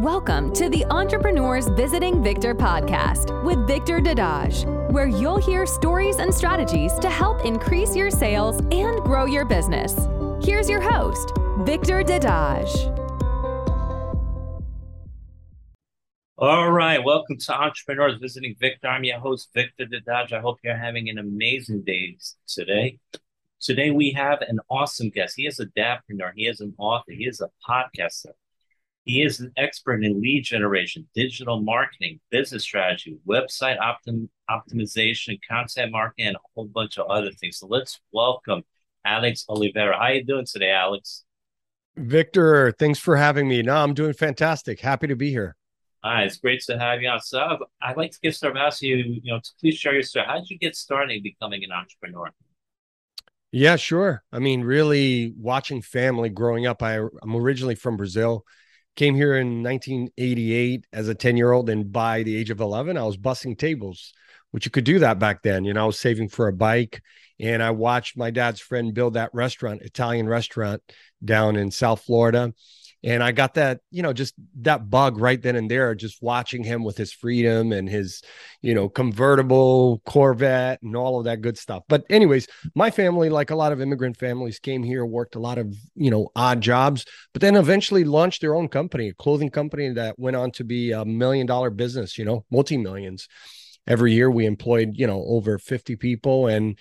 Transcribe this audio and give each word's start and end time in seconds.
Welcome 0.00 0.52
to 0.52 0.68
the 0.68 0.84
Entrepreneurs 0.90 1.68
Visiting 1.68 2.22
Victor 2.22 2.54
podcast 2.54 3.42
with 3.44 3.66
Victor 3.66 3.98
Dadage, 3.98 4.66
where 4.92 5.06
you'll 5.06 5.38
hear 5.38 5.64
stories 5.64 6.16
and 6.16 6.34
strategies 6.34 6.92
to 6.98 7.08
help 7.08 7.46
increase 7.46 7.96
your 7.96 8.10
sales 8.10 8.58
and 8.70 9.00
grow 9.00 9.24
your 9.24 9.46
business. 9.46 9.96
Here's 10.44 10.68
your 10.68 10.82
host, 10.82 11.32
Victor 11.60 12.02
Dadage. 12.02 12.74
All 16.36 16.70
right, 16.70 17.02
welcome 17.02 17.38
to 17.38 17.58
Entrepreneurs 17.58 18.18
Visiting 18.20 18.54
Victor. 18.60 18.88
I'm 18.88 19.04
your 19.04 19.18
host, 19.18 19.48
Victor 19.54 19.86
Dadage. 19.86 20.30
I 20.30 20.40
hope 20.40 20.58
you're 20.62 20.76
having 20.76 21.08
an 21.08 21.16
amazing 21.16 21.84
day 21.84 22.18
today. 22.46 22.98
Today 23.62 23.92
we 23.92 24.10
have 24.10 24.42
an 24.42 24.60
awesome 24.68 25.08
guest. 25.08 25.36
He 25.38 25.46
is 25.46 25.58
a 25.58 25.64
dadpreneur. 25.64 26.32
He 26.34 26.48
is 26.48 26.60
an 26.60 26.74
author. 26.76 27.12
He 27.12 27.24
is 27.24 27.40
a 27.40 27.48
podcaster. 27.66 28.32
He 29.06 29.22
is 29.22 29.38
an 29.38 29.52
expert 29.56 30.04
in 30.04 30.20
lead 30.20 30.42
generation, 30.42 31.06
digital 31.14 31.62
marketing, 31.62 32.18
business 32.30 32.64
strategy, 32.64 33.16
website 33.24 33.78
optim- 33.78 34.28
optimization, 34.50 35.38
content 35.48 35.92
marketing, 35.92 36.26
and 36.26 36.36
a 36.36 36.40
whole 36.56 36.66
bunch 36.66 36.98
of 36.98 37.06
other 37.06 37.30
things. 37.30 37.58
So 37.58 37.68
let's 37.68 38.00
welcome 38.10 38.64
Alex 39.04 39.44
Oliveira. 39.48 39.94
How 39.96 40.06
are 40.06 40.14
you 40.14 40.24
doing 40.24 40.44
today, 40.44 40.72
Alex? 40.72 41.22
Victor, 41.96 42.72
thanks 42.72 42.98
for 42.98 43.14
having 43.14 43.46
me. 43.46 43.62
No, 43.62 43.76
I'm 43.76 43.94
doing 43.94 44.12
fantastic. 44.12 44.80
Happy 44.80 45.06
to 45.06 45.14
be 45.14 45.30
here. 45.30 45.54
Right, 46.04 46.24
it's 46.24 46.38
great 46.38 46.62
to 46.62 46.76
have 46.76 47.00
you 47.00 47.08
on. 47.08 47.20
So 47.20 47.58
I'd 47.80 47.96
like 47.96 48.10
to 48.10 48.18
get 48.20 48.34
started 48.34 48.58
asking 48.58 48.88
you, 48.88 49.20
you 49.22 49.32
know, 49.32 49.40
please 49.60 49.76
share 49.76 49.94
your 49.94 50.02
story. 50.02 50.26
How 50.26 50.40
did 50.40 50.50
you 50.50 50.58
get 50.58 50.74
started 50.74 51.22
becoming 51.22 51.62
an 51.62 51.70
entrepreneur? 51.70 52.32
Yeah, 53.52 53.76
sure. 53.76 54.24
I 54.32 54.40
mean, 54.40 54.62
really 54.62 55.32
watching 55.38 55.80
family 55.80 56.28
growing 56.28 56.66
up. 56.66 56.82
I, 56.82 56.96
I'm 56.98 57.36
originally 57.36 57.76
from 57.76 57.96
Brazil 57.96 58.44
came 58.96 59.14
here 59.14 59.36
in 59.36 59.62
1988 59.62 60.86
as 60.92 61.08
a 61.08 61.14
10 61.14 61.36
year 61.36 61.52
old 61.52 61.70
and 61.70 61.92
by 61.92 62.22
the 62.22 62.36
age 62.36 62.50
of 62.50 62.60
11 62.60 62.96
i 62.96 63.02
was 63.02 63.16
bussing 63.16 63.56
tables 63.56 64.12
which 64.50 64.64
you 64.64 64.70
could 64.70 64.84
do 64.84 64.98
that 64.98 65.18
back 65.18 65.42
then 65.42 65.64
you 65.64 65.72
know 65.72 65.82
i 65.82 65.86
was 65.86 65.98
saving 65.98 66.28
for 66.28 66.48
a 66.48 66.52
bike 66.52 67.02
and 67.38 67.62
i 67.62 67.70
watched 67.70 68.16
my 68.16 68.30
dad's 68.30 68.60
friend 68.60 68.94
build 68.94 69.14
that 69.14 69.30
restaurant 69.32 69.82
italian 69.82 70.28
restaurant 70.28 70.82
down 71.24 71.56
in 71.56 71.70
south 71.70 72.02
florida 72.02 72.52
and 73.04 73.22
I 73.22 73.32
got 73.32 73.54
that, 73.54 73.80
you 73.90 74.02
know, 74.02 74.12
just 74.12 74.34
that 74.62 74.90
bug 74.90 75.18
right 75.18 75.40
then 75.40 75.54
and 75.54 75.70
there, 75.70 75.94
just 75.94 76.22
watching 76.22 76.64
him 76.64 76.82
with 76.82 76.96
his 76.96 77.12
freedom 77.12 77.72
and 77.72 77.88
his, 77.88 78.22
you 78.62 78.74
know, 78.74 78.88
convertible 78.88 80.02
Corvette 80.06 80.80
and 80.82 80.96
all 80.96 81.18
of 81.18 81.24
that 81.24 81.40
good 81.40 81.58
stuff. 81.58 81.82
But, 81.88 82.04
anyways, 82.10 82.48
my 82.74 82.90
family, 82.90 83.28
like 83.28 83.50
a 83.50 83.56
lot 83.56 83.72
of 83.72 83.80
immigrant 83.80 84.16
families, 84.16 84.58
came 84.58 84.82
here, 84.82 85.04
worked 85.04 85.36
a 85.36 85.40
lot 85.40 85.58
of, 85.58 85.74
you 85.94 86.10
know, 86.10 86.30
odd 86.34 86.60
jobs, 86.60 87.04
but 87.32 87.42
then 87.42 87.54
eventually 87.54 88.04
launched 88.04 88.40
their 88.40 88.54
own 88.54 88.68
company, 88.68 89.10
a 89.10 89.14
clothing 89.14 89.50
company 89.50 89.90
that 89.90 90.18
went 90.18 90.36
on 90.36 90.50
to 90.52 90.64
be 90.64 90.92
a 90.92 91.04
million 91.04 91.46
dollar 91.46 91.70
business, 91.70 92.16
you 92.18 92.24
know, 92.24 92.44
multi 92.50 92.76
millions. 92.76 93.28
Every 93.86 94.14
year 94.14 94.30
we 94.30 94.46
employed, 94.46 94.92
you 94.94 95.06
know, 95.06 95.22
over 95.28 95.58
50 95.58 95.94
people 95.96 96.48
and, 96.48 96.76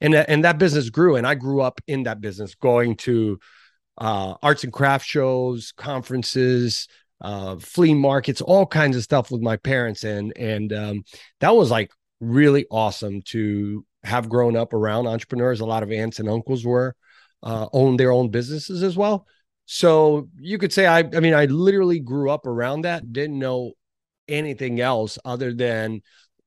and, 0.00 0.14
and 0.14 0.44
that 0.44 0.58
business 0.58 0.88
grew. 0.90 1.16
And 1.16 1.26
I 1.26 1.34
grew 1.34 1.62
up 1.62 1.80
in 1.88 2.04
that 2.04 2.20
business 2.20 2.54
going 2.54 2.96
to, 2.98 3.40
uh, 3.98 4.34
arts 4.42 4.64
and 4.64 4.72
craft 4.72 5.06
shows, 5.06 5.72
conferences, 5.76 6.88
uh, 7.20 7.56
flea 7.56 7.94
markets, 7.94 8.40
all 8.40 8.66
kinds 8.66 8.96
of 8.96 9.02
stuff 9.02 9.30
with 9.30 9.40
my 9.40 9.56
parents, 9.56 10.04
and 10.04 10.36
and 10.36 10.72
um, 10.72 11.04
that 11.40 11.54
was 11.54 11.70
like 11.70 11.90
really 12.20 12.66
awesome 12.70 13.22
to 13.22 13.84
have 14.02 14.28
grown 14.28 14.56
up 14.56 14.72
around 14.72 15.06
entrepreneurs. 15.06 15.60
A 15.60 15.66
lot 15.66 15.82
of 15.82 15.90
aunts 15.90 16.18
and 16.18 16.28
uncles 16.28 16.64
were 16.64 16.94
uh, 17.42 17.68
owned 17.72 17.98
their 17.98 18.10
own 18.10 18.30
businesses 18.30 18.82
as 18.82 18.96
well. 18.96 19.26
So 19.66 20.28
you 20.38 20.58
could 20.58 20.72
say 20.72 20.86
I, 20.86 20.98
I 20.98 21.20
mean, 21.20 21.34
I 21.34 21.46
literally 21.46 22.00
grew 22.00 22.30
up 22.30 22.46
around 22.46 22.82
that. 22.82 23.12
Didn't 23.12 23.38
know 23.38 23.72
anything 24.28 24.80
else 24.80 25.18
other 25.24 25.54
than 25.54 26.02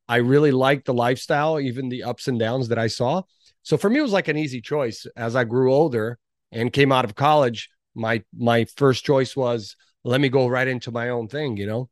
I 0.08 0.18
really 0.18 0.52
liked 0.52 0.86
the 0.86 0.94
lifestyle, 0.94 1.60
even 1.60 1.90
the 1.90 2.04
ups 2.04 2.28
and 2.28 2.40
downs 2.40 2.68
that 2.70 2.80
I 2.80 2.88
saw. 2.88 3.24
So 3.64 3.78
for 3.78 3.90
me, 3.90 4.00
it 4.00 4.04
was 4.04 4.14
like 4.14 4.28
an 4.28 4.38
easy 4.38 4.62
choice 4.62 5.06
as 5.16 5.36
I 5.36 5.44
grew 5.44 5.74
older 5.74 6.20
and 6.52 6.72
came 6.72 6.92
out 6.92 7.06
of 7.06 7.16
college, 7.16 7.70
my 7.96 8.24
my 8.36 8.66
first 8.76 9.06
choice 9.06 9.36
was 9.36 9.76
let 10.04 10.22
me 10.22 10.30
go 10.30 10.48
right 10.48 10.68
into 10.68 10.92
my 10.92 11.10
own 11.10 11.28
thing, 11.28 11.58
you 11.58 11.66
know. 11.66 11.90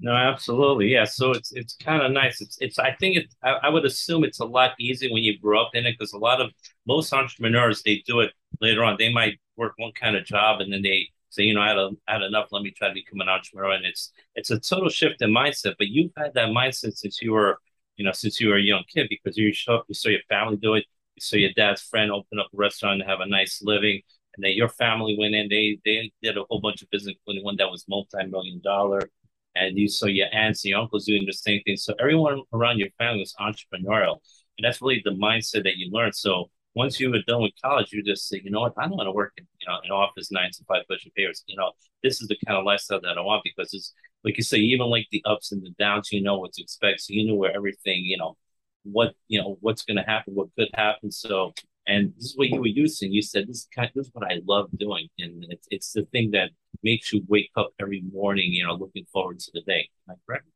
No, 0.00 0.12
absolutely, 0.12 0.88
yeah. 0.88 1.04
So 1.04 1.30
it's 1.30 1.52
it's 1.52 1.74
kind 1.76 2.02
of 2.02 2.12
nice. 2.12 2.40
It's 2.40 2.58
it's. 2.60 2.78
I 2.78 2.94
think 3.00 3.16
it. 3.16 3.34
I, 3.42 3.52
I, 3.64 3.68
would 3.68 3.84
assume 3.84 4.24
it's 4.24 4.40
a 4.40 4.44
lot 4.44 4.72
easier 4.78 5.10
when 5.10 5.22
you 5.22 5.38
grew 5.38 5.58
up 5.58 5.70
in 5.74 5.86
it 5.86 5.96
because 5.98 6.12
a 6.12 6.18
lot 6.18 6.40
of 6.40 6.50
most 6.86 7.12
entrepreneurs 7.12 7.82
they 7.82 8.02
do 8.06 8.20
it 8.20 8.32
later 8.60 8.84
on. 8.84 8.96
They 8.98 9.12
might 9.12 9.38
work 9.56 9.74
one 9.76 9.92
kind 9.92 10.16
of 10.16 10.24
job 10.24 10.60
and 10.60 10.72
then 10.72 10.82
they 10.82 11.08
say, 11.30 11.44
you 11.44 11.54
know, 11.54 11.62
I 11.62 11.68
had, 11.68 11.78
a, 11.78 11.90
I 12.08 12.12
had 12.14 12.22
enough. 12.22 12.48
Let 12.50 12.62
me 12.62 12.70
try 12.70 12.88
to 12.88 12.94
become 12.94 13.20
an 13.20 13.28
entrepreneur. 13.28 13.72
And 13.72 13.84
it's 13.84 14.12
it's 14.34 14.50
a 14.50 14.58
total 14.58 14.88
shift 14.88 15.22
in 15.22 15.30
mindset. 15.30 15.74
But 15.78 15.88
you've 15.88 16.12
had 16.16 16.34
that 16.34 16.48
mindset 16.48 16.96
since 16.96 17.22
you 17.22 17.32
were, 17.32 17.58
you 17.96 18.04
know, 18.04 18.12
since 18.12 18.40
you 18.40 18.48
were 18.48 18.56
a 18.56 18.62
young 18.62 18.84
kid 18.92 19.06
because 19.08 19.36
you 19.36 19.52
saw 19.54 19.82
you 19.88 19.94
saw 19.94 20.08
your 20.10 20.20
family 20.28 20.56
do 20.56 20.74
it 20.74 20.84
so 21.18 21.36
your 21.36 21.52
dad's 21.56 21.82
friend 21.82 22.10
opened 22.10 22.40
up 22.40 22.48
a 22.52 22.56
restaurant 22.56 23.00
and 23.00 23.10
have 23.10 23.20
a 23.20 23.26
nice 23.26 23.60
living, 23.62 24.02
and 24.36 24.44
then 24.44 24.52
your 24.52 24.68
family 24.68 25.16
went 25.18 25.34
in. 25.34 25.48
They 25.48 25.78
they 25.84 26.12
did 26.22 26.36
a 26.36 26.44
whole 26.48 26.60
bunch 26.60 26.82
of 26.82 26.90
business, 26.90 27.14
including 27.18 27.44
one 27.44 27.56
that 27.58 27.70
was 27.70 27.84
multi 27.88 28.24
million 28.26 28.60
dollar, 28.62 29.02
and 29.54 29.78
you 29.78 29.88
saw 29.88 30.06
your 30.06 30.28
aunts 30.32 30.64
and 30.64 30.70
your 30.70 30.80
uncles 30.80 31.06
doing 31.06 31.24
the 31.26 31.32
same 31.32 31.62
thing. 31.64 31.76
So 31.76 31.94
everyone 32.00 32.42
around 32.52 32.78
your 32.78 32.90
family 32.98 33.20
was 33.20 33.34
entrepreneurial, 33.40 34.18
and 34.58 34.64
that's 34.64 34.82
really 34.82 35.02
the 35.04 35.12
mindset 35.12 35.64
that 35.64 35.76
you 35.76 35.90
learn. 35.92 36.12
So 36.12 36.50
once 36.74 36.98
you 36.98 37.10
were 37.10 37.22
done 37.26 37.42
with 37.42 37.52
college, 37.62 37.92
you 37.92 38.02
just 38.02 38.28
say, 38.28 38.40
you 38.44 38.50
know 38.50 38.60
what, 38.60 38.74
I 38.76 38.82
don't 38.88 38.96
want 38.96 39.06
to 39.06 39.12
work 39.12 39.32
in 39.36 39.46
you 39.60 39.68
know 39.68 39.78
an 39.84 39.90
office 39.90 40.30
nine 40.32 40.50
to 40.52 40.64
five 40.64 40.82
pushing 40.88 41.12
papers. 41.16 41.44
You 41.46 41.56
know, 41.56 41.72
this 42.02 42.20
is 42.20 42.28
the 42.28 42.36
kind 42.46 42.58
of 42.58 42.64
lifestyle 42.64 43.00
that 43.00 43.18
I 43.18 43.20
want 43.20 43.42
because 43.44 43.72
it's 43.74 43.92
like 44.24 44.36
you 44.38 44.42
say, 44.42 44.58
even 44.58 44.86
like 44.88 45.06
the 45.12 45.22
ups 45.26 45.52
and 45.52 45.62
the 45.62 45.70
downs, 45.78 46.10
you 46.10 46.22
know 46.22 46.38
what 46.38 46.52
to 46.54 46.62
expect. 46.62 47.02
So 47.02 47.12
you 47.12 47.24
knew 47.24 47.36
where 47.36 47.54
everything, 47.54 48.04
you 48.04 48.16
know, 48.16 48.36
what 48.84 49.14
you 49.28 49.40
know 49.40 49.58
what's 49.60 49.82
going 49.82 49.96
to 49.96 50.02
happen, 50.02 50.34
what 50.34 50.48
could 50.56 50.68
happen. 50.74 51.10
So, 51.10 51.52
and 51.86 52.12
this 52.16 52.26
is 52.26 52.36
what 52.36 52.48
you 52.48 52.60
were 52.60 52.66
using. 52.66 53.12
You 53.12 53.22
said 53.22 53.48
this 53.48 53.58
is 53.58 53.68
kind. 53.74 53.88
Of, 53.88 53.94
this 53.94 54.06
is 54.06 54.12
what 54.14 54.30
I 54.30 54.40
love 54.46 54.68
doing, 54.78 55.08
and 55.18 55.44
it's 55.48 55.66
it's 55.70 55.92
the 55.92 56.04
thing 56.12 56.30
that 56.32 56.50
makes 56.82 57.12
you 57.12 57.24
wake 57.28 57.50
up 57.56 57.70
every 57.80 58.02
morning. 58.12 58.52
You 58.52 58.66
know, 58.66 58.74
looking 58.74 59.06
forward 59.12 59.40
to 59.40 59.50
the 59.52 59.62
day. 59.62 59.88
Am 60.08 60.14
I 60.14 60.18
correct? 60.26 60.46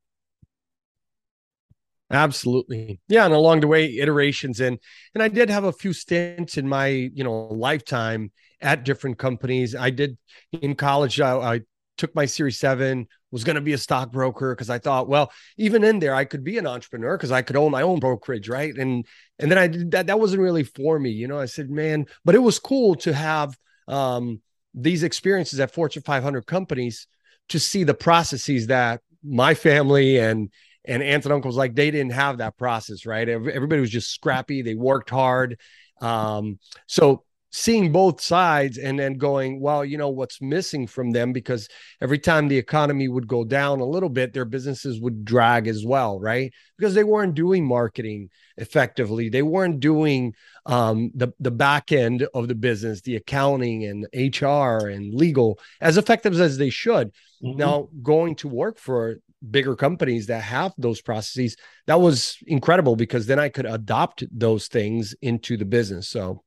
Absolutely. 2.10 3.00
Yeah. 3.08 3.26
And 3.26 3.34
along 3.34 3.60
the 3.60 3.66
way, 3.66 3.84
iterations 3.98 4.60
and 4.60 4.78
and 5.14 5.22
I 5.22 5.28
did 5.28 5.50
have 5.50 5.64
a 5.64 5.72
few 5.72 5.92
stints 5.92 6.56
in 6.56 6.66
my, 6.66 6.86
you 6.86 7.22
know, 7.22 7.48
lifetime 7.48 8.32
at 8.60 8.84
different 8.84 9.18
companies. 9.18 9.74
I 9.74 9.90
did 9.90 10.16
in 10.52 10.74
college, 10.74 11.20
I, 11.20 11.36
I 11.36 11.60
took 11.98 12.14
my 12.14 12.24
series 12.24 12.58
seven, 12.58 13.06
was 13.30 13.44
going 13.44 13.56
to 13.56 13.62
be 13.62 13.74
a 13.74 13.78
stockbroker 13.78 14.54
because 14.54 14.70
I 14.70 14.78
thought, 14.78 15.08
well, 15.08 15.30
even 15.58 15.84
in 15.84 15.98
there, 15.98 16.14
I 16.14 16.24
could 16.24 16.44
be 16.44 16.56
an 16.58 16.66
entrepreneur 16.66 17.16
because 17.16 17.32
I 17.32 17.42
could 17.42 17.56
own 17.56 17.70
my 17.70 17.82
own 17.82 17.98
brokerage, 17.98 18.48
right? 18.48 18.74
And 18.74 19.06
and 19.38 19.50
then 19.50 19.58
I 19.58 19.66
did 19.66 19.90
that. 19.90 20.06
That 20.06 20.20
wasn't 20.20 20.42
really 20.42 20.64
for 20.64 20.98
me, 20.98 21.10
you 21.10 21.28
know. 21.28 21.38
I 21.38 21.46
said, 21.46 21.70
man, 21.70 22.06
but 22.24 22.34
it 22.34 22.38
was 22.38 22.58
cool 22.58 22.94
to 22.96 23.12
have 23.12 23.56
um, 23.86 24.40
these 24.74 25.02
experiences 25.02 25.60
at 25.60 25.72
Fortune 25.72 26.02
500 26.02 26.46
companies 26.46 27.06
to 27.50 27.58
see 27.58 27.84
the 27.84 27.94
processes 27.94 28.68
that 28.68 29.00
my 29.22 29.54
family 29.54 30.18
and 30.18 30.50
and 30.84 31.02
aunts 31.02 31.26
and 31.26 31.32
uncles 31.34 31.56
like 31.56 31.74
they 31.74 31.90
didn't 31.90 32.12
have 32.12 32.38
that 32.38 32.56
process, 32.56 33.04
right? 33.04 33.28
Everybody 33.28 33.80
was 33.80 33.90
just 33.90 34.10
scrappy. 34.10 34.62
They 34.62 34.74
worked 34.74 35.10
hard. 35.10 35.58
Um, 36.00 36.58
so 36.86 37.24
seeing 37.50 37.92
both 37.92 38.20
sides 38.20 38.76
and 38.76 38.98
then 38.98 39.14
going, 39.14 39.60
well, 39.60 39.84
you 39.84 39.96
know, 39.96 40.10
what's 40.10 40.40
missing 40.40 40.86
from 40.86 41.12
them 41.12 41.32
because 41.32 41.68
every 42.00 42.18
time 42.18 42.48
the 42.48 42.58
economy 42.58 43.08
would 43.08 43.26
go 43.26 43.44
down 43.44 43.80
a 43.80 43.84
little 43.86 44.08
bit, 44.08 44.32
their 44.32 44.44
businesses 44.44 45.00
would 45.00 45.24
drag 45.24 45.66
as 45.66 45.84
well, 45.84 46.20
right? 46.20 46.52
Because 46.76 46.94
they 46.94 47.04
weren't 47.04 47.34
doing 47.34 47.64
marketing 47.64 48.28
effectively. 48.56 49.28
They 49.28 49.42
weren't 49.42 49.80
doing 49.80 50.34
um, 50.66 51.10
the, 51.14 51.28
the 51.40 51.50
back 51.50 51.90
end 51.90 52.26
of 52.34 52.48
the 52.48 52.54
business, 52.54 53.00
the 53.00 53.16
accounting 53.16 53.84
and 53.84 54.06
HR 54.14 54.88
and 54.88 55.14
legal 55.14 55.58
as 55.80 55.96
effective 55.96 56.38
as 56.38 56.58
they 56.58 56.70
should. 56.70 57.12
Mm-hmm. 57.42 57.58
Now, 57.58 57.88
going 58.02 58.34
to 58.36 58.48
work 58.48 58.78
for 58.78 59.18
bigger 59.50 59.76
companies 59.76 60.26
that 60.26 60.42
have 60.42 60.72
those 60.76 61.00
processes, 61.00 61.56
that 61.86 62.00
was 62.00 62.36
incredible 62.46 62.96
because 62.96 63.26
then 63.26 63.38
I 63.38 63.48
could 63.48 63.66
adopt 63.66 64.24
those 64.30 64.66
things 64.66 65.14
into 65.22 65.56
the 65.56 65.64
business. 65.64 66.08
So, 66.08 66.42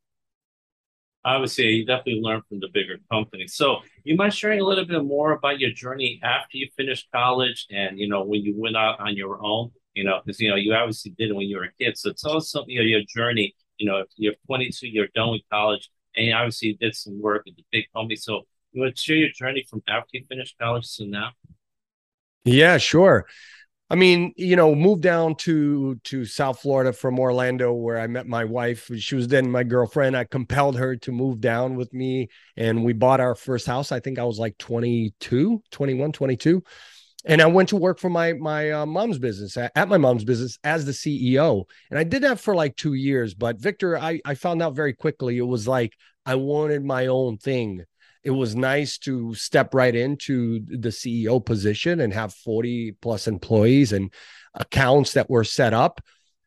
obviously 1.23 1.65
you 1.65 1.85
definitely 1.85 2.21
learn 2.21 2.41
from 2.47 2.59
the 2.59 2.69
bigger 2.73 2.97
companies. 3.12 3.56
So 3.56 3.79
you 4.03 4.15
mind 4.15 4.33
sharing 4.33 4.59
a 4.59 4.65
little 4.65 4.85
bit 4.85 5.03
more 5.03 5.33
about 5.33 5.59
your 5.59 5.71
journey 5.71 6.19
after 6.23 6.57
you 6.57 6.68
finished 6.75 7.07
college 7.13 7.68
and 7.69 8.00
you 8.00 8.07
know 8.07 8.23
when 8.23 8.41
you 8.41 8.53
went 8.57 8.75
out 8.75 9.00
on 9.00 9.15
your 9.15 9.44
own, 9.44 9.71
you 9.94 10.03
know, 10.03 10.21
because 10.23 10.39
you 10.39 10.50
know 10.50 10.56
you 10.56 10.73
obviously 10.73 11.12
did 11.18 11.29
it 11.29 11.35
when 11.35 11.47
you 11.47 11.57
were 11.57 11.65
a 11.65 11.73
kid. 11.79 11.97
So 11.97 12.12
tell 12.13 12.38
us 12.38 12.50
something 12.50 12.77
of 12.77 12.85
your 12.85 13.01
journey. 13.07 13.56
You 13.77 13.88
know, 13.88 14.03
you're 14.15 14.35
22, 14.45 14.88
you're 14.88 15.07
done 15.15 15.31
with 15.31 15.41
college, 15.51 15.89
and 16.15 16.27
you 16.27 16.33
obviously 16.33 16.77
did 16.79 16.95
some 16.95 17.19
work 17.19 17.47
at 17.47 17.56
the 17.56 17.63
big 17.71 17.85
company. 17.94 18.15
So 18.15 18.41
you 18.71 18.81
want 18.81 18.95
to 18.95 19.01
share 19.01 19.17
your 19.17 19.29
journey 19.29 19.65
from 19.69 19.81
after 19.88 20.09
you 20.13 20.25
finished 20.29 20.56
college 20.59 20.95
to 20.97 21.06
now? 21.06 21.31
Yeah, 22.45 22.77
sure. 22.77 23.27
I 23.91 23.95
mean, 23.95 24.33
you 24.38 24.55
know, 24.55 24.73
moved 24.73 25.01
down 25.01 25.35
to 25.39 25.95
to 26.05 26.23
South 26.23 26.61
Florida 26.61 26.93
from 26.93 27.19
Orlando 27.19 27.73
where 27.73 27.99
I 27.99 28.07
met 28.07 28.25
my 28.25 28.45
wife. 28.45 28.89
She 28.97 29.15
was 29.15 29.27
then 29.27 29.51
my 29.51 29.65
girlfriend. 29.65 30.15
I 30.15 30.23
compelled 30.23 30.77
her 30.77 30.95
to 30.95 31.11
move 31.11 31.41
down 31.41 31.75
with 31.75 31.93
me 31.93 32.29
and 32.55 32.85
we 32.85 32.93
bought 32.93 33.19
our 33.19 33.35
first 33.35 33.67
house. 33.67 33.91
I 33.91 33.99
think 33.99 34.17
I 34.17 34.23
was 34.23 34.39
like 34.39 34.57
22, 34.59 35.61
21, 35.71 36.11
22. 36.13 36.63
And 37.25 37.41
I 37.41 37.47
went 37.47 37.67
to 37.69 37.75
work 37.75 37.99
for 37.99 38.09
my 38.09 38.31
my 38.31 38.71
uh, 38.71 38.85
mom's 38.85 39.19
business 39.19 39.57
at, 39.57 39.89
my 39.89 39.97
mom's 39.97 40.23
business 40.23 40.57
as 40.63 40.85
the 40.85 40.93
CEO. 40.93 41.65
And 41.89 41.99
I 41.99 42.05
did 42.05 42.23
that 42.23 42.39
for 42.39 42.55
like 42.55 42.77
2 42.77 42.93
years, 42.93 43.33
but 43.33 43.59
Victor 43.59 43.97
I 43.97 44.21
I 44.23 44.35
found 44.35 44.61
out 44.61 44.73
very 44.73 44.93
quickly 44.93 45.38
it 45.38 45.41
was 45.41 45.67
like 45.67 45.97
I 46.25 46.35
wanted 46.35 46.85
my 46.85 47.07
own 47.07 47.39
thing 47.39 47.83
it 48.23 48.31
was 48.31 48.56
nice 48.56 48.97
to 49.00 49.33
step 49.33 49.73
right 49.73 49.95
into 49.95 50.59
the 50.68 50.89
CEO 50.89 51.44
position 51.44 52.00
and 52.01 52.13
have 52.13 52.33
40 52.33 52.94
plus 53.01 53.27
employees 53.27 53.94
and 53.94 54.12
accounts 54.53 55.13
that 55.13 55.29
were 55.29 55.44
set 55.44 55.73
up. 55.73 56.01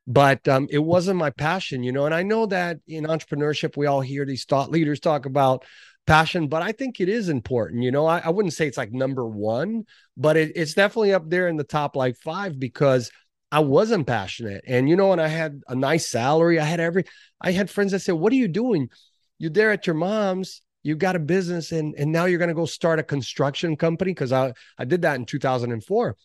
But 0.07 0.47
um, 0.49 0.69
it 0.71 0.79
wasn't 0.79 1.19
my 1.19 1.31
passion, 1.31 1.83
you 1.83 1.91
know. 1.91 2.05
And 2.05 2.15
I 2.15 2.23
know 2.23 2.47
that 2.47 2.79
in 2.87 3.05
entrepreneurship, 3.05 3.77
we 3.77 3.87
all 3.87 4.03
hear 4.03 4.27
these 4.27 4.45
thought 4.45 4.71
leaders 4.71 5.01
talk 5.01 5.25
about 5.25 5.65
passion, 6.07 6.49
but 6.49 6.63
I 6.63 6.73
think 6.73 7.01
it 7.01 7.09
is 7.09 7.31
important. 7.31 7.83
You 7.83 7.91
know, 7.91 8.07
I, 8.07 8.19
I 8.19 8.29
wouldn't 8.29 8.53
say 8.53 8.67
it's 8.67 8.77
like 8.77 8.93
number 8.93 9.27
one, 9.27 9.85
but 10.17 10.37
it, 10.37 10.53
it's 10.55 10.75
definitely 10.75 11.15
up 11.15 11.31
there 11.31 11.49
in 11.49 11.57
the 11.57 11.65
top 11.65 11.97
like 11.97 12.17
five 12.19 12.59
because 12.59 13.11
I 13.51 13.61
wasn't 13.61 14.07
passionate. 14.07 14.63
And, 14.67 14.89
you 14.89 14.97
know, 14.97 15.13
and 15.13 15.21
I 15.21 15.29
had 15.29 15.63
a 15.69 15.75
nice 15.75 16.07
salary. 16.07 16.59
I 16.59 16.65
had 16.65 16.81
every, 16.81 17.05
I 17.41 17.53
had 17.53 17.71
friends 17.71 17.93
that 17.93 18.01
said, 18.01 18.15
What 18.15 18.33
are 18.33 18.37
you 18.37 18.49
doing? 18.49 18.91
You're 19.39 19.51
there 19.51 19.71
at 19.71 19.87
your 19.87 19.95
mom's 19.95 20.61
you 20.85 20.95
got 20.95 21.17
a 21.17 21.19
business 21.19 21.73
and 21.73 21.95
and 21.99 22.13
now 22.13 22.27
you're 22.27 22.39
going 22.39 22.49
to 22.49 22.55
go 22.55 22.67
start 22.67 23.01
a 23.01 23.03
construction 23.03 23.77
company 23.77 24.13
because 24.13 24.33
I 24.33 24.53
I 24.79 24.85
did 24.85 25.03
that 25.03 25.17
in 25.17 25.25
2004. 25.25 26.17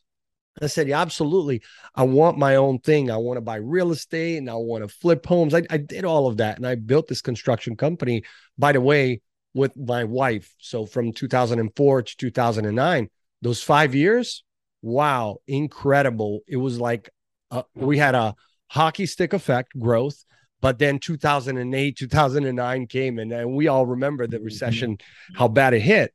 I 0.62 0.68
said, 0.68 0.90
yeah, 0.90 1.02
absolutely. 1.02 1.62
I 1.96 2.04
want 2.04 2.38
my 2.38 2.58
own 2.58 2.80
thing. 2.80 3.10
I 3.10 3.18
want 3.18 3.38
to 3.38 3.42
buy 3.42 3.56
real 3.56 3.92
estate 3.92 4.38
and 4.38 4.50
I 4.50 4.56
want 4.56 4.84
to 4.84 4.90
flip 4.90 5.26
homes. 5.26 5.54
I, 5.54 5.64
I 5.70 5.78
did 5.78 6.04
all 6.04 6.28
of 6.28 6.38
that 6.38 6.58
and 6.58 6.68
I 6.68 6.76
built 6.76 7.08
this 7.08 7.22
construction 7.22 7.78
company, 7.78 8.24
by 8.58 8.74
the 8.74 8.82
way, 8.82 9.22
with 9.54 9.78
my 9.78 10.04
wife. 10.04 10.54
So 10.60 10.86
from 10.86 11.14
2004 11.14 12.02
to 12.02 12.18
2009, 12.18 13.10
those 13.42 13.64
five 13.64 13.96
years, 13.96 14.44
wow, 14.82 15.38
incredible. 15.48 16.42
It 16.46 16.58
was 16.58 16.78
like 16.78 17.10
uh, 17.52 17.64
we 17.74 17.98
had 17.98 18.16
a 18.16 18.36
hockey 18.68 19.06
stick 19.06 19.32
effect 19.34 19.72
growth. 19.80 20.26
But 20.62 20.78
then 20.78 21.00
2008, 21.00 21.98
2009 21.98 22.88
came, 22.88 23.20
and, 23.20 23.32
and 23.32 23.56
we 23.56 23.68
all 23.68 23.86
remember 23.86 24.28
the 24.28 24.38
mm-hmm. 24.38 24.46
recession, 24.46 24.98
how 25.36 25.48
bad 25.48 25.74
it 25.74 25.82
hit. 25.82 26.14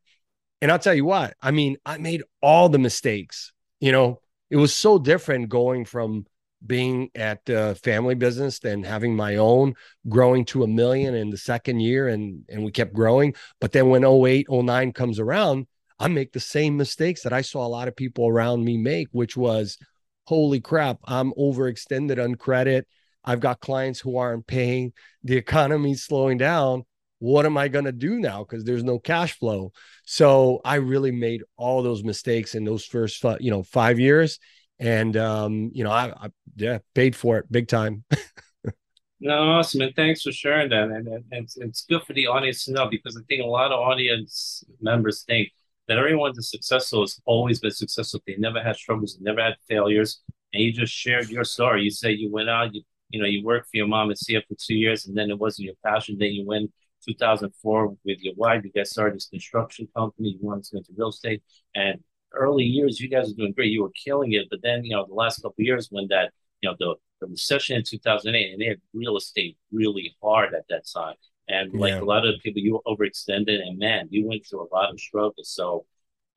And 0.61 0.71
I'll 0.71 0.79
tell 0.79 0.93
you 0.93 1.05
what, 1.05 1.35
I 1.41 1.51
mean, 1.51 1.77
I 1.85 1.97
made 1.97 2.23
all 2.41 2.69
the 2.69 2.79
mistakes. 2.79 3.51
You 3.79 3.91
know, 3.91 4.21
it 4.49 4.57
was 4.57 4.73
so 4.73 4.97
different 4.99 5.49
going 5.49 5.85
from 5.85 6.25
being 6.65 7.09
at 7.15 7.47
uh, 7.49 7.73
family 7.75 8.15
business 8.15 8.59
than 8.59 8.83
having 8.83 9.15
my 9.15 9.35
own 9.35 9.75
growing 10.07 10.45
to 10.45 10.63
a 10.63 10.67
million 10.67 11.13
in 11.13 11.29
the 11.29 11.37
second 11.37 11.79
year 11.79 12.07
and 12.07 12.43
and 12.49 12.63
we 12.63 12.71
kept 12.71 12.93
growing 12.93 13.35
but 13.59 13.71
then 13.71 13.89
when 13.89 14.03
08 14.03 14.47
09 14.49 14.93
comes 14.93 15.19
around 15.19 15.67
i 15.99 16.07
make 16.07 16.31
the 16.31 16.39
same 16.39 16.77
mistakes 16.77 17.21
that 17.21 17.33
i 17.33 17.41
saw 17.41 17.65
a 17.65 17.67
lot 17.67 17.87
of 17.87 17.95
people 17.95 18.27
around 18.27 18.63
me 18.63 18.77
make 18.77 19.07
which 19.11 19.37
was 19.37 19.77
holy 20.25 20.59
crap 20.59 20.97
i'm 21.03 21.31
overextended 21.33 22.23
on 22.23 22.35
credit 22.35 22.87
I've 23.25 23.39
got 23.39 23.59
clients 23.59 23.99
who 23.99 24.17
aren't 24.17 24.47
paying. 24.47 24.93
The 25.23 25.35
economy's 25.35 26.03
slowing 26.03 26.37
down. 26.37 26.83
What 27.19 27.45
am 27.45 27.57
I 27.57 27.69
going 27.69 27.85
to 27.85 27.91
do 27.91 28.19
now? 28.19 28.43
Because 28.43 28.63
there's 28.63 28.83
no 28.83 28.99
cash 28.99 29.37
flow. 29.39 29.71
So 30.05 30.61
I 30.63 30.75
really 30.75 31.11
made 31.11 31.41
all 31.57 31.81
those 31.81 32.03
mistakes 32.03 32.55
in 32.55 32.63
those 32.63 32.85
first, 32.85 33.23
you 33.39 33.51
know, 33.51 33.63
five 33.63 33.99
years, 33.99 34.39
and 34.79 35.15
um, 35.17 35.71
you 35.73 35.83
know, 35.83 35.91
I, 35.91 36.11
I 36.15 36.29
yeah 36.55 36.79
paid 36.93 37.15
for 37.15 37.37
it 37.37 37.51
big 37.51 37.67
time. 37.67 38.03
no, 39.19 39.33
awesome, 39.33 39.81
and 39.81 39.95
thanks 39.95 40.21
for 40.21 40.31
sharing 40.31 40.69
that. 40.69 40.83
And, 40.83 41.07
and, 41.07 41.23
and 41.31 41.49
it's, 41.57 41.85
good 41.89 42.03
for 42.03 42.13
the 42.13 42.27
audience 42.27 42.65
to 42.65 42.73
know 42.73 42.89
because 42.89 43.17
I 43.17 43.21
think 43.27 43.41
a 43.41 43.47
lot 43.47 43.71
of 43.71 43.79
audience 43.79 44.63
members 44.81 45.23
think 45.23 45.49
that 45.87 45.97
everyone 45.97 46.33
that's 46.35 46.51
successful 46.51 47.01
has 47.01 47.19
always 47.25 47.59
been 47.59 47.71
successful. 47.71 48.21
They 48.27 48.35
never 48.37 48.61
had 48.61 48.75
struggles, 48.75 49.17
they 49.17 49.23
never 49.23 49.41
had 49.41 49.55
failures. 49.67 50.21
And 50.53 50.61
you 50.63 50.71
just 50.71 50.93
shared 50.93 51.29
your 51.29 51.43
story. 51.43 51.83
You 51.83 51.91
say 51.91 52.11
you 52.11 52.31
went 52.31 52.49
out, 52.49 52.73
you 52.73 52.83
you 53.15 53.21
know, 53.21 53.27
you 53.27 53.45
worked 53.45 53.69
for 53.69 53.77
your 53.77 53.87
mom 53.87 54.09
and 54.09 54.17
see 54.17 54.33
CF 54.33 54.45
for 54.47 54.55
two 54.59 54.75
years, 54.75 55.07
and 55.07 55.17
then 55.17 55.29
it 55.29 55.39
wasn't 55.39 55.67
your 55.67 55.75
passion. 55.85 56.17
Then 56.19 56.33
you 56.33 56.45
went 56.45 56.71
2004 57.07 57.95
with 58.03 58.19
your 58.21 58.33
wife. 58.35 58.63
You 58.65 58.71
guys 58.71 58.91
started 58.91 59.15
this 59.15 59.27
construction 59.27 59.87
company. 59.95 60.37
You 60.37 60.39
wanted 60.41 60.65
to 60.65 60.71
go 60.73 60.77
into 60.79 60.93
real 60.97 61.09
estate, 61.09 61.41
and 61.73 62.03
early 62.33 62.65
years, 62.65 62.99
you 62.99 63.07
guys 63.09 63.29
were 63.29 63.35
doing 63.35 63.53
great. 63.53 63.71
You 63.71 63.83
were 63.83 63.91
killing 64.03 64.33
it. 64.33 64.47
But 64.49 64.59
then, 64.61 64.83
you 64.83 64.95
know, 64.95 65.05
the 65.07 65.13
last 65.13 65.41
couple 65.41 65.63
years 65.63 65.87
when 65.89 66.07
that, 66.09 66.31
you 66.61 66.69
know, 66.69 66.75
the, 66.77 66.95
the 67.21 67.27
recession 67.27 67.77
in 67.77 67.83
2008, 67.83 68.51
and 68.51 68.61
they 68.61 68.65
had 68.65 68.81
real 68.93 69.15
estate 69.15 69.57
really 69.71 70.15
hard 70.21 70.53
at 70.53 70.65
that 70.69 70.83
time. 70.93 71.15
And 71.47 71.73
like 71.73 71.93
yeah. 71.93 72.01
a 72.01 72.03
lot 72.03 72.27
of 72.27 72.35
people, 72.43 72.61
you 72.61 72.73
were 72.73 72.95
overextended, 72.95 73.61
and 73.61 73.77
man, 73.77 74.07
you 74.09 74.27
went 74.27 74.45
through 74.45 74.67
a 74.67 74.73
lot 74.75 74.91
of 74.91 74.99
struggles. 74.99 75.49
So, 75.49 75.85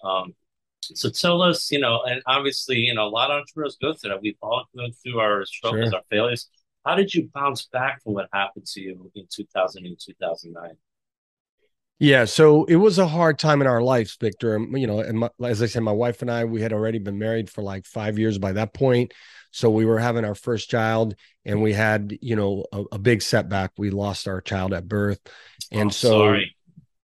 um, 0.04 0.34
so 0.80 1.10
tell 1.10 1.42
us, 1.42 1.70
you 1.70 1.80
know, 1.80 2.02
and 2.02 2.22
obviously, 2.26 2.76
you 2.76 2.94
know, 2.94 3.06
a 3.06 3.10
lot 3.10 3.30
of 3.30 3.40
entrepreneurs 3.40 3.76
go 3.80 3.94
through 3.94 4.10
that. 4.10 4.22
We've 4.22 4.36
all 4.42 4.64
gone 4.76 4.92
through 5.02 5.18
our 5.18 5.44
struggles, 5.46 5.90
sure. 5.90 5.96
our 5.96 6.04
failures. 6.10 6.48
How 6.84 6.94
did 6.94 7.14
you 7.14 7.28
bounce 7.34 7.66
back 7.66 8.02
from 8.02 8.14
what 8.14 8.28
happened 8.32 8.66
to 8.66 8.80
you 8.80 9.10
in 9.14 9.26
2008, 9.30 9.98
2009? 9.98 10.70
Yeah, 12.00 12.26
so 12.26 12.64
it 12.64 12.76
was 12.76 12.98
a 12.98 13.08
hard 13.08 13.40
time 13.40 13.60
in 13.60 13.66
our 13.66 13.82
lives, 13.82 14.16
Victor. 14.20 14.54
Um, 14.54 14.76
you 14.76 14.86
know, 14.86 15.00
and 15.00 15.18
my, 15.18 15.30
as 15.44 15.60
I 15.62 15.66
said, 15.66 15.82
my 15.82 15.92
wife 15.92 16.22
and 16.22 16.30
I, 16.30 16.44
we 16.44 16.62
had 16.62 16.72
already 16.72 16.98
been 17.00 17.18
married 17.18 17.50
for 17.50 17.62
like 17.62 17.86
five 17.86 18.18
years 18.18 18.38
by 18.38 18.52
that 18.52 18.72
point. 18.72 19.12
So 19.50 19.68
we 19.68 19.84
were 19.84 19.98
having 19.98 20.24
our 20.24 20.36
first 20.36 20.70
child, 20.70 21.16
and 21.44 21.60
we 21.60 21.72
had, 21.72 22.16
you 22.20 22.36
know, 22.36 22.64
a, 22.72 22.84
a 22.92 22.98
big 22.98 23.22
setback. 23.22 23.72
We 23.76 23.90
lost 23.90 24.28
our 24.28 24.40
child 24.40 24.74
at 24.74 24.88
birth, 24.88 25.20
and 25.72 25.88
oh, 25.88 25.92
so. 25.92 26.08
Sorry. 26.10 26.54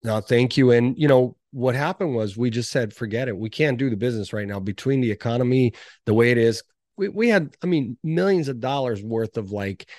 No, 0.04 0.22
thank 0.22 0.56
you. 0.56 0.72
And 0.72 0.98
you 0.98 1.08
know 1.08 1.36
what 1.52 1.75
happened 1.75 2.16
was 2.16 2.38
we 2.38 2.50
just 2.50 2.72
said, 2.72 2.94
forget 2.94 3.28
it. 3.28 3.38
We 3.38 3.50
can't 3.50 3.80
do 3.80 3.90
the 3.90 3.98
business 3.98 4.31
right 4.31 4.48
now. 4.48 4.60
Between 4.60 5.02
the 5.02 5.12
economy, 5.12 5.74
the 6.06 6.14
way 6.14 6.31
it 6.31 6.38
is, 6.38 6.64
we, 6.98 7.10
we 7.10 7.30
had, 7.30 7.56
I 7.64 7.68
mean, 7.68 7.98
millions 8.04 8.48
of 8.48 8.60
dollars 8.60 9.02
worth 9.02 9.38
of 9.38 9.52
like 9.52 9.90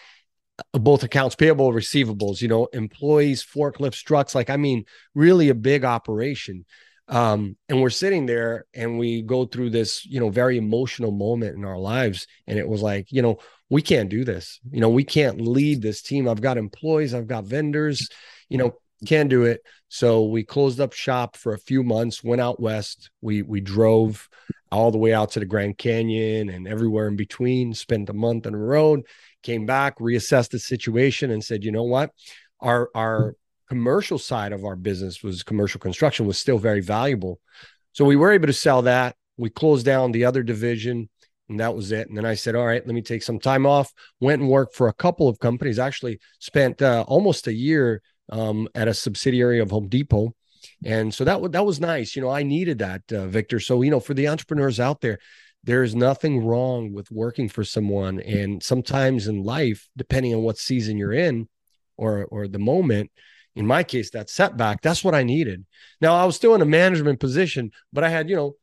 uh, 0.75 0.79
both 0.79 1.03
accounts 1.03 1.37
payable, 1.37 1.73
receivables, 1.73 2.43
you 2.43 2.49
know, 2.49 2.67
employees, 2.73 3.45
forklifts, 3.45 4.03
trucks, 4.03 4.35
like, 4.35 4.51
I 4.51 4.57
mean, 4.57 4.85
really 5.15 5.49
a 5.49 5.55
big 5.55 5.85
operation. 5.85 6.65
Um, 7.09 7.57
and 7.69 7.81
we're 7.81 7.89
sitting 7.89 8.27
there 8.27 8.67
and 8.75 8.99
we 8.99 9.23
go 9.23 9.47
through 9.47 9.71
this, 9.71 10.05
you 10.05 10.21
know, 10.21 10.29
very 10.29 10.59
emotional 10.59 11.11
moment 11.11 11.57
in 11.57 11.65
our 11.65 11.79
lives. 11.79 12.27
And 12.47 12.59
it 12.59 12.69
was 12.69 12.83
like, 12.83 13.11
you 13.11 13.23
know, 13.23 13.39
we 13.71 13.81
can't 13.81 14.11
do 14.11 14.25
this. 14.25 14.61
You 14.71 14.81
know, 14.81 14.91
we 14.91 15.05
can't 15.05 15.41
lead 15.41 15.81
this 15.81 16.03
team. 16.03 16.29
I've 16.29 16.43
got 16.43 16.59
employees, 16.59 17.15
I've 17.15 17.27
got 17.27 17.45
vendors, 17.45 18.09
you 18.49 18.59
know, 18.59 18.75
can't 19.07 19.31
do 19.31 19.45
it. 19.45 19.63
So 19.89 20.25
we 20.25 20.45
closed 20.45 20.81
up 20.81 20.93
shop 20.93 21.37
for 21.37 21.55
a 21.55 21.59
few 21.59 21.83
months, 21.83 22.23
went 22.23 22.41
out 22.41 22.61
west. 22.61 23.11
We 23.21 23.43
we 23.43 23.61
drove 23.61 24.29
all 24.71 24.91
the 24.91 24.99
way 24.99 25.15
out 25.15 25.31
to 25.33 25.41
the 25.41 25.47
Grand 25.47 25.79
Canyon 25.79 26.51
and 26.51 26.69
everywhere 26.69 27.09
in 27.09 27.17
between, 27.17 27.73
spent 27.73 28.11
a 28.11 28.13
month 28.13 28.47
on 28.47 28.53
the 28.53 28.59
road, 28.59 29.03
came 29.43 29.65
back, 29.65 29.99
reassessed 29.99 30.51
the 30.51 30.59
situation 30.59 31.31
and 31.31 31.43
said, 31.43 31.65
you 31.65 31.73
know 31.73 31.85
what? 31.85 32.11
Our 32.61 32.91
our 32.95 33.37
commercial 33.69 34.19
side 34.19 34.53
of 34.53 34.65
our 34.65 34.77
business 34.77 35.23
was 35.23 35.43
commercial 35.43 35.81
construction 35.81 36.27
was 36.27 36.39
still 36.39 36.59
very 36.59 36.81
valuable. 36.81 37.41
So 37.93 38.05
we 38.05 38.17
were 38.17 38.33
able 38.33 38.47
to 38.47 38.53
sell 38.53 38.83
that. 38.83 39.17
We 39.37 39.51
closed 39.51 39.87
down 39.87 40.13
the 40.13 40.25
other 40.25 40.43
division 40.43 41.09
and 41.49 41.61
that 41.61 41.75
was 41.75 41.93
it. 41.93 42.09
And 42.09 42.17
then 42.17 42.27
I 42.27 42.35
said, 42.35 42.55
all 42.55 42.67
right, 42.67 42.85
let 42.87 42.95
me 42.95 43.03
take 43.03 43.23
some 43.23 43.39
time 43.39 43.67
off. 43.67 43.93
Went 44.21 44.43
and 44.43 44.51
worked 44.51 44.75
for 44.75 44.89
a 44.89 44.93
couple 44.93 45.29
of 45.29 45.39
companies. 45.39 45.79
Actually, 45.79 46.21
spent 46.39 46.83
uh, 46.83 47.05
almost 47.09 47.47
a 47.47 47.53
year 47.53 48.03
um, 48.29 48.69
at 48.75 48.89
a 48.89 48.95
subsidiary 48.95 49.61
of 49.61 49.71
Home 49.71 49.89
Depot. 49.89 50.35
And 50.85 51.13
so 51.13 51.25
that, 51.25 51.53
that 51.53 51.65
was 51.65 51.81
nice. 51.81 52.15
You 52.15 52.23
know, 52.23 52.31
I 52.31 52.43
needed 52.43 52.79
that, 52.79 53.03
uh, 53.13 53.27
Victor. 53.27 53.61
So, 53.61 53.83
you 53.83 53.91
know, 53.91 54.01
for 54.01 54.15
the 54.15 54.29
entrepreneurs 54.29 54.81
out 54.81 55.01
there, 55.01 55.19
there 55.65 55.83
is 55.83 55.95
nothing 55.95 56.45
wrong 56.45 56.93
with 56.93 57.11
working 57.11 57.49
for 57.49 57.65
someone. 57.65 58.21
And 58.21 58.63
sometimes 58.63 59.27
in 59.27 59.43
life, 59.43 59.89
depending 59.97 60.35
on 60.35 60.43
what 60.43 60.59
season 60.59 60.97
you're 60.97 61.13
in 61.13 61.49
or, 61.97 62.25
or 62.27 62.49
the 62.49 62.59
moment, 62.59 63.11
in 63.57 63.67
my 63.67 63.83
case, 63.83 64.11
that 64.11 64.31
setback, 64.31 64.83
that's 64.83 65.03
what 65.03 65.15
I 65.15 65.25
needed. 65.25 65.65
Now, 66.01 66.15
I 66.15 66.25
was 66.25 66.37
still 66.37 66.55
in 66.55 66.63
a 66.63 66.67
management 66.67 67.19
position, 67.19 67.73
but 67.93 68.05
I 68.05 68.09
had, 68.09 68.31
you 68.31 68.37
know, 68.37 68.57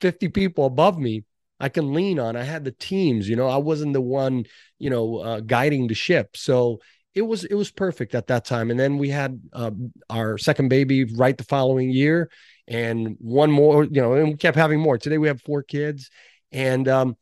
50 0.00 0.28
people 0.28 0.66
above 0.66 0.98
me 0.98 1.24
I 1.58 1.68
can 1.68 1.94
lean 1.94 2.18
on. 2.18 2.36
I 2.36 2.42
had 2.42 2.64
the 2.64 2.72
teams, 2.72 3.28
you 3.28 3.36
know, 3.36 3.48
I 3.48 3.56
wasn't 3.56 3.94
the 3.94 4.00
one, 4.00 4.44
you 4.78 4.90
know, 4.90 5.18
uh, 5.18 5.40
guiding 5.40 5.86
the 5.86 5.94
ship. 5.94 6.36
So 6.36 6.80
it 7.16 7.22
was 7.22 7.44
it 7.44 7.54
was 7.54 7.70
perfect 7.70 8.14
at 8.14 8.26
that 8.28 8.44
time. 8.44 8.70
And 8.70 8.78
then 8.78 8.98
we 8.98 9.08
had 9.08 9.40
uh, 9.54 9.70
our 10.10 10.36
second 10.36 10.68
baby 10.68 11.04
right 11.04 11.36
the 11.36 11.44
following 11.44 11.90
year, 11.90 12.30
and 12.68 13.16
one 13.18 13.50
more. 13.50 13.84
You 13.84 14.02
know, 14.02 14.12
and 14.12 14.28
we 14.28 14.36
kept 14.36 14.56
having 14.56 14.78
more. 14.78 14.98
Today 14.98 15.18
we 15.18 15.28
have 15.28 15.40
four 15.40 15.62
kids, 15.62 16.10
and 16.52 16.86
um, 16.86 17.16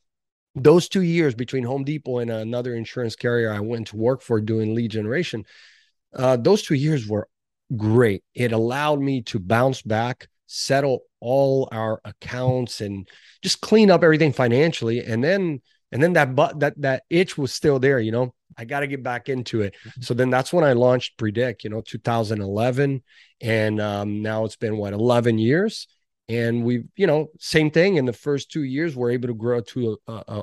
those 0.57 0.89
two 0.89 1.03
years 1.03 1.37
between 1.37 1.63
Home 1.63 1.85
Depot 1.85 2.19
and 2.19 2.31
another 2.31 2.75
insurance 2.75 3.15
carrier 3.15 3.53
I 3.53 3.61
went 3.61 3.87
to 3.89 3.97
work 3.97 4.21
for 4.21 4.41
doing 4.41 4.75
lead 4.75 4.91
generation, 4.91 5.45
uh, 6.15 6.37
those 6.37 6.63
two 6.63 6.75
years 6.75 7.07
were 7.07 7.29
great. 7.77 8.25
It 8.35 8.51
allowed 8.51 9.01
me 9.01 9.23
to 9.23 9.39
bounce 9.39 9.81
back 9.81 10.29
settle 10.47 11.01
all 11.21 11.69
our 11.73 12.01
accounts 12.05 12.81
and 12.81 13.09
just 13.43 13.61
clean 13.61 13.91
up 13.91 14.05
everything 14.05 14.33
financially. 14.33 15.01
And 15.05 15.23
then 15.23 15.61
and 15.91 16.03
then 16.03 16.15
that 16.15 16.35
but 16.35 16.61
that 16.61 16.81
that 16.81 17.05
itch 17.09 17.39
was 17.39 17.53
still 17.53 17.79
there, 17.79 18.01
you 18.01 18.13
know. 18.13 18.35
I 18.57 18.65
got 18.65 18.81
to 18.81 18.87
get 18.87 19.03
back 19.03 19.29
into 19.29 19.63
it. 19.63 19.75
Mm-hmm. 19.75 20.03
So 20.03 20.15
then 20.15 20.31
that's 20.31 20.53
when 20.53 20.65
I 20.65 20.73
launched 20.73 21.19
Predict, 21.19 21.65
you 21.65 21.71
know, 21.71 21.81
2011. 21.81 23.03
And 23.41 23.81
um, 23.81 24.23
now 24.23 24.45
it's 24.45 24.57
been 24.57 24.77
what 24.77 24.93
11 24.93 25.39
years 25.39 25.87
and 26.29 26.65
we've 26.65 26.87
you 26.97 27.07
know 27.07 27.29
same 27.39 27.71
thing 27.71 27.97
in 27.97 28.07
the 28.07 28.13
first 28.13 28.51
two 28.51 28.63
years 28.63 28.97
we're 28.97 29.11
able 29.11 29.29
to 29.29 29.35
grow 29.35 29.61
to 29.61 29.99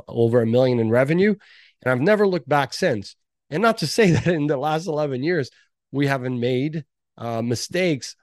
over 0.08 0.42
a 0.42 0.48
million 0.48 0.80
in 0.80 0.90
revenue 0.90 1.36
and 1.82 1.92
i've 1.92 2.02
never 2.02 2.28
looked 2.28 2.48
back 2.48 2.74
since 2.74 3.16
and 3.50 3.62
not 3.62 3.78
to 3.80 3.88
say 3.98 4.12
that 4.12 4.28
in 4.28 4.48
the 4.48 4.58
last 4.58 4.88
11 4.88 5.24
years 5.24 5.50
we 5.92 6.08
haven't 6.08 6.40
made 6.40 6.86
uh, 7.18 7.42
mistakes 7.42 8.16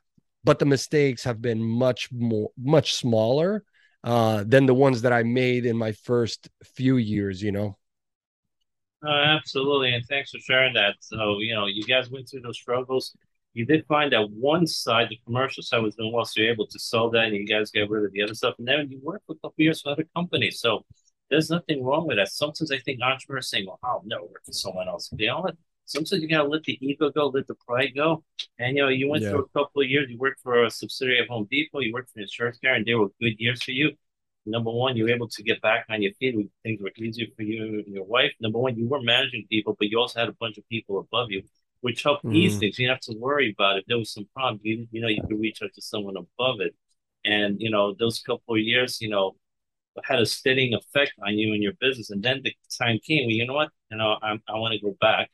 but 0.44 0.58
the 0.58 0.66
mistakes 0.66 1.24
have 1.24 1.42
been 1.42 1.62
much 1.62 2.10
more 2.12 2.50
much 2.56 2.94
smaller 2.94 3.64
uh, 4.04 4.44
than 4.46 4.66
the 4.66 4.74
ones 4.74 5.02
that 5.02 5.12
i 5.12 5.22
made 5.22 5.66
in 5.66 5.76
my 5.76 5.92
first 5.92 6.48
few 6.76 6.96
years 6.96 7.42
you 7.42 7.52
know 7.52 7.76
uh, 9.06 9.10
absolutely 9.10 9.92
and 9.94 10.04
thanks 10.06 10.30
for 10.30 10.38
sharing 10.40 10.74
that 10.74 10.94
so 11.00 11.38
you 11.38 11.54
know 11.54 11.66
you 11.66 11.82
guys 11.84 12.10
went 12.10 12.28
through 12.28 12.40
those 12.40 12.56
struggles 12.56 13.16
you 13.54 13.66
did 13.66 13.84
find 13.86 14.12
that 14.12 14.30
one 14.30 14.68
side, 14.68 15.08
the 15.10 15.18
commercial 15.26 15.64
side, 15.64 15.82
was 15.82 15.96
doing 15.96 16.12
well, 16.12 16.24
so 16.24 16.40
you're 16.40 16.52
able 16.52 16.68
to 16.68 16.78
sell 16.78 17.10
that, 17.10 17.24
and 17.24 17.34
you 17.34 17.44
guys 17.44 17.72
get 17.72 17.90
rid 17.90 18.04
of 18.04 18.12
the 18.12 18.22
other 18.22 18.34
stuff. 18.34 18.54
And 18.58 18.68
then 18.68 18.88
you 18.88 19.00
work 19.02 19.22
for 19.26 19.32
a 19.32 19.34
couple 19.36 19.54
years 19.56 19.80
for 19.82 19.90
other 19.90 20.04
companies, 20.14 20.60
so 20.60 20.84
there's 21.28 21.50
nothing 21.50 21.82
wrong 21.82 22.06
with 22.06 22.18
that. 22.18 22.28
Sometimes 22.28 22.70
I 22.70 22.78
think 22.78 23.00
entrepreneurs 23.02 23.50
saying, 23.50 23.66
"Well, 23.66 23.80
I'll 23.82 24.02
never 24.06 24.22
work 24.22 24.44
for 24.44 24.52
someone 24.52 24.86
else." 24.86 25.08
They 25.12 25.26
all 25.26 25.50
sometimes 25.86 26.22
you 26.22 26.28
gotta 26.28 26.48
let 26.48 26.62
the 26.64 26.78
ego 26.80 27.10
go, 27.10 27.28
let 27.28 27.46
the 27.46 27.56
pride 27.66 27.94
go. 27.96 28.22
And 28.58 28.76
you 28.76 28.82
know, 28.82 28.88
you 28.88 29.08
went 29.08 29.24
yeah. 29.24 29.30
through 29.30 29.46
a 29.46 29.48
couple 29.48 29.82
of 29.82 29.88
years. 29.88 30.08
You 30.08 30.18
worked 30.18 30.40
for 30.40 30.64
a 30.64 30.70
subsidiary 30.70 31.20
of 31.20 31.28
Home 31.28 31.48
Depot. 31.50 31.80
You 31.80 31.92
worked 31.92 32.10
for 32.12 32.20
an 32.20 32.22
insurance 32.22 32.58
carrier, 32.58 32.76
and 32.76 32.86
they 32.86 32.94
were 32.94 33.08
good 33.20 33.34
years 33.38 33.62
for 33.62 33.72
you. 33.72 33.90
Number 34.50 34.70
one, 34.70 34.96
you 34.96 35.04
were 35.04 35.10
able 35.10 35.28
to 35.28 35.42
get 35.42 35.60
back 35.60 35.86
on 35.90 36.02
your 36.02 36.12
feet. 36.14 36.36
With 36.36 36.46
things 36.62 36.80
were 36.82 36.92
easier 36.96 37.26
for 37.36 37.42
you 37.42 37.82
and 37.84 37.94
your 37.94 38.04
wife. 38.04 38.32
Number 38.40 38.58
one, 38.58 38.76
you 38.76 38.88
were 38.88 39.02
managing 39.02 39.46
people, 39.50 39.76
but 39.78 39.88
you 39.88 39.98
also 39.98 40.20
had 40.20 40.28
a 40.28 40.36
bunch 40.40 40.58
of 40.58 40.68
people 40.68 40.98
above 40.98 41.30
you 41.30 41.42
which 41.80 42.02
helped 42.02 42.24
mm. 42.24 42.34
ease 42.34 42.58
things. 42.58 42.78
You 42.78 42.86
didn't 42.86 42.96
have 42.96 43.14
to 43.14 43.18
worry 43.18 43.54
about 43.56 43.76
it. 43.76 43.80
If 43.80 43.86
there 43.86 43.98
was 43.98 44.12
some 44.12 44.28
problem, 44.34 44.60
you, 44.62 44.86
you 44.90 45.00
know, 45.00 45.08
you 45.08 45.22
could 45.22 45.40
reach 45.40 45.62
out 45.62 45.70
to 45.74 45.82
someone 45.82 46.16
above 46.16 46.60
it. 46.60 46.74
And, 47.24 47.60
you 47.60 47.70
know, 47.70 47.94
those 47.98 48.20
couple 48.20 48.54
of 48.54 48.60
years, 48.60 49.00
you 49.00 49.08
know, 49.08 49.36
had 50.04 50.20
a 50.20 50.26
steadying 50.26 50.74
effect 50.74 51.12
on 51.24 51.36
you 51.36 51.52
and 51.52 51.62
your 51.62 51.72
business. 51.80 52.10
And 52.10 52.22
then 52.22 52.40
the 52.42 52.52
time 52.78 52.98
came, 53.04 53.26
well, 53.26 53.34
you 53.34 53.46
know 53.46 53.54
what? 53.54 53.70
You 53.90 53.98
know, 53.98 54.16
I, 54.22 54.32
I 54.48 54.58
want 54.58 54.74
to 54.74 54.80
go 54.80 54.96
back. 55.00 55.30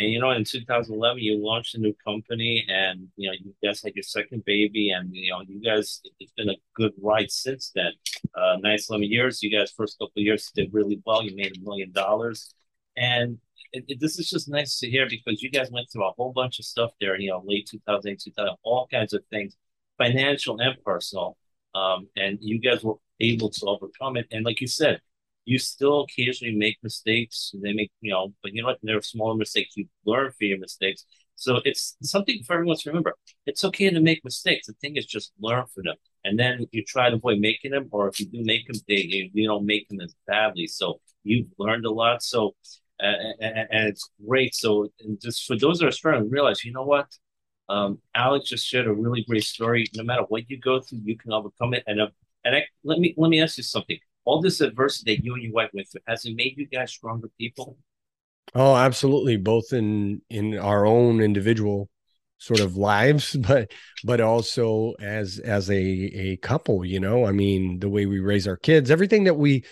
And, 0.00 0.10
you 0.10 0.18
know, 0.18 0.30
in 0.30 0.44
2011, 0.44 1.22
you 1.22 1.36
launched 1.44 1.74
a 1.74 1.78
new 1.78 1.94
company 2.02 2.64
and, 2.68 3.08
you 3.16 3.28
know, 3.28 3.36
you 3.38 3.52
guys 3.62 3.82
had 3.82 3.94
your 3.94 4.02
second 4.02 4.46
baby 4.46 4.90
and, 4.90 5.14
you 5.14 5.30
know, 5.30 5.42
you 5.46 5.60
guys, 5.60 6.00
it's 6.18 6.32
been 6.38 6.48
a 6.48 6.54
good 6.74 6.92
ride 7.02 7.30
since 7.30 7.70
then. 7.74 7.92
Uh, 8.34 8.56
nice 8.62 8.88
11 8.88 9.10
years. 9.10 9.42
You 9.42 9.50
guys, 9.56 9.70
first 9.70 9.98
couple 9.98 10.22
years 10.22 10.50
did 10.54 10.72
really 10.72 11.02
well. 11.04 11.22
You 11.22 11.36
made 11.36 11.54
a 11.54 11.60
million 11.60 11.92
dollars. 11.92 12.54
And 12.96 13.36
it, 13.74 13.84
it, 13.88 14.00
this 14.00 14.18
is 14.18 14.30
just 14.30 14.48
nice 14.48 14.78
to 14.78 14.88
hear 14.88 15.06
because 15.06 15.42
you 15.42 15.50
guys 15.50 15.70
went 15.70 15.88
through 15.92 16.08
a 16.08 16.12
whole 16.12 16.32
bunch 16.32 16.58
of 16.58 16.64
stuff 16.64 16.92
there, 16.98 17.20
you 17.20 17.28
know, 17.28 17.42
late 17.44 17.68
2008, 17.70 18.18
2000, 18.20 18.56
all 18.62 18.88
kinds 18.90 19.12
of 19.12 19.22
things, 19.30 19.54
financial 19.98 20.58
and 20.60 20.82
personal. 20.82 21.36
Um, 21.74 22.08
and 22.16 22.38
you 22.40 22.58
guys 22.58 22.82
were 22.82 22.96
able 23.20 23.50
to 23.50 23.66
overcome 23.66 24.16
it. 24.16 24.28
And 24.32 24.46
like 24.46 24.62
you 24.62 24.66
said, 24.66 25.02
you 25.44 25.58
still 25.58 26.02
occasionally 26.02 26.54
make 26.54 26.78
mistakes. 26.82 27.52
They 27.62 27.72
make, 27.72 27.90
you 28.00 28.12
know, 28.12 28.32
but 28.42 28.52
you 28.52 28.62
know 28.62 28.68
what? 28.68 28.78
There 28.82 28.96
are 28.98 29.02
smaller 29.02 29.36
mistakes. 29.36 29.76
You 29.76 29.86
learn 30.04 30.30
from 30.30 30.48
your 30.48 30.58
mistakes. 30.58 31.04
So 31.36 31.60
it's 31.64 31.96
something 32.02 32.42
for 32.46 32.54
everyone 32.54 32.76
to 32.76 32.90
remember. 32.90 33.14
It's 33.46 33.64
okay 33.64 33.88
to 33.88 34.00
make 34.00 34.22
mistakes. 34.24 34.66
The 34.66 34.74
thing 34.74 34.96
is 34.96 35.06
just 35.06 35.32
learn 35.40 35.64
from 35.74 35.84
them. 35.84 35.96
And 36.24 36.38
then 36.38 36.66
you 36.70 36.84
try 36.84 37.08
to 37.08 37.16
avoid 37.16 37.38
making 37.38 37.70
them, 37.70 37.88
or 37.92 38.08
if 38.08 38.20
you 38.20 38.26
do 38.26 38.42
make 38.44 38.66
them, 38.66 38.76
they, 38.86 39.30
you 39.32 39.48
don't 39.48 39.64
make 39.64 39.88
them 39.88 40.00
as 40.02 40.14
badly. 40.26 40.66
So 40.66 41.00
you've 41.24 41.46
learned 41.58 41.86
a 41.86 41.90
lot. 41.90 42.22
So 42.22 42.54
and, 43.00 43.68
and 43.70 43.88
it's 43.88 44.10
great. 44.26 44.54
So, 44.54 44.88
just 45.22 45.46
for 45.46 45.56
those 45.56 45.78
that 45.78 45.86
are 45.86 45.92
struggling, 45.92 46.30
realize 46.30 46.64
you 46.64 46.72
know 46.72 46.84
what, 46.84 47.06
um, 47.68 47.98
Alex 48.14 48.48
just 48.48 48.66
shared 48.66 48.86
a 48.86 48.92
really 48.92 49.24
great 49.28 49.44
story. 49.44 49.86
No 49.94 50.04
matter 50.04 50.22
what 50.28 50.50
you 50.50 50.58
go 50.58 50.80
through, 50.80 51.00
you 51.04 51.16
can 51.16 51.32
overcome 51.32 51.74
it. 51.74 51.84
And 51.86 52.00
uh, 52.00 52.08
and 52.44 52.56
I, 52.56 52.64
let 52.84 52.98
me 52.98 53.14
let 53.16 53.28
me 53.28 53.40
ask 53.40 53.56
you 53.56 53.62
something. 53.64 53.98
All 54.24 54.40
this 54.40 54.60
adversity 54.60 55.16
that 55.16 55.24
you 55.24 55.34
and 55.34 55.42
your 55.42 55.52
wife 55.52 55.70
went 55.72 55.88
through 55.90 56.02
has 56.06 56.24
it 56.24 56.34
made 56.36 56.54
you 56.56 56.66
guys 56.66 56.90
stronger 56.90 57.28
people? 57.38 57.76
Oh, 58.54 58.74
absolutely. 58.74 59.36
Both 59.36 59.72
in 59.72 60.22
in 60.28 60.58
our 60.58 60.84
own 60.86 61.20
individual 61.20 61.88
sort 62.38 62.60
of 62.60 62.76
lives, 62.76 63.36
but 63.48 63.70
but 64.04 64.20
also 64.20 64.94
as 65.00 65.38
as 65.38 65.70
a 65.70 65.78
a 65.78 66.36
couple. 66.38 66.84
You 66.84 67.00
know, 67.00 67.26
I 67.26 67.32
mean, 67.32 67.78
the 67.78 67.88
way 67.88 68.06
we 68.06 68.20
raise 68.20 68.46
our 68.48 68.56
kids, 68.56 68.90
everything 68.90 69.24
that 69.24 69.34
we 69.34 69.64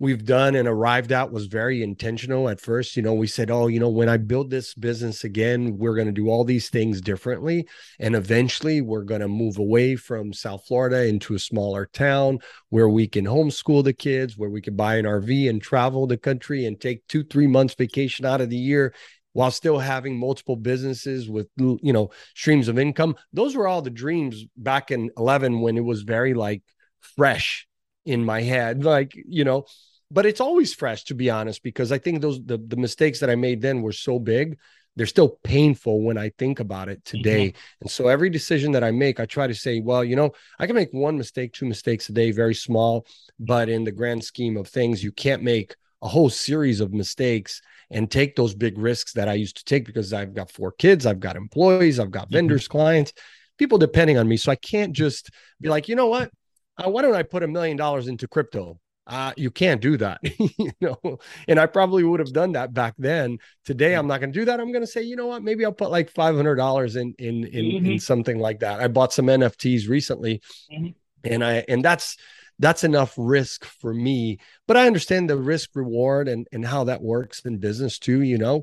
we've 0.00 0.24
done 0.24 0.56
and 0.56 0.66
arrived 0.66 1.12
at 1.12 1.30
was 1.30 1.46
very 1.46 1.82
intentional 1.82 2.48
at 2.48 2.60
first. 2.60 2.96
You 2.96 3.02
know 3.02 3.14
we 3.14 3.28
said 3.28 3.50
oh 3.50 3.68
you 3.68 3.78
know 3.78 3.88
when 3.88 4.08
i 4.08 4.16
build 4.16 4.50
this 4.50 4.74
business 4.74 5.22
again 5.22 5.78
we're 5.78 5.94
going 5.94 6.06
to 6.06 6.12
do 6.12 6.28
all 6.28 6.42
these 6.42 6.68
things 6.68 7.00
differently. 7.00 7.68
And 8.00 8.16
eventually 8.16 8.80
we're 8.80 9.04
going 9.04 9.20
to 9.20 9.28
move 9.28 9.58
away 9.58 9.94
from 9.94 10.32
south 10.32 10.66
florida 10.66 11.06
into 11.06 11.34
a 11.34 11.38
smaller 11.38 11.86
town 11.92 12.40
where 12.70 12.88
we 12.88 13.06
can 13.06 13.26
homeschool 13.26 13.84
the 13.84 13.92
kids 13.92 14.36
where 14.36 14.50
we 14.50 14.60
can 14.60 14.74
buy 14.74 14.96
an 14.96 15.04
rv 15.04 15.48
and 15.48 15.62
travel 15.62 16.06
the 16.06 16.16
country 16.16 16.64
and 16.64 16.80
take 16.80 17.06
two 17.06 17.22
three 17.22 17.46
months 17.46 17.74
vacation 17.74 18.24
out 18.24 18.40
of 18.40 18.50
the 18.50 18.56
year 18.56 18.94
while 19.32 19.50
still 19.50 19.78
having 19.78 20.18
multiple 20.18 20.56
businesses 20.56 21.28
with 21.28 21.48
you 21.58 21.92
know 21.92 22.10
streams 22.34 22.68
of 22.68 22.78
income. 22.78 23.16
Those 23.32 23.54
were 23.54 23.68
all 23.68 23.82
the 23.82 23.90
dreams 23.90 24.44
back 24.56 24.90
in 24.90 25.10
11 25.16 25.60
when 25.60 25.76
it 25.76 25.84
was 25.84 26.02
very 26.02 26.34
like 26.34 26.62
fresh 27.00 27.66
in 28.04 28.24
my 28.24 28.40
head. 28.42 28.84
Like 28.84 29.12
you 29.14 29.44
know 29.44 29.66
but 30.10 30.26
it's 30.26 30.40
always 30.40 30.74
fresh 30.74 31.04
to 31.04 31.14
be 31.14 31.30
honest 31.30 31.62
because 31.62 31.92
i 31.92 31.98
think 31.98 32.20
those 32.20 32.42
the, 32.44 32.58
the 32.58 32.76
mistakes 32.76 33.20
that 33.20 33.30
i 33.30 33.34
made 33.34 33.60
then 33.60 33.82
were 33.82 33.92
so 33.92 34.18
big 34.18 34.58
they're 34.96 35.06
still 35.06 35.38
painful 35.44 36.02
when 36.02 36.18
i 36.18 36.30
think 36.38 36.60
about 36.60 36.88
it 36.88 37.04
today 37.04 37.48
mm-hmm. 37.48 37.82
and 37.82 37.90
so 37.90 38.08
every 38.08 38.30
decision 38.30 38.72
that 38.72 38.84
i 38.84 38.90
make 38.90 39.20
i 39.20 39.26
try 39.26 39.46
to 39.46 39.54
say 39.54 39.80
well 39.80 40.04
you 40.04 40.16
know 40.16 40.30
i 40.58 40.66
can 40.66 40.76
make 40.76 40.92
one 40.92 41.16
mistake 41.16 41.52
two 41.52 41.66
mistakes 41.66 42.08
a 42.08 42.12
day 42.12 42.30
very 42.30 42.54
small 42.54 43.06
but 43.38 43.68
in 43.68 43.84
the 43.84 43.92
grand 43.92 44.22
scheme 44.22 44.56
of 44.56 44.68
things 44.68 45.02
you 45.02 45.12
can't 45.12 45.42
make 45.42 45.76
a 46.02 46.08
whole 46.08 46.30
series 46.30 46.80
of 46.80 46.92
mistakes 46.92 47.60
and 47.90 48.10
take 48.10 48.34
those 48.34 48.54
big 48.54 48.78
risks 48.78 49.12
that 49.12 49.28
i 49.28 49.34
used 49.34 49.56
to 49.56 49.64
take 49.64 49.84
because 49.84 50.12
i've 50.12 50.34
got 50.34 50.50
four 50.50 50.72
kids 50.72 51.06
i've 51.06 51.20
got 51.20 51.36
employees 51.36 52.00
i've 52.00 52.10
got 52.10 52.24
mm-hmm. 52.24 52.34
vendors 52.34 52.68
clients 52.68 53.12
people 53.58 53.78
depending 53.78 54.18
on 54.18 54.26
me 54.26 54.36
so 54.36 54.50
i 54.50 54.56
can't 54.56 54.92
just 54.92 55.30
be 55.60 55.68
like 55.68 55.88
you 55.88 55.94
know 55.94 56.06
what 56.06 56.30
uh, 56.78 56.88
why 56.88 57.02
don't 57.02 57.14
i 57.14 57.22
put 57.22 57.42
a 57.42 57.48
million 57.48 57.76
dollars 57.76 58.08
into 58.08 58.26
crypto 58.26 58.78
uh, 59.10 59.32
you 59.36 59.50
can't 59.50 59.80
do 59.80 59.96
that, 59.96 60.20
you 60.38 60.70
know. 60.80 61.18
And 61.48 61.58
I 61.58 61.66
probably 61.66 62.04
would 62.04 62.20
have 62.20 62.32
done 62.32 62.52
that 62.52 62.72
back 62.72 62.94
then. 62.96 63.38
Today, 63.64 63.94
I'm 63.94 64.06
not 64.06 64.20
going 64.20 64.32
to 64.32 64.38
do 64.38 64.44
that. 64.44 64.60
I'm 64.60 64.70
going 64.70 64.84
to 64.84 64.90
say, 64.90 65.02
you 65.02 65.16
know 65.16 65.26
what? 65.26 65.42
Maybe 65.42 65.64
I'll 65.64 65.72
put 65.72 65.90
like 65.90 66.10
five 66.10 66.36
hundred 66.36 66.54
dollars 66.54 66.94
in 66.94 67.14
in 67.18 67.44
in, 67.44 67.64
mm-hmm. 67.64 67.86
in 67.86 67.98
something 67.98 68.38
like 68.38 68.60
that. 68.60 68.80
I 68.80 68.86
bought 68.86 69.12
some 69.12 69.26
NFTs 69.26 69.88
recently, 69.88 70.40
mm-hmm. 70.72 70.90
and 71.24 71.44
I 71.44 71.64
and 71.68 71.84
that's 71.84 72.16
that's 72.60 72.84
enough 72.84 73.12
risk 73.16 73.64
for 73.64 73.92
me. 73.92 74.38
But 74.68 74.76
I 74.76 74.86
understand 74.86 75.28
the 75.28 75.36
risk 75.36 75.70
reward 75.74 76.28
and 76.28 76.46
and 76.52 76.64
how 76.64 76.84
that 76.84 77.02
works 77.02 77.40
in 77.44 77.58
business 77.58 77.98
too. 77.98 78.22
You 78.22 78.38
know, 78.38 78.62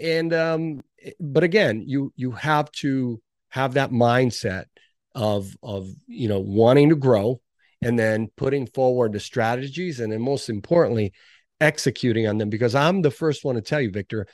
and 0.00 0.32
um, 0.32 0.84
but 1.18 1.42
again, 1.42 1.82
you 1.84 2.12
you 2.14 2.30
have 2.30 2.70
to 2.72 3.20
have 3.48 3.74
that 3.74 3.90
mindset 3.90 4.66
of 5.16 5.56
of 5.64 5.88
you 6.06 6.28
know 6.28 6.38
wanting 6.38 6.90
to 6.90 6.96
grow 6.96 7.40
and 7.82 7.98
then 7.98 8.28
putting 8.36 8.66
forward 8.66 9.12
the 9.12 9.20
strategies 9.20 10.00
and 10.00 10.12
then 10.12 10.20
most 10.20 10.48
importantly 10.48 11.12
executing 11.60 12.26
on 12.26 12.38
them 12.38 12.48
because 12.48 12.74
i'm 12.74 13.02
the 13.02 13.10
first 13.10 13.44
one 13.44 13.54
to 13.54 13.60
tell 13.60 13.80
you 13.80 13.90
victor 13.90 14.26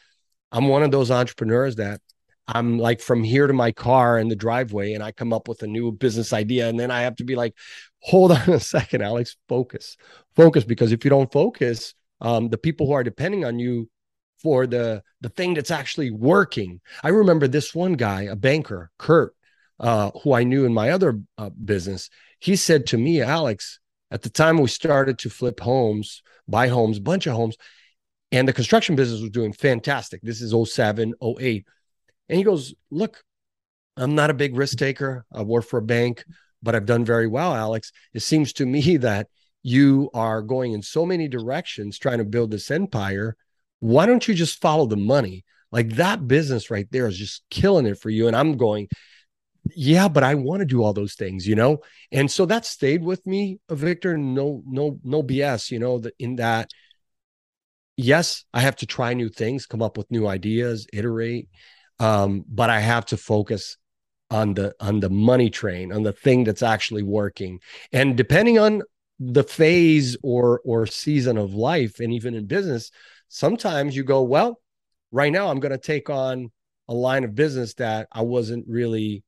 i'm 0.53 0.69
one 0.69 0.83
of 0.83 0.91
those 0.91 1.11
entrepreneurs 1.11 1.77
that 1.77 2.01
i'm 2.47 2.79
like 2.79 3.01
from 3.01 3.25
here 3.25 3.47
to 3.47 3.53
my 3.53 3.73
car 3.73 4.19
in 4.19 4.29
the 4.29 4.37
driveway 4.37 4.93
and 4.93 5.03
i 5.03 5.11
come 5.11 5.33
up 5.33 5.49
with 5.49 5.63
a 5.63 5.67
new 5.67 5.91
business 5.91 6.33
idea 6.33 6.69
and 6.69 6.79
then 6.79 6.91
i 6.91 7.03
have 7.03 7.17
to 7.17 7.25
be 7.25 7.35
like 7.35 7.55
hold 8.01 8.31
on 8.33 8.51
a 8.51 8.61
second 8.61 9.03
alex 9.03 9.37
focus 9.49 9.97
focus 10.37 10.65
because 10.65 10.93
if 10.93 11.05
you 11.05 11.11
don't 11.11 11.33
focus 11.33 11.95
um, 12.21 12.49
the 12.49 12.59
people 12.59 12.87
who 12.87 12.93
are 12.93 13.05
depending 13.05 13.45
on 13.45 13.59
you 13.59 13.91
for 14.43 14.67
the 14.67 15.03
the 15.21 15.29
thing 15.31 15.55
that's 15.55 15.71
actually 15.71 16.11
working. 16.11 16.81
I 17.03 17.09
remember 17.09 17.49
this 17.49 17.75
one 17.75 17.95
guy 17.95 18.23
a 18.23 18.37
banker 18.37 18.91
kurt 18.99 19.35
uh, 19.81 20.11
who 20.23 20.33
i 20.33 20.43
knew 20.43 20.65
in 20.65 20.73
my 20.73 20.91
other 20.91 21.21
uh, 21.39 21.51
business 21.51 22.11
he 22.39 22.57
said 22.57 22.87
to 22.87 22.99
me, 22.99 23.23
Alex, 23.23 23.81
at 24.11 24.23
the 24.23 24.31
time 24.31 24.59
we 24.59 24.69
started 24.69 25.19
to 25.21 25.31
flip 25.31 25.61
homes, 25.61 26.23
buy 26.47 26.69
homes, 26.69 26.99
bunch 26.99 27.27
of 27.27 27.35
homes, 27.35 27.57
and 28.33 28.47
the 28.47 28.53
construction 28.53 28.97
business 28.97 29.21
was 29.21 29.31
doing 29.31 29.53
fantastic. 29.53 30.21
This 30.23 30.41
is 30.41 30.55
07, 30.71 31.15
08. 31.23 31.67
And 32.29 32.39
he 32.39 32.45
goes, 32.45 32.75
Look, 32.91 33.23
I'm 33.97 34.15
not 34.15 34.31
a 34.31 34.35
big 34.35 34.57
risk 34.57 34.79
taker. 34.79 35.25
I 35.33 35.43
work 35.43 35.65
for 35.65 35.79
a 35.79 35.83
bank, 35.83 36.25
but 36.63 36.75
I've 36.75 36.87
done 36.87 37.05
very 37.05 37.27
well, 37.27 37.55
Alex. 37.55 37.93
It 38.13 38.21
seems 38.21 38.53
to 38.55 38.67
me 38.67 38.97
that 38.99 39.29
you 39.63 40.11
are 40.15 40.43
going 40.43 40.73
in 40.73 40.83
so 40.83 41.07
many 41.07 41.29
directions 41.29 41.99
trying 41.99 42.19
to 42.19 42.25
build 42.25 42.51
this 42.51 42.71
empire. 42.71 43.37
Why 43.81 44.07
don't 44.07 44.27
you 44.27 44.35
just 44.35 44.61
follow 44.61 44.87
the 44.87 44.97
money? 44.97 45.45
Like 45.73 45.91
that 45.97 46.29
business 46.29 46.71
right 46.71 46.87
there 46.91 47.09
is 47.09 47.19
just 47.19 47.43
killing 47.51 47.87
it 47.87 47.99
for 47.99 48.11
you. 48.11 48.29
And 48.29 48.37
I'm 48.37 48.57
going, 48.57 48.89
yeah, 49.75 50.09
but 50.09 50.23
I 50.23 50.35
want 50.35 50.61
to 50.61 50.67
do 50.67 50.83
all 50.83 50.93
those 50.93 51.15
things, 51.15 51.47
you 51.47 51.55
know? 51.55 51.79
And 52.13 52.31
so 52.31 52.47
that 52.47 52.65
stayed 52.65 53.03
with 53.03 53.27
me, 53.27 53.59
Victor. 53.71 54.17
No, 54.17 54.63
no, 54.67 54.99
no 55.03 55.23
BS, 55.23 55.71
you 55.71 55.79
know, 55.79 56.03
in 56.19 56.37
that, 56.37 56.71
yes, 57.97 58.45
I 58.53 58.61
have 58.61 58.77
to 58.77 58.87
try 58.87 59.15
new 59.15 59.29
things, 59.29 59.67
come 59.67 59.83
up 59.83 59.97
with 59.97 60.11
new 60.11 60.27
ideas, 60.27 60.87
iterate. 60.93 61.49
Um, 61.99 62.45
but 62.49 62.71
I 62.71 62.81
have 62.81 63.07
to 63.07 63.17
focus 63.17 63.79
on 64.31 64.55
the 64.55 64.75
on 64.81 65.01
the 65.01 65.09
money 65.11 65.51
train, 65.51 65.93
on 65.93 66.03
the 66.03 66.13
thing 66.13 66.45
that's 66.45 66.63
actually 66.63 67.03
working. 67.03 67.61
And 67.93 68.17
depending 68.17 68.59
on 68.59 68.83
the 69.19 69.45
phase 69.45 70.17
or 70.23 70.61
or 70.65 70.87
season 70.87 71.39
of 71.39 71.55
life, 71.55 72.01
and 72.01 72.13
even 72.13 72.35
in 72.35 72.47
business, 72.47 72.91
sometimes 73.29 73.97
you 73.97 74.05
go, 74.05 74.23
well, 74.23 74.61
right 75.11 75.33
now 75.33 75.49
I'm 75.49 75.61
going 75.61 75.73
to 75.73 75.79
take 75.79 76.11
on 76.11 76.51
a 76.89 76.95
line 76.95 77.25
of 77.25 77.35
business 77.35 77.75
that 77.75 78.09
I 78.13 78.23
wasn't 78.23 78.67
really 78.69 79.25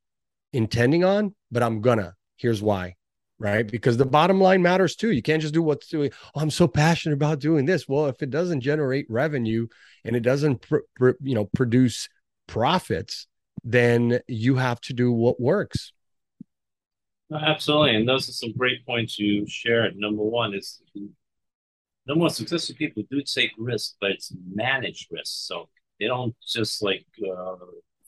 intending 0.52 1.04
on, 1.04 1.34
but 1.50 1.62
I'm 1.62 1.80
gonna. 1.80 2.14
Here's 2.36 2.62
why. 2.62 2.94
Right. 3.40 3.70
Because 3.70 3.96
the 3.96 4.04
bottom 4.04 4.40
line 4.40 4.62
matters 4.62 4.96
too. 4.96 5.12
You 5.12 5.22
can't 5.22 5.40
just 5.40 5.54
do 5.54 5.62
what's 5.62 5.86
doing. 5.86 6.10
Oh, 6.34 6.40
I'm 6.40 6.50
so 6.50 6.66
passionate 6.66 7.14
about 7.14 7.38
doing 7.38 7.66
this. 7.66 7.86
Well, 7.86 8.06
if 8.06 8.20
it 8.20 8.30
doesn't 8.30 8.62
generate 8.62 9.06
revenue 9.08 9.68
and 10.04 10.16
it 10.16 10.20
doesn't, 10.20 10.62
pr- 10.62 10.78
pr- 10.96 11.10
you 11.20 11.36
know, 11.36 11.44
produce 11.54 12.08
profits, 12.48 13.28
then 13.62 14.18
you 14.26 14.56
have 14.56 14.80
to 14.82 14.92
do 14.92 15.12
what 15.12 15.40
works. 15.40 15.92
Absolutely. 17.32 17.94
And 17.94 18.08
those 18.08 18.28
are 18.28 18.32
some 18.32 18.52
great 18.56 18.84
points 18.84 19.20
you 19.20 19.46
shared. 19.46 19.96
Number 19.96 20.22
one 20.24 20.54
is 20.54 20.82
number 22.06 22.22
one, 22.22 22.30
successful 22.30 22.74
people 22.76 23.04
do 23.08 23.22
take 23.22 23.52
risks, 23.56 23.94
but 24.00 24.10
it's 24.10 24.32
managed 24.52 25.12
risks. 25.12 25.46
So 25.46 25.68
they 26.00 26.06
don't 26.06 26.34
just 26.46 26.82
like 26.82 27.06
uh, 27.22 27.54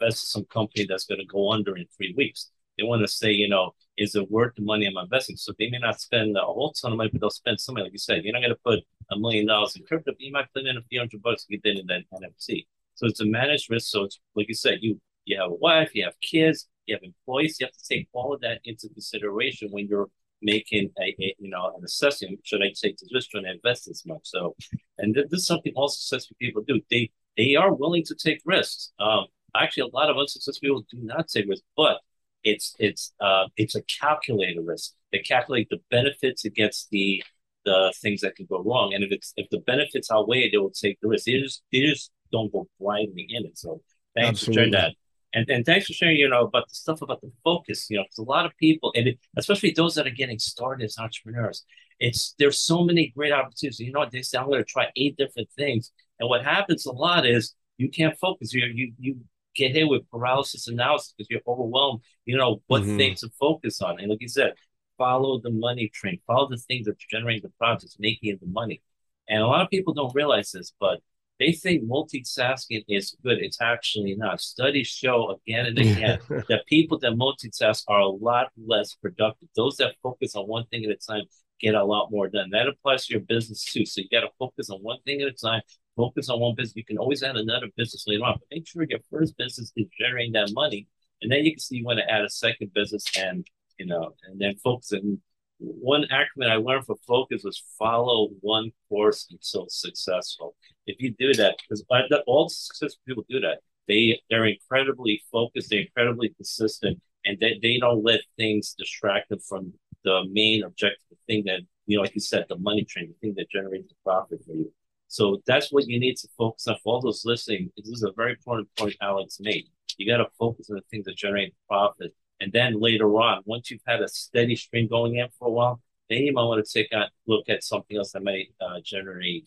invest 0.00 0.24
in 0.24 0.26
some 0.26 0.44
company 0.46 0.86
that's 0.88 1.06
going 1.06 1.20
to 1.20 1.26
go 1.26 1.52
under 1.52 1.76
in 1.76 1.86
three 1.96 2.14
weeks. 2.16 2.50
They 2.78 2.84
want 2.84 3.02
to 3.02 3.08
say, 3.08 3.30
you 3.30 3.48
know, 3.48 3.74
is 3.98 4.14
it 4.14 4.30
worth 4.30 4.54
the 4.56 4.62
money 4.62 4.86
I'm 4.86 4.96
investing? 4.96 5.36
So 5.36 5.52
they 5.58 5.68
may 5.68 5.78
not 5.78 6.00
spend 6.00 6.36
a 6.36 6.40
whole 6.40 6.72
ton 6.72 6.92
of 6.92 6.98
money, 6.98 7.10
but 7.12 7.20
they'll 7.20 7.30
spend 7.30 7.60
something 7.60 7.84
like 7.84 7.92
you 7.92 7.98
said. 7.98 8.24
You're 8.24 8.32
not 8.32 8.40
going 8.40 8.54
to 8.54 8.60
put 8.64 8.80
a 9.10 9.18
million 9.18 9.46
dollars 9.46 9.76
in 9.76 9.84
crypto, 9.84 10.12
but 10.12 10.20
you 10.20 10.32
might 10.32 10.52
put 10.54 10.66
in 10.66 10.76
a 10.76 10.82
few 10.88 10.98
hundred 10.98 11.22
bucks 11.22 11.44
to 11.44 11.58
get 11.58 11.78
in 11.78 11.86
that 11.86 12.04
NFT. 12.14 12.66
So 12.94 13.06
it's 13.06 13.20
a 13.20 13.26
managed 13.26 13.70
risk. 13.70 13.90
So 13.90 14.04
it's 14.04 14.18
like 14.34 14.48
you 14.48 14.54
said, 14.54 14.78
you 14.80 15.00
you 15.26 15.38
have 15.38 15.50
a 15.50 15.54
wife, 15.54 15.90
you 15.94 16.04
have 16.04 16.14
kids, 16.20 16.68
you 16.86 16.94
have 16.96 17.02
employees. 17.02 17.58
You 17.60 17.66
have 17.66 17.72
to 17.72 17.88
take 17.88 18.08
all 18.12 18.32
of 18.32 18.40
that 18.40 18.60
into 18.64 18.88
consideration 18.88 19.68
when 19.70 19.86
you're 19.86 20.08
making 20.42 20.90
a, 20.98 21.14
a 21.20 21.34
you 21.38 21.50
know 21.50 21.74
an 21.76 21.84
assessment. 21.84 22.40
Should 22.44 22.62
I 22.62 22.72
take 22.74 22.96
this 22.96 23.10
risk? 23.12 23.30
Should 23.30 23.46
I 23.46 23.52
invest 23.52 23.86
this 23.86 24.04
much? 24.06 24.22
So, 24.24 24.56
and 24.98 25.14
th- 25.14 25.28
this 25.30 25.40
is 25.40 25.46
something 25.46 25.72
all 25.76 25.88
successful 25.88 26.36
people 26.40 26.62
do. 26.66 26.80
They 26.90 27.10
they 27.36 27.56
are 27.56 27.72
willing 27.72 28.04
to 28.04 28.14
take 28.14 28.40
risks. 28.44 28.92
Um, 28.98 29.26
actually, 29.54 29.90
a 29.92 29.96
lot 29.96 30.10
of 30.10 30.16
unsuccessful 30.16 30.60
people 30.60 30.86
do 30.90 30.98
not 31.00 31.28
take 31.28 31.48
risks, 31.48 31.66
but 31.76 31.98
it's 32.42 32.74
it's 32.78 33.12
uh, 33.20 33.46
it's 33.56 33.74
a 33.74 33.82
calculated 33.82 34.60
risk. 34.64 34.92
They 35.12 35.18
calculate 35.18 35.68
the 35.70 35.80
benefits 35.90 36.44
against 36.44 36.90
the 36.90 37.22
the 37.64 37.92
things 38.00 38.22
that 38.22 38.36
can 38.36 38.46
go 38.46 38.62
wrong, 38.62 38.94
and 38.94 39.04
if 39.04 39.12
it's 39.12 39.32
if 39.36 39.48
the 39.50 39.58
benefits 39.58 40.10
outweigh 40.10 40.44
it, 40.44 40.52
they 40.52 40.58
will 40.58 40.70
take 40.70 40.98
the 41.00 41.08
risk. 41.08 41.26
They 41.26 41.40
just 41.40 41.62
they 41.72 41.80
just 41.80 42.10
don't 42.32 42.52
go 42.52 42.68
blindly 42.78 43.26
in 43.28 43.44
it. 43.46 43.58
So 43.58 43.82
thanks 44.14 44.40
Absolutely. 44.42 44.54
for 44.54 44.58
sharing 44.58 44.72
that. 44.72 44.94
And, 45.32 45.48
and 45.48 45.64
thanks 45.64 45.86
for 45.86 45.92
sharing, 45.92 46.16
you 46.16 46.28
know, 46.28 46.44
about 46.44 46.68
the 46.68 46.74
stuff 46.74 47.02
about 47.02 47.20
the 47.20 47.30
focus, 47.44 47.88
you 47.88 47.96
know, 47.96 48.02
because 48.02 48.18
a 48.18 48.22
lot 48.22 48.46
of 48.46 48.56
people, 48.56 48.92
and 48.96 49.06
it, 49.06 49.18
especially 49.36 49.70
those 49.70 49.94
that 49.94 50.06
are 50.06 50.10
getting 50.10 50.40
started 50.40 50.84
as 50.84 50.98
entrepreneurs, 50.98 51.64
it's 52.00 52.34
there's 52.38 52.58
so 52.58 52.82
many 52.82 53.12
great 53.14 53.32
opportunities. 53.32 53.78
You 53.78 53.92
know, 53.92 54.04
they 54.10 54.22
say 54.22 54.38
I'm 54.38 54.46
going 54.46 54.58
to 54.58 54.64
try 54.64 54.88
eight 54.96 55.16
different 55.16 55.48
things, 55.56 55.92
and 56.18 56.28
what 56.28 56.44
happens 56.44 56.86
a 56.86 56.92
lot 56.92 57.26
is 57.26 57.54
you 57.76 57.90
can't 57.90 58.18
focus. 58.18 58.52
You 58.52 58.66
you 58.66 58.92
you 58.98 59.16
get 59.54 59.72
hit 59.72 59.88
with 59.88 60.08
paralysis 60.10 60.68
analysis 60.68 61.14
because 61.16 61.28
you're 61.30 61.40
overwhelmed. 61.46 62.00
You 62.24 62.36
know 62.36 62.62
what 62.66 62.82
mm-hmm. 62.82 62.96
things 62.96 63.20
to 63.20 63.30
focus 63.38 63.80
on, 63.82 64.00
and 64.00 64.08
like 64.10 64.20
you 64.20 64.28
said, 64.28 64.54
follow 64.98 65.40
the 65.40 65.50
money 65.50 65.90
train, 65.92 66.20
follow 66.26 66.48
the 66.48 66.58
things 66.58 66.86
that 66.86 66.92
are 66.92 67.10
generating 67.10 67.42
the 67.42 67.52
profits, 67.58 67.96
making 67.98 68.38
the 68.40 68.46
money. 68.46 68.82
And 69.28 69.42
a 69.42 69.46
lot 69.46 69.62
of 69.62 69.70
people 69.70 69.94
don't 69.94 70.14
realize 70.14 70.50
this, 70.50 70.72
but 70.78 71.00
they 71.38 71.52
think 71.52 71.82
multitasking 71.84 72.84
is 72.86 73.16
good. 73.24 73.38
It's 73.38 73.60
actually 73.62 74.14
not. 74.14 74.40
Studies 74.42 74.88
show 74.88 75.38
again 75.46 75.66
and 75.66 75.78
again 75.78 76.18
that 76.48 76.66
people 76.66 76.98
that 76.98 77.12
multitask 77.12 77.84
are 77.88 78.00
a 78.00 78.08
lot 78.08 78.48
less 78.62 78.94
productive. 78.94 79.48
Those 79.56 79.76
that 79.78 79.94
focus 80.02 80.36
on 80.36 80.44
one 80.44 80.66
thing 80.66 80.84
at 80.84 80.90
a 80.90 80.96
time 80.96 81.22
get 81.60 81.74
a 81.74 81.84
lot 81.84 82.10
more 82.10 82.28
done. 82.28 82.50
That 82.50 82.68
applies 82.68 83.06
to 83.06 83.14
your 83.14 83.22
business 83.22 83.64
too. 83.64 83.86
So 83.86 84.02
you 84.02 84.08
got 84.10 84.20
to 84.20 84.32
focus 84.38 84.68
on 84.68 84.80
one 84.80 84.98
thing 85.06 85.22
at 85.22 85.28
a 85.28 85.32
time. 85.32 85.62
Focus 85.96 86.28
on 86.28 86.40
one 86.40 86.54
business. 86.54 86.76
You 86.76 86.84
can 86.84 86.98
always 86.98 87.22
add 87.22 87.36
another 87.36 87.66
business 87.76 88.04
later 88.06 88.24
on, 88.24 88.34
but 88.34 88.46
make 88.50 88.66
sure 88.66 88.84
your 88.88 89.00
first 89.10 89.36
business 89.36 89.72
is 89.76 89.86
generating 89.98 90.32
that 90.32 90.50
money, 90.52 90.86
and 91.22 91.30
then 91.30 91.44
you 91.44 91.52
can 91.52 91.60
see 91.60 91.76
you 91.76 91.84
want 91.84 91.98
to 91.98 92.10
add 92.10 92.24
a 92.24 92.30
second 92.30 92.72
business 92.74 93.04
and 93.16 93.46
you 93.80 93.86
know, 93.86 94.12
and 94.28 94.38
then 94.38 94.54
focus. 94.62 94.92
And 94.92 95.18
one 95.58 96.04
acronym 96.12 96.50
I 96.50 96.56
learned 96.56 96.84
for 96.84 96.96
focus 97.06 97.42
was 97.44 97.62
follow 97.78 98.28
one 98.40 98.70
course 98.88 99.26
until 99.30 99.66
successful. 99.68 100.54
If 100.86 101.00
you 101.00 101.14
do 101.18 101.32
that, 101.34 101.56
because 101.58 101.84
all 102.26 102.48
successful 102.48 103.00
people 103.06 103.24
do 103.28 103.40
that, 103.40 103.58
they 103.88 104.20
they're 104.28 104.46
incredibly 104.46 105.22
focused, 105.32 105.70
they're 105.70 105.80
incredibly 105.80 106.28
consistent, 106.30 107.00
and 107.24 107.38
they, 107.40 107.58
they 107.62 107.78
don't 107.78 108.04
let 108.04 108.20
things 108.36 108.74
distract 108.78 109.30
them 109.30 109.40
from 109.40 109.72
the 110.04 110.24
main 110.30 110.62
objective, 110.62 111.00
the 111.10 111.16
thing 111.26 111.44
that 111.46 111.60
you 111.86 111.96
know, 111.96 112.02
like 112.02 112.14
you 112.14 112.20
said, 112.20 112.44
the 112.48 112.58
money 112.58 112.84
train, 112.84 113.08
the 113.08 113.26
thing 113.26 113.34
that 113.36 113.50
generates 113.50 113.88
the 113.88 113.94
profit 114.04 114.40
for 114.46 114.52
you. 114.52 114.72
So 115.10 115.42
that's 115.46 115.70
what 115.72 115.86
you 115.86 116.00
need 116.00 116.16
to 116.18 116.28
focus 116.38 116.66
on. 116.66 116.76
For 116.82 116.94
all 116.94 117.00
those 117.00 117.24
listening, 117.24 117.70
this 117.76 117.88
is 117.88 118.02
a 118.02 118.12
very 118.12 118.32
important 118.32 118.68
point 118.76 118.96
Alex 119.02 119.38
made. 119.40 119.66
You 119.98 120.06
got 120.06 120.18
to 120.18 120.30
focus 120.38 120.70
on 120.70 120.76
the 120.76 120.82
things 120.90 121.04
that 121.04 121.16
generate 121.16 121.54
profit 121.68 122.14
and 122.40 122.52
then 122.52 122.80
later 122.80 123.06
on, 123.16 123.42
once 123.44 123.70
you've 123.70 123.82
had 123.86 124.00
a 124.00 124.08
steady 124.08 124.56
stream 124.56 124.88
going 124.88 125.16
in 125.16 125.28
for 125.38 125.48
a 125.48 125.50
while, 125.50 125.80
then 126.08 126.22
you 126.22 126.32
might 126.32 126.44
want 126.44 126.64
to 126.64 126.72
take 126.72 126.90
a 126.92 127.08
look 127.26 127.48
at 127.48 127.62
something 127.62 127.96
else 127.96 128.12
that 128.12 128.22
may 128.22 128.48
uh, 128.60 128.80
generate 128.82 129.46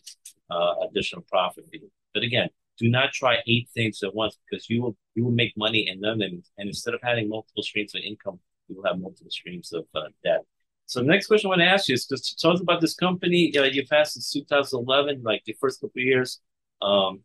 uh, 0.50 0.74
additional 0.88 1.22
profit. 1.22 1.64
But 2.14 2.22
again, 2.22 2.48
do 2.78 2.88
not 2.88 3.12
try 3.12 3.38
eight 3.46 3.68
things 3.74 4.02
at 4.02 4.14
once 4.14 4.38
because 4.48 4.70
you 4.70 4.80
will 4.82 4.96
you 5.14 5.24
will 5.24 5.32
make 5.32 5.56
money 5.56 5.88
in 5.88 6.00
them, 6.00 6.20
and, 6.22 6.42
and 6.58 6.68
instead 6.68 6.94
of 6.94 7.00
having 7.02 7.28
multiple 7.28 7.62
streams 7.62 7.94
of 7.94 8.00
income, 8.02 8.40
you 8.68 8.76
will 8.76 8.84
have 8.84 8.98
multiple 8.98 9.30
streams 9.30 9.72
of 9.72 9.84
uh, 9.94 10.08
debt. 10.24 10.44
So 10.86 11.00
the 11.00 11.06
next 11.06 11.26
question 11.28 11.48
I 11.48 11.50
want 11.50 11.60
to 11.60 11.66
ask 11.66 11.88
you 11.88 11.94
is 11.94 12.06
just 12.06 12.38
tell 12.38 12.52
us 12.52 12.60
about 12.60 12.80
this 12.80 12.94
company. 12.94 13.50
You 13.52 13.60
know, 13.60 13.66
you've 13.66 13.88
since 13.88 14.32
2011, 14.32 15.22
like 15.22 15.42
the 15.44 15.56
first 15.60 15.80
couple 15.80 16.00
of 16.00 16.04
years. 16.04 16.40
Um, 16.82 17.20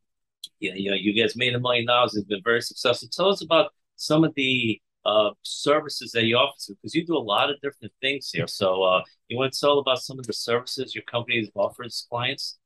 yeah, 0.59 0.73
you 0.75 0.89
know, 0.89 0.95
you 0.95 1.19
guys 1.21 1.35
made 1.35 1.53
a 1.55 1.59
million 1.59 1.85
dollars. 1.85 2.15
It's 2.15 2.27
been 2.27 2.41
very 2.43 2.61
successful. 2.61 3.09
Tell 3.11 3.29
us 3.29 3.41
about 3.41 3.71
some 3.95 4.23
of 4.23 4.33
the 4.35 4.81
uh, 5.05 5.31
services 5.43 6.11
that 6.11 6.25
you 6.25 6.35
offer 6.35 6.55
because 6.69 6.93
you 6.93 7.05
do 7.05 7.17
a 7.17 7.19
lot 7.19 7.49
of 7.49 7.59
different 7.61 7.93
things 8.01 8.29
here. 8.31 8.47
So 8.47 8.83
uh, 8.83 9.03
you 9.27 9.37
want 9.37 9.53
to 9.53 9.59
tell 9.59 9.79
about 9.79 9.99
some 9.99 10.19
of 10.19 10.27
the 10.27 10.33
services 10.33 10.95
your 10.95 11.03
company 11.05 11.49
offers 11.55 12.05
clients? 12.09 12.57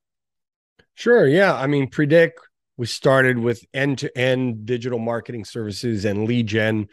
Sure. 0.95 1.27
Yeah. 1.27 1.55
I 1.55 1.67
mean, 1.67 1.89
Predict, 1.89 2.39
we 2.77 2.85
started 2.85 3.37
with 3.37 3.63
end 3.73 3.99
to 3.99 4.15
end 4.17 4.65
digital 4.65 4.99
marketing 4.99 5.45
services 5.45 6.05
and 6.05 6.27
lead 6.27 6.47
gen, 6.47 6.87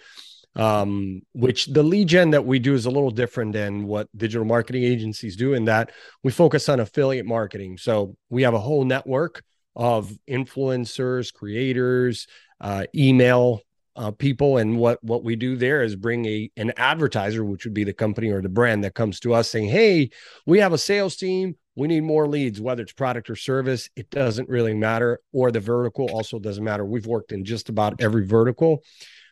um, 0.57 1.23
which 1.33 1.67
the 1.67 1.83
lead 1.83 2.09
gen 2.09 2.31
that 2.31 2.45
we 2.45 2.59
do 2.59 2.75
is 2.75 2.87
a 2.87 2.91
little 2.91 3.11
different 3.11 3.53
than 3.53 3.85
what 3.85 4.09
digital 4.17 4.45
marketing 4.45 4.83
agencies 4.83 5.37
do 5.37 5.55
in 5.55 5.67
that 5.67 5.93
we 6.23 6.33
focus 6.33 6.69
on 6.69 6.81
affiliate 6.81 7.27
marketing. 7.27 7.77
So 7.79 8.17
we 8.29 8.43
have 8.43 8.55
a 8.55 8.61
whole 8.61 8.85
network 8.85 9.43
of 9.77 10.13
influencers, 10.29 11.33
creators, 11.33 12.27
uh, 12.61 12.85
email 12.95 13.61
uh, 13.97 14.11
people. 14.11 14.59
And 14.59 14.79
what 14.79 15.03
what 15.03 15.25
we 15.25 15.37
do 15.37 15.57
there 15.57 15.83
is 15.83 15.97
bring 15.97 16.25
a 16.27 16.51
an 16.57 16.73
advertiser 16.77 17.45
which 17.45 17.65
would 17.65 17.75
be 17.75 17.85
the 17.85 17.93
company 17.93 18.31
or 18.31 18.41
the 18.41 18.49
brand 18.49 18.85
that 18.85 18.95
comes 18.95 19.21
to 19.21 19.35
us 19.35 19.51
saying 19.51 19.69
hey 19.69 20.11
we 20.47 20.59
have 20.59 20.73
a 20.73 20.79
sales 20.79 21.17
team. 21.17 21.57
We 21.77 21.89
need 21.89 22.03
more 22.03 22.27
leads. 22.27 22.61
Whether 22.61 22.83
it's 22.83 22.93
product 22.93 23.31
or 23.31 23.37
service 23.37 23.89
it 23.97 24.11
doesn't 24.11 24.49
really 24.49 24.75
matter. 24.75 25.21
Or 25.33 25.51
the 25.51 25.61
vertical 25.61 26.09
also 26.11 26.39
doesn't 26.39 26.65
matter. 26.65 26.85
We've 26.85 27.07
worked 27.07 27.33
in 27.33 27.45
just 27.45 27.69
about 27.69 28.01
every 28.01 28.27
vertical 28.27 28.83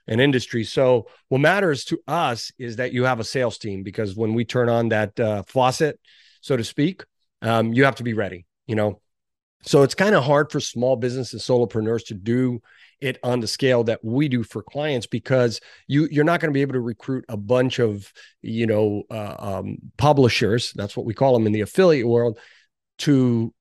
and 0.09 0.21
industry. 0.21 0.65
So 0.65 1.07
what 1.29 1.41
matters 1.41 1.85
to 1.85 2.01
us 2.09 2.51
is 2.59 2.77
that 2.77 2.93
you 2.93 3.05
have 3.05 3.21
a 3.21 3.25
sales 3.25 3.59
team 3.59 3.85
because 3.85 4.17
when 4.17 4.35
we 4.35 4.45
turn 4.45 4.69
on 4.69 4.89
that 4.89 5.21
uh, 5.21 5.43
faucet 5.47 6.01
so 6.41 6.57
to 6.57 6.65
speak 6.65 7.05
um, 7.43 7.73
you 7.73 7.85
have 7.85 7.97
to 7.97 8.03
be 8.03 8.15
ready 8.15 8.47
you 8.69 8.77
know? 8.77 9.01
So 9.63 9.83
it's 9.83 9.97
kind 9.97 10.15
of 10.15 10.23
hard 10.23 10.53
for 10.53 10.61
small 10.61 10.95
business 10.95 11.33
and 11.33 11.43
solopreneurs 11.43 12.07
to 12.07 12.15
do 12.15 12.61
it 13.01 13.19
on 13.25 13.41
the 13.41 13.49
scale 13.49 13.83
that 13.85 14.05
we 14.05 14.29
do 14.29 14.45
for 14.45 14.63
clients 14.63 15.07
because 15.09 15.61
you 15.89 16.07
you're 16.13 16.25
not 16.25 16.39
going 16.39 16.53
to 16.53 16.55
be 16.55 16.63
able 16.63 16.75
to 16.75 16.81
recruit 16.81 17.25
a 17.29 17.37
bunch 17.37 17.81
of 17.81 18.13
you 18.41 18.67
know 18.67 19.03
uh, 19.11 19.35
um, 19.39 19.79
publishers 19.97 20.73
that's 20.75 20.97
what 20.97 21.07
we 21.07 21.15
call 21.15 21.33
them 21.33 21.47
in 21.47 21.53
the 21.53 21.61
affiliate 21.61 22.07
world 22.07 22.39
to 22.99 23.53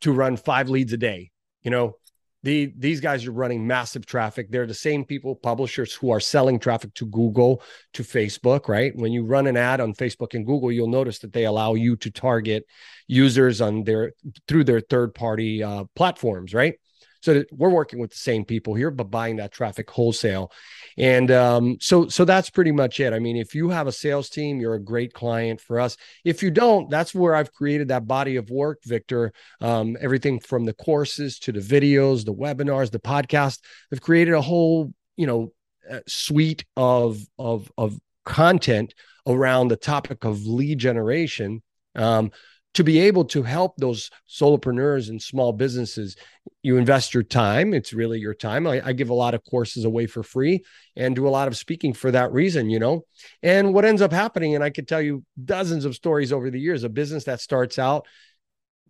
to 0.00 0.12
run 0.12 0.36
five 0.36 0.68
leads 0.68 0.92
a 0.92 0.96
day 0.96 1.30
you 1.62 1.70
know 1.70 1.94
the, 2.42 2.72
these 2.78 3.00
guys 3.00 3.26
are 3.26 3.32
running 3.32 3.66
massive 3.66 4.06
traffic. 4.06 4.50
They're 4.50 4.66
the 4.66 4.74
same 4.74 5.04
people, 5.04 5.34
publishers 5.34 5.92
who 5.92 6.10
are 6.10 6.20
selling 6.20 6.58
traffic 6.58 6.94
to 6.94 7.06
Google, 7.06 7.62
to 7.94 8.02
Facebook, 8.02 8.68
right? 8.68 8.94
When 8.94 9.12
you 9.12 9.24
run 9.24 9.46
an 9.46 9.56
ad 9.56 9.80
on 9.80 9.92
Facebook 9.94 10.34
and 10.34 10.46
Google, 10.46 10.70
you'll 10.70 10.88
notice 10.88 11.18
that 11.20 11.32
they 11.32 11.46
allow 11.46 11.74
you 11.74 11.96
to 11.96 12.10
target 12.10 12.64
users 13.08 13.60
on 13.60 13.84
their 13.84 14.12
through 14.46 14.64
their 14.64 14.80
third 14.80 15.14
party 15.14 15.62
uh, 15.62 15.84
platforms, 15.96 16.54
right? 16.54 16.74
So 17.20 17.34
that 17.34 17.52
we're 17.52 17.70
working 17.70 17.98
with 17.98 18.10
the 18.10 18.18
same 18.18 18.44
people 18.44 18.74
here, 18.74 18.90
but 18.90 19.10
buying 19.10 19.36
that 19.36 19.52
traffic 19.52 19.90
wholesale. 19.90 20.52
And 20.96 21.30
um, 21.30 21.76
so, 21.80 22.08
so 22.08 22.24
that's 22.24 22.50
pretty 22.50 22.72
much 22.72 23.00
it. 23.00 23.12
I 23.12 23.18
mean, 23.18 23.36
if 23.36 23.54
you 23.54 23.70
have 23.70 23.86
a 23.86 23.92
sales 23.92 24.28
team, 24.28 24.60
you're 24.60 24.74
a 24.74 24.82
great 24.82 25.12
client 25.12 25.60
for 25.60 25.80
us. 25.80 25.96
If 26.24 26.42
you 26.42 26.50
don't, 26.50 26.90
that's 26.90 27.14
where 27.14 27.34
I've 27.34 27.52
created 27.52 27.88
that 27.88 28.06
body 28.06 28.36
of 28.36 28.50
work, 28.50 28.78
Victor. 28.84 29.32
Um, 29.60 29.96
everything 30.00 30.40
from 30.40 30.64
the 30.64 30.74
courses 30.74 31.38
to 31.40 31.52
the 31.52 31.60
videos, 31.60 32.24
the 32.24 32.34
webinars, 32.34 32.90
the 32.90 33.00
podcast. 33.00 33.60
I've 33.92 34.00
created 34.00 34.34
a 34.34 34.40
whole, 34.40 34.92
you 35.16 35.26
know, 35.26 35.52
uh, 35.90 36.00
suite 36.06 36.64
of 36.76 37.18
of 37.38 37.72
of 37.78 37.98
content 38.24 38.94
around 39.26 39.68
the 39.68 39.76
topic 39.76 40.24
of 40.24 40.46
lead 40.46 40.78
generation 40.78 41.62
um, 41.94 42.30
to 42.74 42.84
be 42.84 43.00
able 43.00 43.24
to 43.24 43.42
help 43.42 43.76
those 43.76 44.10
solopreneurs 44.28 45.08
and 45.08 45.20
small 45.20 45.52
businesses 45.52 46.16
you 46.62 46.76
invest 46.76 47.14
your 47.14 47.22
time 47.22 47.74
it's 47.74 47.92
really 47.92 48.18
your 48.18 48.34
time. 48.34 48.66
I, 48.66 48.80
I, 48.84 48.92
give 48.92 49.10
a 49.10 49.14
lot 49.14 49.34
of 49.34 49.44
courses 49.44 49.84
away 49.84 50.06
for 50.06 50.22
free 50.22 50.64
and 50.96 51.14
do 51.14 51.26
a 51.26 51.30
lot 51.30 51.48
of 51.48 51.56
speaking 51.56 51.92
for 51.92 52.10
that 52.10 52.32
reason 52.32 52.70
you 52.70 52.78
know? 52.78 53.04
And 53.42 53.74
what 53.74 53.84
ends 53.84 54.02
up 54.02 54.12
happening 54.12 54.54
and 54.54 54.62
i 54.62 54.70
could 54.70 54.86
tell 54.88 55.00
you 55.00 55.24
dozens 55.42 55.84
of 55.84 55.94
stories 55.94 56.32
over 56.32 56.50
the 56.50 56.60
years 56.60 56.84
a 56.84 56.88
business 56.88 57.24
that 57.24 57.40
starts 57.40 57.78
out 57.78 58.06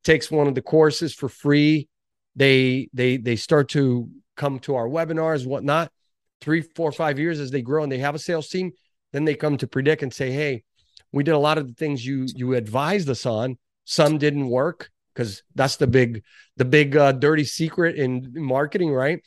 takes 0.04 0.30
one 0.30 0.46
of 0.46 0.54
the 0.54 0.62
courses 0.62 1.14
for 1.14 1.28
free 1.28 1.88
they 2.36 2.88
they 2.92 3.16
they 3.16 3.36
start 3.36 3.68
to 3.70 4.08
come 4.36 4.58
to 4.60 4.76
our 4.76 4.88
webinars 4.88 5.46
whatnot. 5.46 5.90
Three 6.40 6.62
four 6.62 6.92
five 6.92 7.18
years 7.18 7.40
as 7.40 7.50
they 7.50 7.62
grow 7.62 7.82
and 7.82 7.90
they 7.90 7.98
have 7.98 8.14
a 8.14 8.18
sales 8.18 8.48
team 8.48 8.72
then 9.12 9.24
they 9.24 9.34
come 9.34 9.56
to 9.56 9.66
predict 9.66 10.02
and 10.02 10.12
say 10.12 10.30
hey 10.30 10.62
we 11.12 11.24
did 11.24 11.32
a 11.32 11.38
lot 11.38 11.58
of 11.58 11.66
the 11.66 11.74
things 11.74 12.04
you 12.04 12.26
you 12.34 12.54
advised 12.54 13.08
us 13.08 13.26
on 13.26 13.58
some 13.88 14.18
didn't 14.18 14.50
work 14.50 14.90
because 15.14 15.42
that's 15.54 15.76
the 15.76 15.86
big 15.86 16.22
the 16.58 16.64
big 16.64 16.94
uh, 16.94 17.10
dirty 17.10 17.44
secret 17.44 17.96
in 17.96 18.30
marketing 18.34 18.92
right 18.92 19.20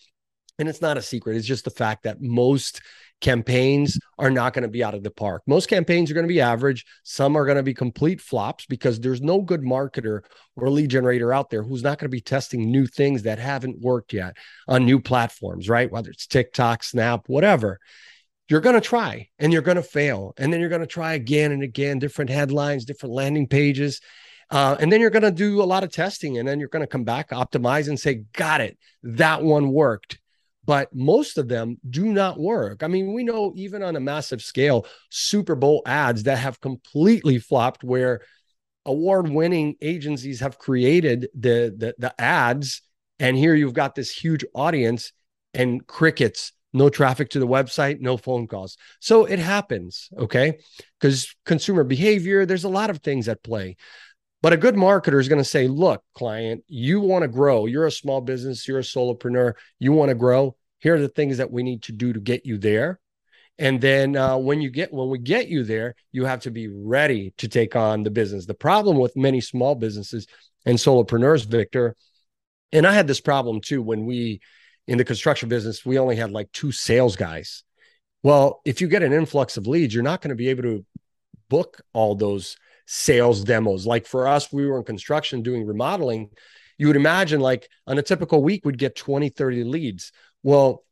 and 0.59 0.69
it's 0.69 0.81
not 0.81 0.97
a 0.97 1.01
secret 1.01 1.35
it's 1.35 1.47
just 1.47 1.65
the 1.65 1.71
fact 1.71 2.03
that 2.03 2.21
most 2.21 2.79
campaigns 3.21 3.99
are 4.19 4.29
not 4.29 4.53
going 4.53 4.61
to 4.61 4.67
be 4.67 4.83
out 4.83 4.93
of 4.93 5.01
the 5.01 5.09
park 5.09 5.41
most 5.47 5.67
campaigns 5.67 6.11
are 6.11 6.13
going 6.13 6.27
to 6.27 6.31
be 6.31 6.41
average 6.41 6.85
some 7.01 7.35
are 7.35 7.45
going 7.45 7.57
to 7.57 7.63
be 7.63 7.73
complete 7.73 8.21
flops 8.21 8.67
because 8.67 8.99
there's 8.99 9.21
no 9.21 9.41
good 9.41 9.61
marketer 9.61 10.21
or 10.55 10.69
lead 10.69 10.91
generator 10.91 11.33
out 11.33 11.49
there 11.49 11.63
who's 11.63 11.81
not 11.81 11.97
going 11.97 12.07
to 12.07 12.15
be 12.15 12.21
testing 12.21 12.71
new 12.71 12.85
things 12.85 13.23
that 13.23 13.39
haven't 13.39 13.81
worked 13.81 14.13
yet 14.13 14.37
on 14.67 14.85
new 14.85 14.99
platforms 14.99 15.67
right 15.67 15.91
whether 15.91 16.11
it's 16.11 16.27
tiktok 16.27 16.83
snap 16.83 17.27
whatever 17.27 17.79
you're 18.47 18.59
going 18.59 18.75
to 18.75 18.81
try 18.81 19.29
and 19.39 19.53
you're 19.53 19.61
going 19.61 19.77
to 19.77 19.81
fail. 19.81 20.33
And 20.37 20.51
then 20.51 20.59
you're 20.59 20.67
going 20.67 20.81
to 20.81 20.87
try 20.87 21.13
again 21.13 21.53
and 21.53 21.63
again, 21.63 21.99
different 21.99 22.29
headlines, 22.29 22.83
different 22.83 23.15
landing 23.15 23.47
pages. 23.47 24.01
Uh, 24.51 24.75
and 24.79 24.91
then 24.91 24.99
you're 24.99 25.09
going 25.09 25.23
to 25.23 25.31
do 25.31 25.61
a 25.61 25.63
lot 25.63 25.83
of 25.83 25.91
testing 25.91 26.37
and 26.37 26.47
then 26.47 26.59
you're 26.59 26.69
going 26.69 26.83
to 26.83 26.87
come 26.87 27.05
back, 27.05 27.29
optimize, 27.29 27.87
and 27.87 27.99
say, 27.99 28.25
Got 28.33 28.61
it. 28.61 28.77
That 29.03 29.41
one 29.41 29.71
worked. 29.71 30.19
But 30.65 30.93
most 30.93 31.37
of 31.37 31.47
them 31.47 31.77
do 31.89 32.05
not 32.05 32.39
work. 32.39 32.83
I 32.83 32.87
mean, 32.87 33.13
we 33.13 33.23
know 33.23 33.51
even 33.55 33.81
on 33.81 33.95
a 33.95 33.99
massive 33.99 34.41
scale, 34.41 34.85
Super 35.09 35.55
Bowl 35.55 35.81
ads 35.85 36.23
that 36.23 36.37
have 36.37 36.61
completely 36.61 37.39
flopped 37.39 37.83
where 37.83 38.21
award 38.85 39.29
winning 39.29 39.75
agencies 39.81 40.41
have 40.41 40.59
created 40.59 41.29
the, 41.33 41.73
the, 41.75 41.95
the 41.97 42.21
ads. 42.21 42.81
And 43.19 43.35
here 43.35 43.55
you've 43.55 43.73
got 43.73 43.95
this 43.95 44.11
huge 44.11 44.45
audience 44.53 45.13
and 45.53 45.85
crickets 45.87 46.53
no 46.73 46.89
traffic 46.89 47.29
to 47.31 47.39
the 47.39 47.47
website, 47.47 47.99
no 47.99 48.17
phone 48.17 48.47
calls. 48.47 48.77
So 48.99 49.25
it 49.25 49.39
happens, 49.39 50.09
okay? 50.17 50.59
Because 50.99 51.35
consumer 51.45 51.83
behavior, 51.83 52.45
there's 52.45 52.63
a 52.63 52.69
lot 52.69 52.89
of 52.89 52.99
things 52.99 53.27
at 53.27 53.43
play. 53.43 53.75
But 54.41 54.53
a 54.53 54.57
good 54.57 54.75
marketer 54.75 55.19
is 55.19 55.27
going 55.27 55.41
to 55.41 55.47
say, 55.47 55.67
look, 55.67 56.03
client, 56.15 56.63
you 56.67 56.99
want 56.99 57.23
to 57.23 57.27
grow. 57.27 57.67
You're 57.67 57.85
a 57.85 57.91
small 57.91 58.21
business, 58.21 58.67
you're 58.67 58.79
a 58.79 58.83
solopreneur, 58.83 59.53
you 59.79 59.91
want 59.91 60.09
to 60.09 60.15
grow. 60.15 60.55
Here 60.79 60.95
are 60.95 61.01
the 61.01 61.09
things 61.09 61.37
that 61.37 61.51
we 61.51 61.61
need 61.61 61.83
to 61.83 61.91
do 61.91 62.11
to 62.11 62.19
get 62.19 62.45
you 62.45 62.57
there. 62.57 62.99
And 63.59 63.79
then 63.79 64.15
uh, 64.15 64.37
when 64.37 64.59
you 64.59 64.71
get 64.71 64.91
when 64.91 65.09
we 65.09 65.19
get 65.19 65.47
you 65.47 65.63
there, 65.63 65.93
you 66.11 66.25
have 66.25 66.41
to 66.41 66.51
be 66.51 66.67
ready 66.67 67.33
to 67.37 67.47
take 67.47 67.75
on 67.75 68.01
the 68.01 68.09
business. 68.09 68.47
The 68.47 68.55
problem 68.55 68.97
with 68.97 69.15
many 69.15 69.41
small 69.41 69.75
businesses 69.75 70.25
and 70.65 70.77
solopreneurs, 70.77 71.45
Victor, 71.45 71.95
and 72.71 72.87
I 72.87 72.93
had 72.93 73.05
this 73.05 73.21
problem 73.21 73.61
too 73.61 73.83
when 73.83 74.05
we 74.05 74.41
in 74.87 74.97
the 74.97 75.05
construction 75.05 75.47
business, 75.47 75.85
we 75.85 75.99
only 75.99 76.15
had 76.15 76.31
like 76.31 76.51
two 76.51 76.71
sales 76.71 77.15
guys. 77.15 77.63
Well, 78.23 78.61
if 78.65 78.81
you 78.81 78.87
get 78.87 79.03
an 79.03 79.13
influx 79.13 79.57
of 79.57 79.67
leads, 79.67 79.93
you're 79.93 80.03
not 80.03 80.21
going 80.21 80.29
to 80.29 80.35
be 80.35 80.49
able 80.49 80.63
to 80.63 80.85
book 81.49 81.81
all 81.93 82.15
those 82.15 82.57
sales 82.85 83.43
demos. 83.43 83.85
Like 83.85 84.05
for 84.05 84.27
us, 84.27 84.51
we 84.51 84.65
were 84.65 84.77
in 84.77 84.83
construction 84.83 85.41
doing 85.41 85.65
remodeling. 85.65 86.29
You 86.77 86.87
would 86.87 86.95
imagine, 86.95 87.39
like 87.39 87.69
on 87.87 87.97
a 87.97 88.03
typical 88.03 88.43
week, 88.43 88.65
we'd 88.65 88.77
get 88.77 88.95
20, 88.95 89.29
30 89.29 89.63
leads. 89.63 90.11
Well, 90.43 90.83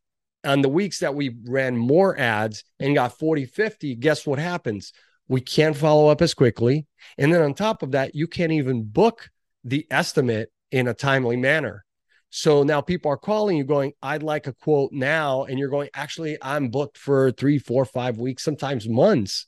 on 0.46 0.62
the 0.62 0.70
weeks 0.70 1.00
that 1.00 1.16
we 1.16 1.36
ran 1.46 1.76
more 1.76 2.18
ads 2.18 2.64
and 2.80 2.96
got 2.96 3.18
40, 3.18 3.46
50, 3.46 3.96
guess 3.96 4.26
what 4.26 4.40
happens? 4.40 4.94
We 5.28 5.42
can't 5.42 5.76
follow 5.76 6.08
up 6.08 6.22
as 6.22 6.34
quickly. 6.34 6.88
And 7.18 7.34
then 7.34 7.42
on 7.42 7.54
top 7.54 7.84
of 7.84 7.92
that, 7.92 8.16
you 8.16 8.28
can't 8.28 8.52
even 8.52 8.84
book 8.84 9.30
the 9.64 9.86
estimate 9.92 10.52
in 10.72 10.88
a 10.88 10.94
timely 10.94 11.38
manner. 11.38 11.86
So 12.32 12.64
now 12.64 12.82
people 12.82 13.12
are 13.12 13.18
calling 13.18 13.58
you 13.58 13.64
going, 13.64 13.94
I'd 14.02 14.24
like 14.24 14.48
a 14.48 14.54
quote 14.54 14.92
now. 14.92 15.44
And 15.46 15.58
you're 15.58 15.70
going, 15.70 15.90
actually, 15.94 16.38
I'm 16.42 16.70
booked 16.70 16.98
for 16.98 17.32
three, 17.32 17.58
four, 17.58 17.86
five 17.86 18.18
weeks, 18.18 18.44
sometimes 18.44 18.88
months. 18.88 19.48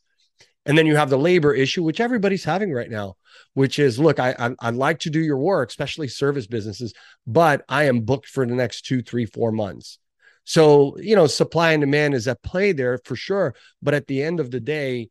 And 0.66 0.78
then 0.78 0.86
you 0.86 0.96
have 0.96 1.10
the 1.10 1.18
labor 1.18 1.54
issue, 1.54 1.84
which 1.84 2.00
everybody's 2.00 2.44
having 2.44 2.72
right 2.72 2.90
now, 2.90 3.16
which 3.54 3.80
is 3.80 3.98
look, 3.98 4.20
I, 4.20 4.36
I 4.38 4.52
I'd 4.60 4.76
like 4.76 5.00
to 5.00 5.10
do 5.10 5.20
your 5.20 5.40
work, 5.40 5.70
especially 5.70 6.08
service 6.08 6.48
businesses, 6.48 6.94
but 7.26 7.64
I 7.68 7.86
am 7.86 8.02
booked 8.02 8.28
for 8.28 8.46
the 8.46 8.54
next 8.54 8.86
two, 8.86 9.02
three, 9.02 9.26
four 9.26 9.52
months. 9.52 9.98
So, 10.44 10.98
you 11.00 11.16
know, 11.16 11.28
supply 11.28 11.72
and 11.72 11.82
demand 11.82 12.14
is 12.14 12.28
at 12.28 12.42
play 12.44 12.72
there 12.72 13.00
for 13.06 13.16
sure. 13.16 13.56
But 13.82 13.94
at 13.94 14.08
the 14.08 14.22
end 14.22 14.40
of 14.40 14.52
the 14.52 14.60
day, 14.60 15.10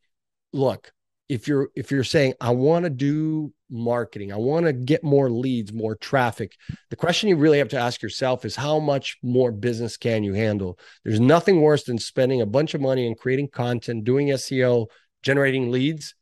look, 0.53 0.93
if 1.31 1.47
you're 1.47 1.69
if 1.77 1.93
you're 1.93 2.03
saying 2.03 2.35
i 2.41 2.51
want 2.51 2.83
to 2.83 2.91
do 2.91 3.53
marketing 3.71 4.33
i 4.33 4.37
want 4.37 4.67
to 4.67 4.73
get 4.73 5.05
more 5.05 5.31
leads 5.31 5.73
more 5.73 5.95
traffic 5.95 6.57
the 6.91 6.97
question 6.97 7.29
you 7.29 7.37
really 7.37 7.59
have 7.59 7.69
to 7.69 7.79
ask 7.79 8.03
yourself 8.03 8.45
is 8.45 8.57
how 8.57 8.81
much 8.81 9.17
more 9.23 9.53
business 9.53 9.97
can 9.97 10.25
you 10.25 10.35
handle 10.35 10.77
there's 11.05 11.21
nothing 11.21 11.61
worse 11.61 11.85
than 11.85 11.99
spending 11.99 12.41
a 12.41 12.47
bunch 12.47 12.75
of 12.75 12.81
money 12.81 13.07
and 13.07 13.17
creating 13.17 13.47
content 13.47 14.03
doing 14.03 14.27
seo 14.31 14.89
generating 15.23 15.71
leads 15.71 16.15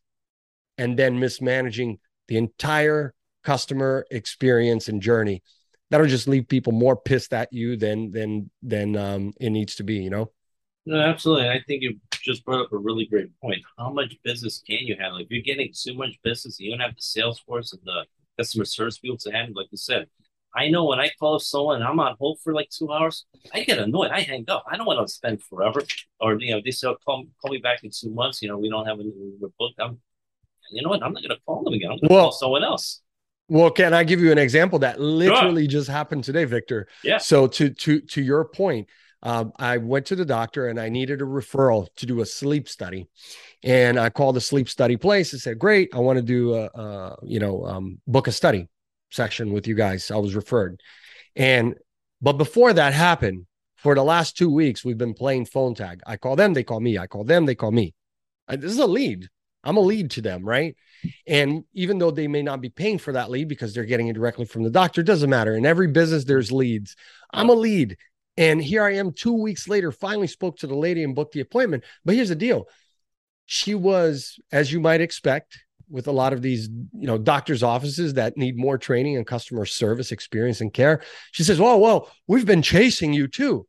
and 0.77 0.99
then 0.99 1.19
mismanaging 1.19 1.99
the 2.29 2.37
entire 2.37 3.15
customer 3.45 4.05
experience 4.11 4.89
and 4.89 5.01
journey 5.01 5.43
that'll 5.91 6.07
just 6.07 6.29
leave 6.29 6.49
people 6.49 6.73
more 6.73 6.97
pissed 6.97 7.33
at 7.33 7.53
you 7.53 7.77
than 7.77 8.11
than 8.11 8.51
than 8.63 8.97
um, 8.97 9.33
it 9.41 9.51
needs 9.51 9.77
to 9.77 9.85
be 9.85 9.95
you 9.95 10.11
know 10.11 10.31
no, 10.89 10.99
absolutely. 10.99 11.51
I 11.51 11.61
think 11.67 11.83
you 11.83 11.99
just 12.13 12.47
brought 12.47 12.63
up 12.63 12.73
a 12.73 12.79
really 12.79 13.05
great 13.05 13.29
point. 13.43 13.59
How 13.77 13.93
much 13.93 14.17
business 14.25 14.63
can 14.67 14.79
you 14.81 14.97
handle? 14.99 15.19
If 15.19 15.27
you're 15.29 15.43
getting 15.43 15.71
too 15.71 15.93
much 15.93 16.13
business, 16.25 16.59
you 16.59 16.71
don't 16.71 16.81
have 16.81 16.95
the 16.95 17.03
sales 17.03 17.39
force 17.41 17.75
and 17.75 17.83
the 17.85 18.07
customer 18.39 18.65
service 18.65 18.99
people 18.99 19.19
to 19.19 19.31
handle, 19.31 19.55
like 19.55 19.67
you 19.71 19.77
said. 19.77 20.07
I 20.55 20.69
know 20.69 20.85
when 20.85 20.99
I 20.99 21.11
call 21.19 21.39
someone 21.39 21.83
I'm 21.83 22.01
on 22.01 22.17
hold 22.19 22.41
for 22.43 22.55
like 22.55 22.71
two 22.71 22.93
hours, 22.93 23.27
I 23.53 23.65
get 23.65 23.79
annoyed. 23.79 24.11
I 24.11 24.21
hang 24.21 24.45
up. 24.49 24.65
I 24.71 24.77
don't 24.77 24.87
want 24.87 25.07
to 25.07 25.13
spend 25.13 25.43
forever. 25.43 25.83
Or 26.21 26.39
you 26.41 26.53
know, 26.53 26.61
they 26.65 26.71
say, 26.71 26.89
oh, 26.89 26.97
call, 27.05 27.25
call 27.41 27.53
me 27.53 27.59
back 27.59 27.85
in 27.85 27.91
two 27.91 28.11
months. 28.11 28.43
You 28.43 28.49
know, 28.49 28.59
we 28.59 28.69
don't 28.69 28.87
have 28.87 28.99
a 28.99 29.03
we're 29.41 29.49
booked. 29.59 29.81
I'm, 29.81 29.99
you 30.71 30.83
know 30.83 30.89
what? 30.89 31.03
I'm 31.03 31.13
not 31.13 31.23
going 31.23 31.37
to 31.37 31.43
call 31.47 31.63
them 31.65 31.75
again. 31.75 31.91
I'm 31.91 31.99
going 31.99 32.09
to 32.09 32.15
well, 32.15 32.25
call 32.25 32.33
someone 32.33 32.65
else. 32.65 33.03
Well, 33.49 33.71
can 33.71 33.95
I 33.95 34.05
give 34.05 34.21
you 34.21 34.33
an 34.33 34.39
example 34.39 34.79
that 34.81 35.01
literally 35.01 35.65
sure. 35.65 35.71
just 35.71 35.89
happened 35.89 36.25
today, 36.25 36.45
Victor? 36.45 36.89
Yeah. 37.03 37.19
So 37.19 37.47
to 37.47 37.71
to 37.71 38.01
to 38.01 38.23
your 38.23 38.45
point, 38.45 38.89
um, 39.23 39.53
I 39.57 39.79
went 39.79 40.07
to 40.07 40.17
the 40.17 40.25
doctor 40.25 40.69
and 40.69 40.81
I 40.81 40.89
needed 40.89 41.21
a 41.21 41.25
referral 41.25 41.89
to 41.97 42.07
do 42.07 42.21
a 42.21 42.27
sleep 42.27 42.69
study. 42.69 43.09
And 43.63 43.99
I 43.99 44.11
called 44.11 44.37
the 44.37 44.41
sleep 44.41 44.69
study 44.69 44.97
place 44.97 45.33
and 45.33 45.43
said, 45.43 45.59
Great, 45.59 45.91
I 45.95 45.99
want 45.99 46.19
to 46.19 46.23
do 46.23 46.55
a, 46.55 46.67
a 46.67 47.17
you 47.23 47.41
know, 47.41 47.65
um, 47.65 47.99
book 48.07 48.29
a 48.29 48.33
study 48.33 48.69
section 49.11 49.53
with 49.53 49.67
you 49.67 49.75
guys. 49.75 50.11
I 50.11 50.17
was 50.17 50.35
referred. 50.35 50.81
And, 51.37 51.75
but 52.21 52.35
before 52.35 52.73
that 52.73 52.93
happened, 52.93 53.47
for 53.77 53.95
the 53.95 54.03
last 54.03 54.37
two 54.37 54.51
weeks, 54.51 54.85
we've 54.85 54.99
been 54.99 55.15
playing 55.15 55.47
phone 55.47 55.75
tag. 55.75 56.01
I 56.07 56.17
call 56.17 56.35
them, 56.37 56.53
they 56.53 56.65
call 56.65 56.81
me. 56.81 56.99
I 56.99 57.07
call 57.07 57.25
them, 57.25 57.47
they 57.47 57.55
call 57.55 57.71
me. 57.71 57.95
This 58.49 58.73
is 58.73 58.79
a 58.79 58.87
lead. 58.87 59.29
I'm 59.63 59.77
a 59.77 59.81
lead 59.81 60.11
to 60.13 60.23
them, 60.23 60.45
right? 60.45 60.77
And 61.27 61.65
even 61.75 61.99
though 61.99 62.11
they 62.11 62.27
may 62.27 62.43
not 62.43 62.61
be 62.61 62.71
paying 62.71 62.99
for 62.99 63.13
that 63.13 63.31
lead 63.31 63.49
because 63.49 63.75
they're 63.75 63.85
getting 63.85 64.09
it 64.09 64.15
directly 64.15 64.47
from 64.47 64.65
the 64.65 64.71
doctor, 64.71 65.03
doesn't 65.03 65.31
matter. 65.31 65.55
In 65.55 65.67
every 65.67 65.89
business, 65.89 66.25
there's 66.25 66.51
leads. 66.51 66.97
I'm 67.33 67.51
a 67.51 67.55
lead. 67.55 67.97
And 68.37 68.63
here 68.63 68.85
I 68.85 68.95
am 68.95 69.13
two 69.13 69.33
weeks 69.33 69.69
later, 69.69 69.93
finally 69.93 70.29
spoke 70.29 70.59
to 70.59 70.67
the 70.67 70.77
lady 70.77 71.05
and 71.05 71.15
booked 71.15 71.35
the 71.35 71.41
appointment. 71.41 71.85
But 72.05 72.15
here's 72.15 72.29
the 72.31 72.35
deal 72.35 72.69
she 73.47 73.75
was, 73.75 74.39
as 74.53 74.73
you 74.73 74.81
might 74.81 75.01
expect, 75.01 75.59
with 75.91 76.07
a 76.07 76.13
lot 76.13 76.33
of 76.33 76.43
these, 76.43 76.69
you 76.93 77.07
know, 77.07 77.19
doctors' 77.19 77.63
offices 77.63 78.15
that 78.15 78.37
need 78.37 78.57
more 78.57 78.79
training 78.79 79.17
and 79.17 79.27
customer 79.27 79.65
service 79.65 80.13
experience 80.13 80.61
and 80.61 80.73
care. 80.73 81.03
She 81.33 81.43
says, 81.45 81.61
"Oh, 81.61 81.79
well, 81.79 82.11
we've 82.27 82.47
been 82.47 82.63
chasing 82.63 83.13
you 83.13 83.29
too." 83.29 83.67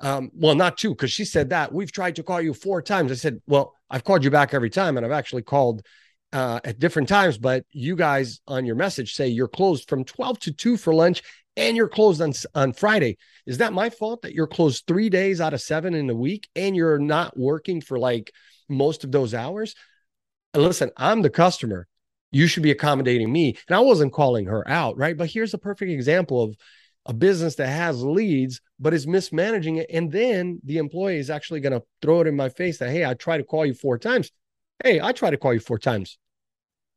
Um, 0.00 0.30
well, 0.34 0.54
not 0.54 0.78
two, 0.78 0.90
because 0.90 1.12
she 1.12 1.24
said 1.24 1.50
that 1.50 1.72
we've 1.72 1.92
tried 1.92 2.16
to 2.16 2.22
call 2.22 2.40
you 2.40 2.54
four 2.54 2.82
times. 2.82 3.12
I 3.12 3.16
said, 3.16 3.40
"Well, 3.46 3.74
I've 3.90 4.04
called 4.04 4.24
you 4.24 4.30
back 4.30 4.54
every 4.54 4.70
time, 4.70 4.96
and 4.96 5.04
I've 5.04 5.12
actually 5.12 5.42
called 5.42 5.82
uh, 6.32 6.60
at 6.64 6.78
different 6.78 7.08
times, 7.08 7.38
but 7.38 7.64
you 7.72 7.96
guys 7.96 8.40
on 8.46 8.64
your 8.64 8.76
message 8.76 9.14
say 9.14 9.28
you're 9.28 9.48
closed 9.48 9.88
from 9.88 10.04
12 10.04 10.38
to 10.40 10.52
2 10.52 10.76
for 10.76 10.94
lunch 10.94 11.22
and 11.56 11.76
you're 11.76 11.88
closed 11.88 12.20
on 12.20 12.32
on 12.54 12.72
Friday. 12.72 13.18
Is 13.46 13.58
that 13.58 13.72
my 13.72 13.90
fault 13.90 14.22
that 14.22 14.32
you're 14.32 14.46
closed 14.46 14.84
3 14.86 15.08
days 15.08 15.40
out 15.40 15.54
of 15.54 15.60
7 15.60 15.94
in 15.94 16.08
a 16.08 16.14
week 16.14 16.48
and 16.54 16.76
you're 16.76 16.98
not 16.98 17.36
working 17.36 17.80
for 17.80 17.98
like 17.98 18.32
most 18.68 19.02
of 19.02 19.10
those 19.10 19.34
hours? 19.34 19.74
Listen, 20.54 20.90
I'm 20.96 21.22
the 21.22 21.30
customer. 21.30 21.86
You 22.32 22.46
should 22.46 22.62
be 22.62 22.70
accommodating 22.70 23.32
me. 23.32 23.56
And 23.68 23.76
I 23.76 23.80
wasn't 23.80 24.12
calling 24.12 24.46
her 24.46 24.66
out, 24.68 24.96
right? 24.96 25.16
But 25.16 25.30
here's 25.30 25.54
a 25.54 25.58
perfect 25.58 25.90
example 25.90 26.42
of 26.42 26.56
a 27.06 27.12
business 27.12 27.56
that 27.56 27.68
has 27.68 28.02
leads 28.02 28.60
but 28.78 28.94
is 28.94 29.06
mismanaging 29.06 29.76
it. 29.76 29.86
And 29.90 30.10
then 30.10 30.60
the 30.64 30.78
employee 30.78 31.18
is 31.18 31.30
actually 31.30 31.60
going 31.60 31.72
to 31.72 31.82
throw 32.02 32.20
it 32.20 32.26
in 32.26 32.36
my 32.36 32.48
face 32.48 32.78
that 32.78 32.90
hey 32.90 33.04
i 33.04 33.14
tried 33.14 33.38
to 33.38 33.44
call 33.44 33.64
you 33.64 33.74
four 33.74 33.98
times. 33.98 34.30
Hey 34.82 35.00
i 35.00 35.12
tried 35.12 35.30
to 35.30 35.36
call 35.38 35.54
you 35.54 35.60
four 35.60 35.78
times. 35.78 36.18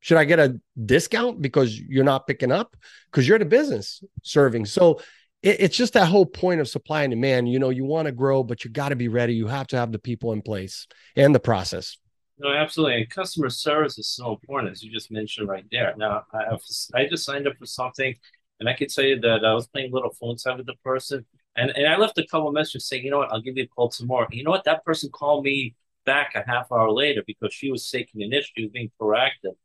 Should 0.01 0.17
i 0.17 0.25
get 0.25 0.39
a 0.39 0.59
discount 0.85 1.41
because 1.41 1.79
you're 1.79 2.03
not 2.03 2.27
picking 2.27 2.51
up? 2.51 2.75
Because 3.11 3.27
you're 3.27 3.39
the 3.39 3.45
business 3.45 4.03
serving. 4.23 4.65
So 4.65 4.99
it, 5.41 5.57
it's 5.61 5.77
just 5.77 5.93
that 5.93 6.07
whole 6.07 6.25
point 6.25 6.59
of 6.59 6.67
supply 6.67 7.03
and 7.03 7.11
demand. 7.11 7.49
You 7.49 7.59
know 7.59 7.69
you 7.69 7.85
want 7.85 8.07
to 8.07 8.11
grow 8.11 8.43
but 8.43 8.63
you 8.63 8.71
got 8.71 8.89
to 8.89 8.95
be 8.95 9.07
ready. 9.07 9.33
You 9.33 9.47
have 9.47 9.67
to 9.67 9.77
have 9.77 9.91
the 9.91 9.99
people 9.99 10.33
in 10.33 10.41
place 10.41 10.87
and 11.15 11.33
the 11.33 11.39
process 11.39 11.97
no, 12.39 12.49
absolutely. 12.51 13.01
And 13.01 13.09
customer 13.09 13.49
service 13.49 13.97
is 13.97 14.07
so 14.07 14.31
important, 14.31 14.71
as 14.71 14.83
you 14.83 14.91
just 14.91 15.11
mentioned 15.11 15.47
right 15.47 15.65
there. 15.71 15.93
Now, 15.97 16.23
I, 16.33 16.57
I 16.95 17.05
just 17.07 17.25
signed 17.25 17.47
up 17.47 17.57
for 17.57 17.65
something 17.65 18.15
and 18.59 18.69
I 18.69 18.73
can 18.73 18.87
tell 18.87 19.03
you 19.03 19.19
that 19.19 19.43
I 19.43 19.53
was 19.53 19.67
playing 19.67 19.91
a 19.91 19.93
little 19.93 20.13
phone 20.13 20.37
tag 20.37 20.57
with 20.57 20.65
the 20.65 20.75
person, 20.83 21.25
and, 21.55 21.71
and 21.75 21.87
I 21.87 21.97
left 21.97 22.17
a 22.17 22.25
couple 22.25 22.51
messages 22.51 22.87
saying, 22.87 23.03
you 23.03 23.11
know 23.11 23.19
what, 23.19 23.31
I'll 23.31 23.41
give 23.41 23.57
you 23.57 23.63
a 23.63 23.67
call 23.67 23.89
tomorrow. 23.89 24.25
And 24.25 24.35
you 24.35 24.43
know 24.43 24.51
what? 24.51 24.63
That 24.63 24.85
person 24.85 25.09
called 25.11 25.43
me 25.43 25.75
back 26.05 26.33
a 26.35 26.43
half 26.49 26.71
hour 26.71 26.89
later 26.91 27.23
because 27.27 27.53
she 27.53 27.71
was 27.71 27.89
taking 27.89 28.23
an 28.23 28.33
issue, 28.33 28.69
being 28.69 28.91
proactive. 28.99 29.55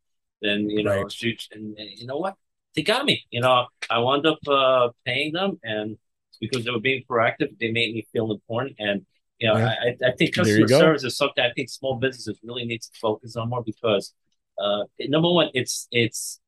And 0.41 0.69
you 0.69 0.83
know, 0.83 1.03
right. 1.03 1.11
she, 1.11 1.37
and, 1.51 1.77
and, 1.77 1.89
you 1.97 2.07
know 2.07 2.17
what? 2.17 2.35
They 2.75 2.83
got 2.83 3.05
me. 3.05 3.25
You 3.31 3.41
know, 3.41 3.67
I 3.89 3.99
wound 3.99 4.25
up 4.25 4.39
uh, 4.47 4.89
paying 5.05 5.33
them, 5.33 5.59
and 5.63 5.97
because 6.39 6.63
they 6.63 6.71
were 6.71 6.79
being 6.79 7.03
proactive, 7.09 7.57
they 7.59 7.71
made 7.71 7.93
me 7.93 8.07
feel 8.13 8.31
important. 8.31 8.75
And 8.79 9.05
you 9.39 9.47
know, 9.47 9.57
yeah. 9.57 9.75
I, 9.81 10.07
I 10.07 10.11
think 10.17 10.35
customer 10.35 10.67
service 10.67 11.03
is 11.03 11.15
something 11.15 11.43
I 11.43 11.51
think 11.53 11.69
small 11.69 11.95
businesses 11.95 12.39
really 12.43 12.65
need 12.65 12.81
to 12.81 12.89
focus 12.99 13.35
on 13.35 13.49
more 13.49 13.63
because 13.63 14.13
uh, 14.59 14.83
number 14.99 15.31
one, 15.31 15.49
it's 15.53 15.87
it's 15.91 16.39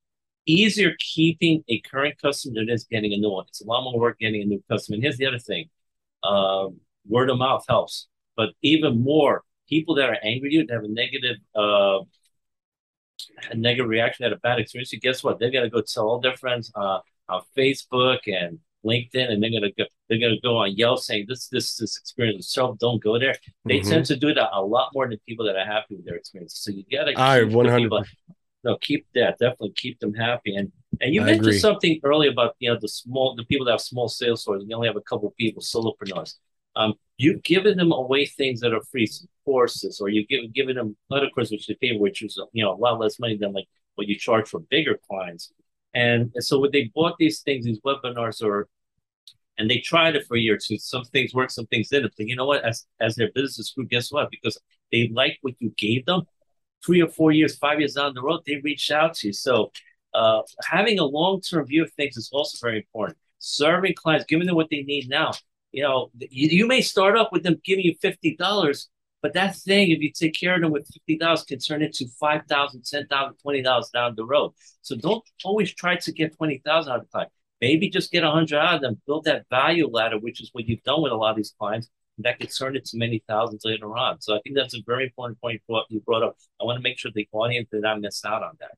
easier 0.46 0.92
keeping 1.00 1.64
a 1.70 1.80
current 1.82 2.16
customer 2.22 2.56
than 2.56 2.70
it 2.70 2.74
is 2.74 2.84
getting 2.86 3.14
a 3.14 3.18
new 3.18 3.30
one. 3.30 3.46
It's 3.48 3.62
a 3.62 3.66
lot 3.66 3.84
more 3.84 3.98
work 3.98 4.20
getting 4.20 4.42
a 4.42 4.46
new 4.46 4.62
customer. 4.70 4.96
And 4.96 5.04
here's 5.04 5.18
the 5.18 5.28
other 5.28 5.40
thing 5.40 5.70
um, 6.24 6.80
word 7.08 7.30
of 7.30 7.38
mouth 7.38 7.64
helps, 7.68 8.08
but 8.36 8.50
even 8.62 9.02
more, 9.04 9.44
people 9.70 9.96
that 9.96 10.10
are 10.10 10.18
angry 10.24 10.50
at 10.50 10.54
you, 10.54 10.66
that 10.66 10.74
have 10.74 10.84
a 10.84 10.88
negative, 10.88 11.38
uh, 11.56 12.00
a 13.50 13.56
negative 13.56 13.88
reaction, 13.88 14.24
had 14.24 14.34
a 14.34 14.38
bad 14.38 14.60
experience, 14.60 14.94
guess 15.02 15.24
what? 15.24 15.40
They're 15.40 15.52
going 15.52 15.64
to 15.64 15.70
go 15.70 15.82
tell 15.82 16.08
all 16.08 16.20
their 16.20 16.36
friends 16.36 16.72
uh, 16.76 17.00
on 17.30 17.42
Facebook 17.58 18.20
and 18.28 18.60
LinkedIn, 18.86 19.32
and 19.32 19.42
they're 19.42 19.52
gonna 19.52 19.72
go. 19.78 19.86
They're 20.10 20.20
gonna 20.20 20.40
go 20.42 20.58
on 20.58 20.76
Yelp 20.76 21.00
saying 21.00 21.26
this 21.28 21.48
this 21.48 21.76
this 21.76 21.98
experience 21.98 22.50
so 22.50 22.78
don't 22.80 23.02
go 23.02 23.20
there. 23.20 23.36
They 23.66 23.80
mm-hmm. 23.80 23.90
tend 23.90 24.06
to 24.08 24.16
do 24.16 24.34
that 24.34 24.50
a 24.54 24.62
lot 24.62 24.92
more 24.94 25.08
than 25.08 25.20
people 25.28 25.46
that 25.46 25.56
are 25.56 25.66
happy 25.66 25.96
with 25.96 26.06
their 26.06 26.16
experience. 26.16 26.56
So 26.56 26.72
you 26.72 26.84
gotta. 26.92 27.14
I 27.18 27.44
one 27.44 27.68
hundred 27.68 27.92
no, 28.64 28.78
keep 28.78 29.08
that. 29.16 29.40
Definitely 29.40 29.74
keep 29.76 30.00
them 30.00 30.14
happy. 30.14 30.56
And 30.56 30.72
and 31.00 31.14
you 31.14 31.22
I 31.22 31.26
mentioned 31.26 31.48
agree. 31.48 31.60
something 31.60 32.00
earlier 32.04 32.32
about 32.32 32.56
you 32.60 32.72
know 32.72 32.78
the 32.80 32.88
small 32.88 33.36
the 33.36 33.46
people 33.46 33.66
that 33.66 33.72
have 33.72 33.82
small 33.82 34.08
sales 34.08 34.42
stores. 34.42 34.64
You 34.68 34.76
only 34.76 34.88
have 34.88 34.98
a 34.98 35.02
couple 35.02 35.34
people, 35.38 35.62
solopreneurs. 35.62 36.36
Um, 36.76 36.94
you've 37.18 37.44
given 37.44 37.78
them 37.78 37.92
away 37.92 38.26
things 38.26 38.62
that 38.62 38.74
are 38.74 38.82
free 38.92 39.10
courses, 39.46 40.00
or 40.00 40.10
you've 40.10 40.28
given 40.28 40.52
given 40.54 40.76
them 40.76 40.96
other 41.10 41.30
courses 41.34 41.52
which 41.52 41.68
they 41.68 41.76
pay, 41.76 41.98
which 41.98 42.22
is 42.22 42.40
you 42.54 42.64
know 42.64 42.74
a 42.74 42.78
lot 42.78 43.00
less 43.00 43.20
money 43.20 43.38
than 43.38 43.54
like 43.54 43.68
what 43.96 44.08
you 44.08 44.18
charge 44.18 44.48
for 44.48 44.60
bigger 44.60 45.00
clients. 45.10 45.52
And, 45.94 46.32
so 46.40 46.60
when 46.60 46.72
they 46.72 46.92
bought 46.96 47.16
these 47.20 47.42
things, 47.42 47.66
these 47.66 47.82
webinars, 47.82 48.44
or 48.44 48.68
and 49.58 49.70
they 49.70 49.80
tried 49.80 50.16
it 50.16 50.26
for 50.28 50.38
a 50.38 50.40
year 50.40 50.56
or 50.56 50.58
two. 50.58 50.78
Some 50.78 51.04
things 51.06 51.34
work, 51.34 51.52
some 51.52 51.68
things 51.68 51.90
didn't. 51.90 52.14
But 52.18 52.28
you 52.28 52.36
know 52.36 52.46
what? 52.46 52.64
As 52.64 52.86
as 53.00 53.16
their 53.16 53.32
business 53.34 53.72
grew, 53.72 53.86
guess 53.86 54.12
what? 54.12 54.30
Because 54.32 54.58
they 54.92 55.10
like 55.14 55.38
what 55.42 55.56
you 55.60 55.74
gave 55.78 56.06
them, 56.06 56.24
three 56.86 57.02
or 57.02 57.08
four 57.08 57.32
years, 57.32 57.58
five 57.58 57.80
years 57.80 57.94
down 57.94 58.14
the 58.14 58.22
road, 58.22 58.42
they 58.46 58.58
reach 58.64 58.92
out 58.92 59.14
to 59.16 59.28
you. 59.28 59.34
So 59.34 59.72
uh, 60.14 60.42
having 60.64 61.00
a 61.00 61.06
long 61.06 61.42
term 61.42 61.66
view 61.66 61.84
of 61.84 61.92
things 61.94 62.18
is 62.18 62.30
also 62.32 62.58
very 62.66 62.78
important. 62.78 63.18
Serving 63.40 63.96
clients, 63.96 64.26
giving 64.26 64.48
them 64.48 64.56
what 64.56 64.70
they 64.70 64.84
need 64.84 65.10
now. 65.10 65.32
You 65.72 65.84
know, 65.84 66.12
you, 66.20 66.48
you 66.50 66.68
may 66.68 66.82
start 66.82 67.18
off 67.18 67.30
with 67.32 67.44
them 67.44 67.62
giving 67.64 67.86
you 67.86 67.96
fifty 68.02 68.36
dollars, 68.36 68.90
but 69.22 69.34
that 69.34 69.56
thing, 69.56 69.92
if 69.92 70.00
you 70.00 70.12
take 70.12 70.34
care 70.34 70.56
of 70.56 70.62
them 70.62 70.72
with 70.72 70.88
fifty 70.92 71.18
dollars, 71.18 71.44
can 71.44 71.60
turn 71.60 71.82
into 71.82 72.08
five 72.20 72.42
thousand, 72.48 72.84
ten 72.86 73.08
thousand, 73.08 73.36
twenty 73.42 73.62
dollars 73.62 73.90
down 73.94 74.16
the 74.16 74.26
road. 74.26 74.54
So 74.82 74.96
don't 74.96 75.24
always 75.44 75.74
try 75.74 75.96
to 75.96 76.12
get 76.12 76.36
twenty 76.38 76.62
thousand 76.66 76.94
out 76.94 77.00
of 77.00 77.06
the 77.06 77.10
client. 77.10 77.32
Maybe 77.62 77.90
just 77.90 78.12
get 78.12 78.24
a 78.24 78.32
hundred 78.32 78.58
out 78.58 78.76
of 78.76 78.82
them. 78.82 79.02
Build 79.06 79.26
that 79.26 79.46
value 79.50 79.88
ladder, 79.88 80.18
which 80.20 80.42
is 80.42 80.50
what 80.54 80.68
you've 80.68 80.84
done 80.84 81.02
with 81.04 81.12
a 81.12 81.16
lot 81.16 81.32
of 81.32 81.38
these 81.38 81.54
clients, 81.60 81.90
that 82.20 82.40
could 82.40 82.52
turn 82.56 82.76
into 82.76 82.92
many 82.96 83.24
thousands 83.28 83.64
later 83.64 83.96
on. 83.96 84.20
So 84.22 84.36
I 84.36 84.40
think 84.44 84.56
that's 84.56 84.74
a 84.74 84.82
very 84.86 85.04
important 85.06 85.40
point 85.40 85.62
you 85.90 86.02
brought 86.02 86.24
up. 86.24 86.36
I 86.60 86.66
want 86.66 86.78
to 86.78 86.82
make 86.82 86.98
sure 86.98 87.12
the 87.14 87.28
audience 87.32 87.70
did 87.72 87.82
not 87.82 88.02
miss 88.02 88.26
out 88.26 88.44
on 88.44 88.58
that. 88.60 88.72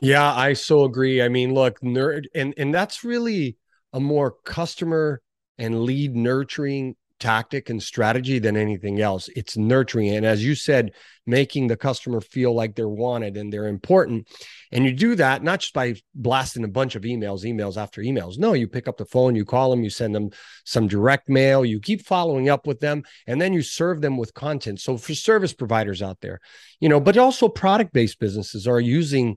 Yeah, 0.00 0.32
I 0.34 0.54
so 0.54 0.84
agree. 0.84 1.22
I 1.22 1.28
mean, 1.28 1.54
look, 1.54 1.80
nerd, 1.80 2.24
and 2.34 2.54
and 2.56 2.74
that's 2.74 3.04
really 3.04 3.56
a 3.92 4.00
more 4.00 4.36
customer 4.44 5.20
and 5.58 5.82
lead 5.82 6.14
nurturing 6.14 6.96
tactic 7.18 7.70
and 7.70 7.82
strategy 7.82 8.38
than 8.38 8.56
anything 8.56 9.00
else. 9.00 9.28
It's 9.34 9.56
nurturing. 9.56 10.16
And 10.16 10.24
as 10.24 10.44
you 10.44 10.54
said, 10.54 10.92
making 11.26 11.66
the 11.66 11.76
customer 11.76 12.20
feel 12.20 12.54
like 12.54 12.74
they're 12.74 12.88
wanted 12.88 13.36
and 13.36 13.52
they're 13.52 13.66
important. 13.66 14.26
And 14.72 14.84
you 14.84 14.92
do 14.92 15.14
that 15.16 15.42
not 15.42 15.60
just 15.60 15.74
by 15.74 15.96
blasting 16.14 16.64
a 16.64 16.68
bunch 16.68 16.96
of 16.96 17.02
emails, 17.02 17.44
emails 17.44 17.76
after 17.76 18.00
emails. 18.00 18.38
No, 18.38 18.54
you 18.54 18.66
pick 18.66 18.88
up 18.88 18.96
the 18.96 19.04
phone, 19.04 19.34
you 19.34 19.44
call 19.44 19.70
them, 19.70 19.84
you 19.84 19.90
send 19.90 20.14
them 20.14 20.30
some 20.64 20.88
direct 20.88 21.28
mail, 21.28 21.64
you 21.64 21.80
keep 21.80 22.06
following 22.06 22.48
up 22.48 22.66
with 22.66 22.80
them, 22.80 23.02
and 23.26 23.40
then 23.40 23.52
you 23.52 23.62
serve 23.62 24.00
them 24.00 24.16
with 24.16 24.32
content. 24.34 24.80
So 24.80 24.96
for 24.96 25.14
service 25.14 25.52
providers 25.52 26.00
out 26.00 26.20
there, 26.20 26.40
you 26.80 26.88
know, 26.88 27.00
but 27.00 27.18
also 27.18 27.48
product 27.48 27.92
based 27.92 28.18
businesses 28.18 28.66
are 28.66 28.80
using. 28.80 29.36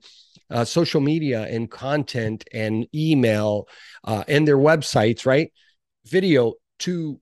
Uh, 0.50 0.66
social 0.66 1.00
media 1.00 1.44
and 1.44 1.70
content 1.70 2.44
and 2.52 2.86
email 2.94 3.66
uh, 4.04 4.22
and 4.28 4.46
their 4.46 4.58
websites, 4.58 5.24
right? 5.24 5.50
Video 6.04 6.52
to 6.80 7.18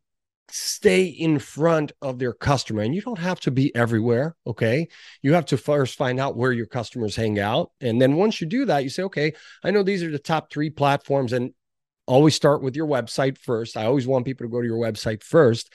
stay 0.52 1.04
in 1.04 1.38
front 1.38 1.92
of 2.02 2.18
their 2.18 2.32
customer 2.32 2.82
and 2.82 2.94
you 2.94 3.00
don't 3.00 3.18
have 3.18 3.40
to 3.40 3.50
be 3.50 3.74
everywhere 3.74 4.36
okay 4.46 4.88
you 5.22 5.34
have 5.34 5.46
to 5.46 5.56
first 5.56 5.96
find 5.96 6.18
out 6.18 6.36
where 6.36 6.52
your 6.52 6.66
customers 6.66 7.16
hang 7.16 7.38
out 7.38 7.70
and 7.80 8.00
then 8.00 8.16
once 8.16 8.40
you 8.40 8.46
do 8.46 8.64
that 8.64 8.84
you 8.84 8.90
say 8.90 9.02
okay 9.02 9.32
i 9.64 9.70
know 9.70 9.82
these 9.82 10.02
are 10.02 10.10
the 10.10 10.18
top 10.18 10.52
3 10.52 10.70
platforms 10.70 11.32
and 11.32 11.52
always 12.06 12.34
start 12.34 12.62
with 12.62 12.74
your 12.74 12.86
website 12.86 13.38
first 13.38 13.76
i 13.76 13.84
always 13.84 14.06
want 14.06 14.24
people 14.24 14.44
to 14.44 14.50
go 14.50 14.60
to 14.60 14.66
your 14.66 14.78
website 14.78 15.22
first 15.22 15.72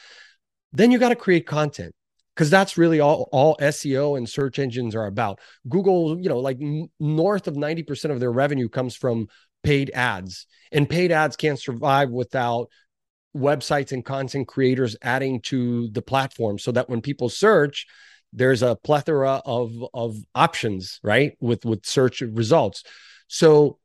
then 0.74 0.92
you 0.92 0.98
got 0.98 1.10
to 1.10 1.16
create 1.16 1.48
content 1.48 1.94
because 2.36 2.50
that's 2.50 2.78
really 2.78 3.00
all 3.00 3.30
all 3.32 3.56
SEO 3.62 4.18
and 4.18 4.28
search 4.28 4.60
engines 4.60 4.94
are 4.94 5.06
about. 5.06 5.40
Google, 5.70 6.20
you 6.20 6.28
know, 6.28 6.40
like 6.40 6.60
north 7.00 7.48
of 7.48 7.56
90% 7.56 8.12
of 8.12 8.20
their 8.20 8.32
revenue 8.32 8.68
comes 8.68 8.96
from 8.96 9.30
paid 9.64 9.92
ads. 9.94 10.46
And 10.72 10.90
paid 10.90 11.12
ads 11.12 11.36
can't 11.36 11.60
survive 11.60 12.10
without 12.10 12.70
websites 13.36 13.92
and 13.92 14.06
content 14.06 14.48
creators 14.48 14.96
adding 15.02 15.42
to 15.42 15.90
the 15.90 16.02
platform 16.02 16.58
so 16.58 16.72
that 16.72 16.90
when 16.90 17.02
people 17.02 17.30
search 17.30 17.86
there's 18.34 18.62
a 18.62 18.76
plethora 18.76 19.42
of 19.46 19.72
of 19.94 20.18
options 20.36 21.00
right 21.04 21.38
with 21.40 21.66
with 21.66 21.86
search 21.86 22.22
results. 22.22 22.84
So 23.28 23.80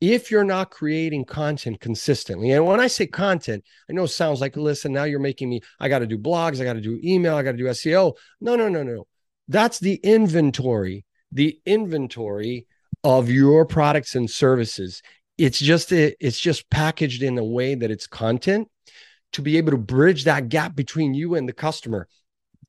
if 0.00 0.30
you're 0.30 0.44
not 0.44 0.70
creating 0.70 1.24
content 1.24 1.80
consistently 1.80 2.50
and 2.50 2.66
when 2.66 2.78
i 2.78 2.86
say 2.86 3.06
content 3.06 3.64
i 3.88 3.94
know 3.94 4.04
it 4.04 4.08
sounds 4.08 4.42
like 4.42 4.54
listen 4.54 4.92
now 4.92 5.04
you're 5.04 5.18
making 5.18 5.48
me 5.48 5.58
i 5.80 5.88
got 5.88 6.00
to 6.00 6.06
do 6.06 6.18
blogs 6.18 6.60
i 6.60 6.64
got 6.64 6.74
to 6.74 6.82
do 6.82 7.00
email 7.02 7.34
i 7.34 7.42
got 7.42 7.52
to 7.52 7.56
do 7.56 7.64
seo 7.64 8.12
no 8.40 8.56
no 8.56 8.68
no 8.68 8.82
no. 8.82 9.06
That's 9.48 9.78
the 9.78 9.94
inventory 10.02 11.06
the 11.32 11.58
inventory 11.64 12.66
of 13.04 13.30
your 13.30 13.64
products 13.64 14.14
and 14.14 14.28
services 14.28 15.02
it's 15.38 15.58
just 15.58 15.92
it's 15.92 16.40
just 16.40 16.70
packaged 16.70 17.22
in 17.22 17.38
a 17.38 17.44
way 17.44 17.74
that 17.74 17.90
it's 17.90 18.06
content 18.06 18.68
to 19.32 19.42
be 19.42 19.58
able 19.58 19.72
to 19.72 19.78
bridge 19.78 20.24
that 20.24 20.48
gap 20.48 20.74
between 20.74 21.14
you 21.14 21.34
and 21.34 21.48
the 21.48 21.52
customer. 21.52 22.08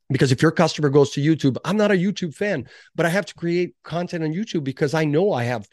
Because 0.09 0.31
if 0.31 0.41
your 0.41 0.51
customer 0.51 0.89
goes 0.89 1.11
to 1.11 1.21
YouTube, 1.21 1.57
I'm 1.65 1.77
not 1.77 1.91
a 1.91 1.95
YouTube 1.95 2.33
fan, 2.33 2.67
but 2.95 3.05
I 3.05 3.09
have 3.09 3.25
to 3.25 3.35
create 3.35 3.75
content 3.83 4.23
on 4.23 4.33
YouTube 4.33 4.63
because 4.63 4.93
I 4.93 5.05
know 5.05 5.33
I 5.33 5.43
have 5.43 5.67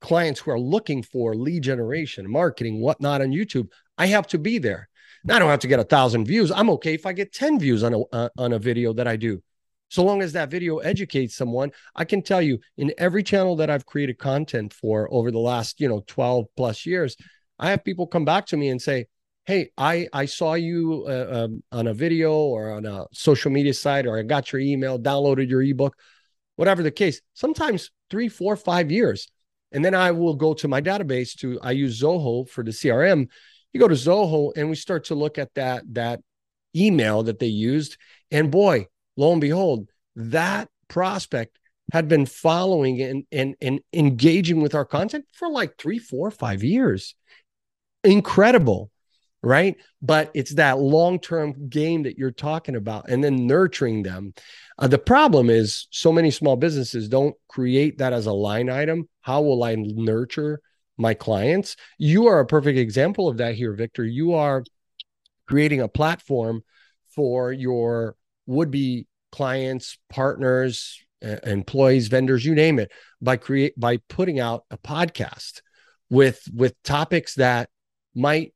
clients 0.00 0.40
who 0.40 0.50
are 0.50 0.60
looking 0.60 1.02
for 1.02 1.34
lead 1.34 1.62
generation, 1.62 2.30
marketing, 2.30 2.80
whatnot 2.80 3.20
on 3.20 3.28
YouTube. 3.28 3.68
I 3.96 4.06
have 4.06 4.26
to 4.28 4.38
be 4.38 4.58
there. 4.58 4.88
Now, 5.24 5.36
I 5.36 5.38
don't 5.38 5.50
have 5.50 5.60
to 5.60 5.68
get 5.68 5.80
a 5.80 5.84
thousand 5.84 6.26
views. 6.26 6.50
I'm 6.50 6.68
okay 6.70 6.94
if 6.94 7.06
I 7.06 7.12
get 7.12 7.32
10 7.32 7.58
views 7.58 7.82
on 7.82 7.94
a, 7.94 8.00
uh, 8.12 8.28
on 8.36 8.52
a 8.52 8.58
video 8.58 8.92
that 8.94 9.08
I 9.08 9.16
do. 9.16 9.42
So 9.94 10.02
long 10.02 10.22
as 10.22 10.32
that 10.32 10.50
video 10.50 10.78
educates 10.78 11.36
someone, 11.36 11.70
I 11.94 12.04
can 12.04 12.20
tell 12.20 12.42
you 12.42 12.58
in 12.76 12.92
every 12.98 13.22
channel 13.22 13.54
that 13.56 13.70
I've 13.70 13.86
created 13.86 14.18
content 14.18 14.72
for 14.72 15.08
over 15.12 15.30
the 15.30 15.38
last, 15.38 15.80
you 15.80 15.88
know, 15.88 16.02
12 16.08 16.46
plus 16.56 16.84
years, 16.84 17.16
I 17.60 17.70
have 17.70 17.84
people 17.84 18.08
come 18.08 18.24
back 18.24 18.46
to 18.46 18.56
me 18.56 18.70
and 18.70 18.82
say, 18.82 19.06
hey 19.46 19.68
i 19.76 20.08
i 20.14 20.24
saw 20.24 20.54
you 20.54 21.04
uh, 21.06 21.44
um, 21.44 21.62
on 21.70 21.86
a 21.86 21.92
video 21.92 22.32
or 22.32 22.72
on 22.72 22.86
a 22.86 23.04
social 23.12 23.50
media 23.50 23.74
site 23.74 24.06
or 24.06 24.18
i 24.18 24.22
got 24.22 24.50
your 24.50 24.60
email 24.60 24.98
downloaded 24.98 25.50
your 25.50 25.60
ebook 25.60 25.94
whatever 26.56 26.82
the 26.82 26.90
case 26.90 27.20
sometimes 27.34 27.90
three 28.08 28.30
four 28.30 28.56
five 28.56 28.90
years 28.90 29.28
And 29.70 29.84
then 29.84 29.94
I 29.94 30.12
will 30.12 30.36
go 30.36 30.54
to 30.54 30.68
my 30.68 30.80
database 30.80 31.34
to 31.40 31.58
I 31.60 31.72
use 31.72 32.00
Zoho 32.00 32.48
for 32.48 32.62
the 32.64 32.70
CRM. 32.70 33.26
You 33.72 33.80
go 33.80 33.88
to 33.88 33.94
Zoho 34.06 34.52
and 34.56 34.70
we 34.70 34.76
start 34.76 35.02
to 35.06 35.16
look 35.16 35.36
at 35.36 35.52
that 35.54 35.82
that 35.94 36.20
email 36.74 37.24
that 37.24 37.38
they 37.38 37.52
used. 37.70 37.98
And 38.30 38.50
boy, 38.50 38.86
lo 39.16 39.32
and 39.32 39.40
behold, 39.40 39.88
that 40.16 40.68
prospect 40.88 41.58
had 41.92 42.08
been 42.08 42.26
following 42.26 43.00
and, 43.02 43.24
and, 43.30 43.54
and 43.60 43.80
engaging 43.92 44.60
with 44.60 44.74
our 44.74 44.84
content 44.84 45.24
for 45.32 45.48
like 45.48 45.76
three, 45.76 45.98
four, 45.98 46.30
five 46.30 46.62
years. 46.62 47.14
Incredible 48.02 48.90
right? 49.44 49.76
But 50.02 50.30
it's 50.34 50.54
that 50.54 50.78
long 50.78 51.20
term 51.20 51.68
game 51.68 52.04
that 52.04 52.18
you're 52.18 52.30
talking 52.30 52.76
about 52.76 53.08
and 53.08 53.22
then 53.22 53.46
nurturing 53.46 54.02
them. 54.02 54.34
Uh, 54.78 54.88
the 54.88 54.98
problem 54.98 55.50
is 55.50 55.86
so 55.90 56.12
many 56.12 56.30
small 56.30 56.56
businesses 56.56 57.08
don't 57.08 57.36
create 57.48 57.98
that 57.98 58.12
as 58.12 58.26
a 58.26 58.32
line 58.32 58.70
item. 58.70 59.08
How 59.20 59.42
will 59.42 59.62
I 59.62 59.76
nurture 59.76 60.60
my 60.96 61.14
clients? 61.14 61.76
You 61.98 62.26
are 62.28 62.40
a 62.40 62.46
perfect 62.46 62.78
example 62.78 63.28
of 63.28 63.36
that 63.36 63.54
here, 63.54 63.72
Victor. 63.74 64.04
You 64.04 64.34
are 64.34 64.64
creating 65.46 65.82
a 65.82 65.88
platform 65.88 66.62
for 67.14 67.52
your 67.52 68.16
would 68.46 68.70
be 68.70 69.06
clients, 69.32 69.98
partners, 70.10 71.00
employees, 71.20 72.08
vendors, 72.08 72.44
you 72.44 72.54
name 72.54 72.78
it, 72.78 72.90
by 73.20 73.36
create 73.36 73.78
by 73.78 73.98
putting 74.08 74.40
out 74.40 74.64
a 74.70 74.78
podcast 74.78 75.60
with 76.10 76.42
with 76.52 76.74
topics 76.82 77.34
that 77.34 77.68
might 78.14 78.54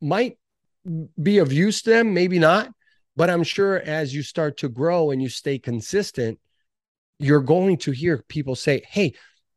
might 0.00 0.38
be 1.20 1.38
of 1.38 1.52
use 1.52 1.82
to 1.82 1.90
them, 1.90 2.14
maybe 2.14 2.38
not. 2.38 2.70
But 3.16 3.30
I'm 3.30 3.42
sure 3.42 3.78
as 3.78 4.14
you 4.14 4.22
start 4.22 4.58
to 4.58 4.68
grow 4.68 5.10
and 5.10 5.22
you 5.22 5.28
stay 5.28 5.58
consistent, 5.58 6.38
you're 7.18 7.40
going 7.40 7.78
to 7.78 7.92
hear 7.92 8.22
people 8.28 8.54
say, 8.54 8.82
Hey, 8.88 9.14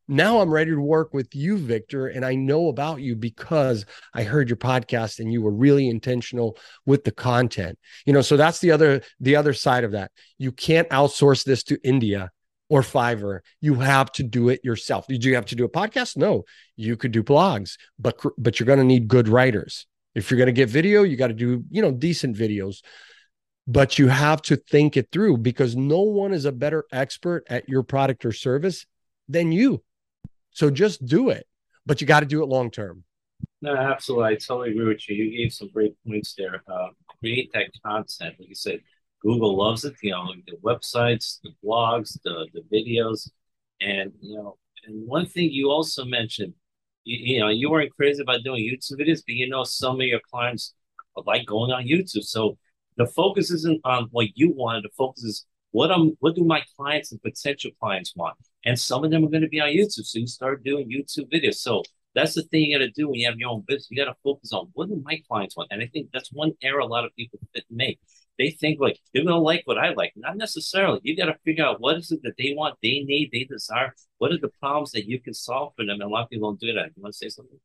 now 0.10 0.42
I'm 0.42 0.50
ready 0.50 0.72
to 0.72 0.82
work 0.82 1.14
with 1.14 1.36
you, 1.36 1.56
Victor. 1.56 2.08
And 2.08 2.26
I 2.26 2.34
know 2.34 2.68
about 2.68 3.00
you 3.00 3.16
because 3.16 3.86
I 4.14 4.24
heard 4.24 4.50
your 4.50 4.58
podcast 4.58 5.20
and 5.20 5.32
you 5.32 5.42
were 5.44 5.52
really 5.52 5.88
intentional 5.88 6.58
with 6.86 7.04
the 7.04 7.12
content. 7.12 7.78
You 8.06 8.14
know, 8.14 8.22
so 8.22 8.36
that's 8.36 8.60
the 8.60 8.72
other 8.72 9.04
the 9.20 9.36
other 9.36 9.54
side 9.54 9.84
of 9.84 9.92
that. 9.92 10.12
You 10.40 10.52
can't 10.52 10.90
outsource 10.90 11.44
this 11.44 11.64
to 11.66 11.80
India 11.84 12.32
or 12.70 12.82
Fiverr. 12.82 13.40
You 13.62 13.76
have 13.76 14.12
to 14.14 14.24
do 14.24 14.50
it 14.50 14.62
yourself. 14.64 15.06
Do 15.08 15.16
you 15.16 15.36
have 15.36 15.46
to 15.48 15.56
do 15.56 15.66
a 15.66 15.70
podcast? 15.70 16.18
No, 16.18 16.44
you 16.76 16.98
could 16.98 17.12
do 17.12 17.24
blogs, 17.24 17.78
but 18.00 18.20
but 18.38 18.60
you're 18.60 18.68
going 18.68 18.80
to 18.80 18.86
need 18.86 19.08
good 19.08 19.28
writers. 19.28 19.86
If 20.16 20.32
you're 20.32 20.40
going 20.40 20.48
to 20.48 20.54
get 20.54 20.70
video, 20.70 21.04
you 21.04 21.18
got 21.18 21.28
to 21.28 21.34
do, 21.34 21.64
you 21.70 21.84
know, 21.84 21.92
decent 21.92 22.36
videos. 22.36 22.78
But 23.68 24.00
you 24.00 24.08
have 24.08 24.42
to 24.44 24.56
think 24.56 24.98
it 24.98 25.10
through 25.12 25.38
because 25.38 25.76
no 25.76 26.02
one 26.02 26.34
is 26.34 26.46
a 26.46 26.52
better 26.52 26.86
expert 26.92 27.44
at 27.48 27.70
your 27.70 27.84
product 27.84 28.26
or 28.26 28.32
service 28.32 28.88
than 29.28 29.52
you. 29.52 29.84
So 30.60 30.70
just 30.70 31.06
do 31.06 31.30
it, 31.30 31.48
but 31.86 32.02
you 32.02 32.08
got 32.08 32.20
to 32.20 32.26
do 32.26 32.44
it 32.44 32.48
long 32.48 32.70
term. 32.70 33.06
No, 33.62 33.74
absolutely. 33.74 34.26
I 34.26 34.36
totally 34.36 34.72
agree 34.72 34.90
with 34.90 35.08
you. 35.08 35.16
You 35.16 35.38
gave 35.38 35.54
some 35.54 35.70
great 35.70 35.96
points 36.06 36.36
there. 36.38 36.62
Uh, 36.68 36.90
create 37.22 37.50
that 37.54 37.72
content. 37.86 38.36
Like 38.38 38.50
you 38.50 38.56
said, 38.56 38.82
Google 39.22 39.56
loves 39.56 39.86
it. 39.86 39.94
You 40.04 40.12
know, 40.12 40.34
the 40.48 40.58
websites, 40.58 41.40
the 41.42 41.52
blogs, 41.64 42.20
the 42.26 42.46
the 42.54 42.64
videos, 42.76 43.30
and 43.80 44.12
you 44.20 44.36
know, 44.36 44.58
and 44.86 45.08
one 45.08 45.28
thing 45.28 45.50
you 45.50 45.70
also 45.70 46.04
mentioned 46.04 46.54
you, 47.06 47.36
you 47.36 47.40
know, 47.40 47.48
you 47.48 47.72
weren't 47.72 47.96
crazy 47.96 48.22
about 48.22 48.44
doing 48.44 48.62
YouTube 48.62 49.00
videos, 49.00 49.24
but 49.26 49.36
you 49.36 49.48
know, 49.48 49.64
some 49.64 49.96
of 50.02 50.08
your 50.08 50.20
clients 50.30 50.74
like 51.26 51.46
going 51.46 51.72
on 51.72 51.86
YouTube. 51.86 52.26
So 52.26 52.58
the 52.98 53.06
focus 53.06 53.50
isn't 53.50 53.80
on 53.86 54.10
what 54.12 54.28
you 54.36 54.52
wanted. 54.52 54.84
The 54.84 54.90
focus 54.98 55.24
is 55.24 55.46
what 55.72 55.92
I'm, 55.92 56.18
what 56.20 56.36
do 56.36 56.44
my 56.44 56.64
clients 56.76 57.12
and 57.12 57.22
potential 57.22 57.72
clients 57.80 58.16
want? 58.16 58.36
And 58.66 58.80
some 58.80 59.04
of 59.04 59.12
them 59.12 59.24
are 59.24 59.30
going 59.30 59.42
to 59.42 59.48
be 59.48 59.62
on 59.62 59.70
YouTube. 59.70 60.06
So 60.06 60.20
you 60.20 60.28
start 60.28 60.64
doing 60.64 60.90
YouTube 60.90 61.32
videos. 61.32 61.56
So 61.56 61.84
that's 62.16 62.34
the 62.34 62.44
thing 62.44 62.64
you 62.64 62.78
got 62.78 62.86
to 62.86 62.92
do 62.92 63.08
when 63.08 63.20
you 63.20 63.28
have 63.28 63.38
your 63.38 63.50
own 63.50 63.64
business. 63.68 63.88
You 63.90 63.98
got 63.98 64.12
to 64.12 64.18
focus 64.24 64.52
on 64.52 64.70
what 64.74 64.90
do 64.90 65.02
my 65.06 65.22
clients 65.28 65.56
want. 65.56 65.70
And 65.72 65.82
I 65.82 65.88
think 65.88 66.10
that's 66.12 66.32
one 66.32 66.52
error 66.62 66.80
a 66.80 66.86
lot 66.86 67.06
of 67.06 67.16
people 67.16 67.40
make 67.70 68.00
they 68.40 68.52
think 68.52 68.80
like 68.80 68.98
they're 69.14 69.24
gonna 69.24 69.38
like 69.38 69.62
what 69.66 69.78
I 69.78 69.90
like. 69.94 70.14
Not 70.16 70.38
necessarily. 70.38 71.02
You 71.04 71.16
got 71.16 71.26
to 71.26 71.36
figure 71.46 71.66
out 71.66 71.80
what 71.82 71.98
is 71.98 72.10
it 72.12 72.22
that 72.24 72.36
they 72.38 72.54
want, 72.58 72.78
they 72.82 73.02
need, 73.02 73.30
they 73.32 73.44
desire. 73.44 73.94
What 74.18 74.32
are 74.32 74.40
the 74.40 74.50
problems 74.60 74.92
that 74.92 75.06
you 75.06 75.22
can 75.22 75.34
solve 75.34 75.74
for 75.76 75.86
them? 75.86 75.96
And 75.96 76.04
a 76.04 76.08
lot 76.08 76.24
of 76.24 76.30
people 76.30 76.50
don't 76.50 76.60
do 76.60 76.74
that. 76.74 76.92
You 76.96 77.04
want 77.04 77.14
to 77.14 77.18
say 77.18 77.30
something? 77.30 77.60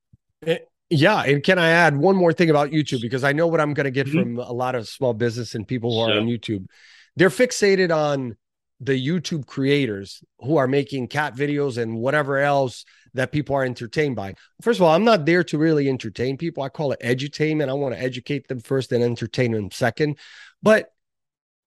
Eh, 0.45 0.59
yeah, 0.91 1.23
and 1.23 1.43
can 1.43 1.59
I 1.59 1.71
add 1.71 1.97
one 1.97 2.17
more 2.17 2.33
thing 2.33 2.51
about 2.51 2.71
YouTube 2.71 3.01
because 3.01 3.25
I 3.25 3.33
know 3.33 3.47
what 3.47 3.61
I'm 3.61 3.73
going 3.73 3.85
to 3.85 3.91
get 3.91 4.09
mm-hmm. 4.09 4.37
from 4.37 4.39
a 4.39 4.53
lot 4.53 4.75
of 4.75 4.89
small 4.89 5.15
business 5.15 5.55
and 5.55 5.67
people 5.67 5.93
who 5.93 6.01
are 6.01 6.19
on 6.19 6.27
YouTube. 6.27 6.67
They're 7.17 7.31
fixated 7.31 7.95
on 7.95 8.37
the 8.81 9.07
YouTube 9.07 9.47
creators 9.47 10.23
who 10.41 10.57
are 10.57 10.67
making 10.67 11.09
cat 11.09 11.35
videos 11.35 11.79
and 11.79 11.97
whatever 11.97 12.39
else 12.39 12.85
that 13.15 13.33
people 13.33 13.55
are 13.55 13.65
entertained 13.65 14.17
by. 14.17 14.35
First 14.61 14.81
of 14.81 14.83
all, 14.83 14.95
I'm 14.95 15.05
not 15.05 15.25
there 15.25 15.45
to 15.45 15.59
really 15.59 15.89
entertain 15.89 16.37
people. 16.37 16.63
I 16.63 16.69
call 16.69 16.93
it 16.93 17.01
edutainment. 17.01 17.69
I 17.69 17.75
want 17.75 17.95
to 17.95 18.01
educate 18.01 18.49
them 18.49 18.61
first 18.61 18.93
and 18.93 19.03
entertain 19.03 19.53
them 19.53 19.71
second. 19.71 20.19
But 20.63 20.91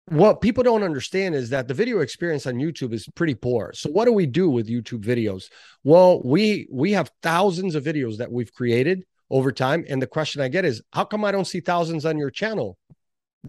what 0.10 0.42
people 0.42 0.64
don't 0.64 0.84
understand 0.84 1.36
is 1.36 1.50
that 1.50 1.68
the 1.68 1.74
video 1.74 2.00
experience 2.00 2.46
on 2.46 2.56
YouTube 2.56 2.94
is 2.94 3.08
pretty 3.16 3.36
poor. 3.36 3.72
So 3.74 3.90
what 3.90 4.06
do 4.06 4.14
we 4.14 4.26
do 4.26 4.50
with 4.50 4.70
YouTube 4.70 5.04
videos? 5.04 5.50
Well, 5.84 6.22
we 6.24 6.68
we 6.72 6.94
have 6.94 7.12
thousands 7.22 7.76
of 7.76 7.84
videos 7.84 8.18
that 8.18 8.32
we've 8.32 8.54
created 8.54 9.04
over 9.30 9.52
time 9.52 9.86
and 9.90 10.02
the 10.02 10.08
question 10.08 10.42
I 10.42 10.48
get 10.48 10.64
is 10.64 10.82
how 10.94 11.04
come 11.04 11.26
I 11.26 11.32
don't 11.32 11.48
see 11.48 11.60
thousands 11.60 12.06
on 12.06 12.18
your 12.18 12.32
channel? 12.32 12.78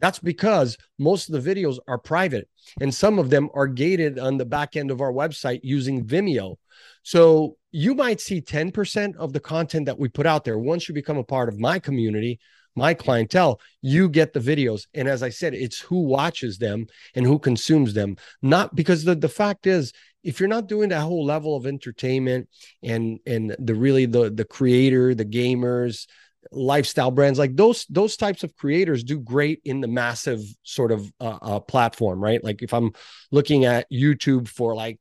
That's 0.00 0.18
because 0.18 0.76
most 0.98 1.28
of 1.28 1.42
the 1.42 1.54
videos 1.54 1.78
are 1.86 1.98
private 1.98 2.48
and 2.80 2.94
some 2.94 3.18
of 3.18 3.30
them 3.30 3.48
are 3.54 3.66
gated 3.66 4.18
on 4.18 4.38
the 4.38 4.44
back 4.44 4.76
end 4.76 4.90
of 4.90 5.00
our 5.00 5.12
website 5.12 5.60
using 5.62 6.04
Vimeo. 6.04 6.56
So 7.02 7.56
you 7.72 7.94
might 7.94 8.20
see 8.20 8.40
10% 8.40 9.16
of 9.16 9.32
the 9.32 9.40
content 9.40 9.86
that 9.86 9.98
we 9.98 10.08
put 10.08 10.26
out 10.26 10.44
there 10.44 10.58
once 10.58 10.88
you 10.88 10.94
become 10.94 11.18
a 11.18 11.24
part 11.24 11.48
of 11.48 11.58
my 11.58 11.78
community 11.78 12.38
my 12.78 12.94
clientele, 12.94 13.60
you 13.82 14.08
get 14.08 14.32
the 14.32 14.40
videos. 14.40 14.86
And 14.94 15.08
as 15.08 15.22
I 15.22 15.28
said, 15.28 15.52
it's 15.52 15.80
who 15.80 16.02
watches 16.02 16.56
them 16.58 16.86
and 17.14 17.26
who 17.26 17.38
consumes 17.38 17.92
them. 17.92 18.16
Not 18.40 18.74
because 18.74 19.04
the, 19.04 19.14
the 19.14 19.28
fact 19.28 19.66
is, 19.66 19.92
if 20.22 20.40
you're 20.40 20.48
not 20.48 20.68
doing 20.68 20.88
that 20.88 21.02
whole 21.02 21.24
level 21.24 21.56
of 21.56 21.66
entertainment 21.66 22.48
and 22.82 23.18
and 23.26 23.54
the 23.58 23.74
really 23.74 24.06
the 24.06 24.30
the 24.30 24.44
creator, 24.44 25.14
the 25.14 25.24
gamers, 25.24 26.06
lifestyle 26.50 27.10
brands 27.10 27.38
like 27.38 27.56
those 27.56 27.84
those 27.90 28.16
types 28.16 28.42
of 28.42 28.56
creators 28.56 29.04
do 29.04 29.18
great 29.18 29.60
in 29.64 29.80
the 29.80 29.88
massive 29.88 30.40
sort 30.62 30.92
of 30.92 31.12
uh, 31.20 31.38
uh, 31.42 31.60
platform 31.60 32.22
right 32.22 32.42
like 32.42 32.62
if 32.62 32.72
i'm 32.72 32.92
looking 33.30 33.64
at 33.64 33.90
youtube 33.90 34.48
for 34.48 34.74
like 34.74 34.98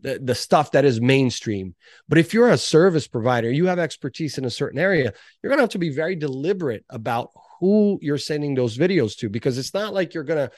the, 0.00 0.20
the 0.22 0.34
stuff 0.34 0.72
that 0.72 0.84
is 0.84 1.00
mainstream. 1.00 1.74
But 2.08 2.18
if 2.18 2.34
you're 2.34 2.50
a 2.50 2.58
service 2.58 3.08
provider, 3.08 3.50
you 3.50 3.66
have 3.66 3.78
expertise 3.78 4.38
in 4.38 4.44
a 4.44 4.50
certain 4.50 4.78
area, 4.78 5.12
you're 5.42 5.50
going 5.50 5.58
to 5.58 5.62
have 5.62 5.70
to 5.70 5.78
be 5.78 5.90
very 5.90 6.16
deliberate 6.16 6.84
about 6.90 7.30
who 7.60 7.98
you're 8.02 8.18
sending 8.18 8.54
those 8.54 8.76
videos 8.76 9.16
to 9.18 9.28
because 9.28 9.58
it's 9.58 9.74
not 9.74 9.94
like 9.94 10.14
you're 10.14 10.24
going 10.24 10.48
to, 10.48 10.54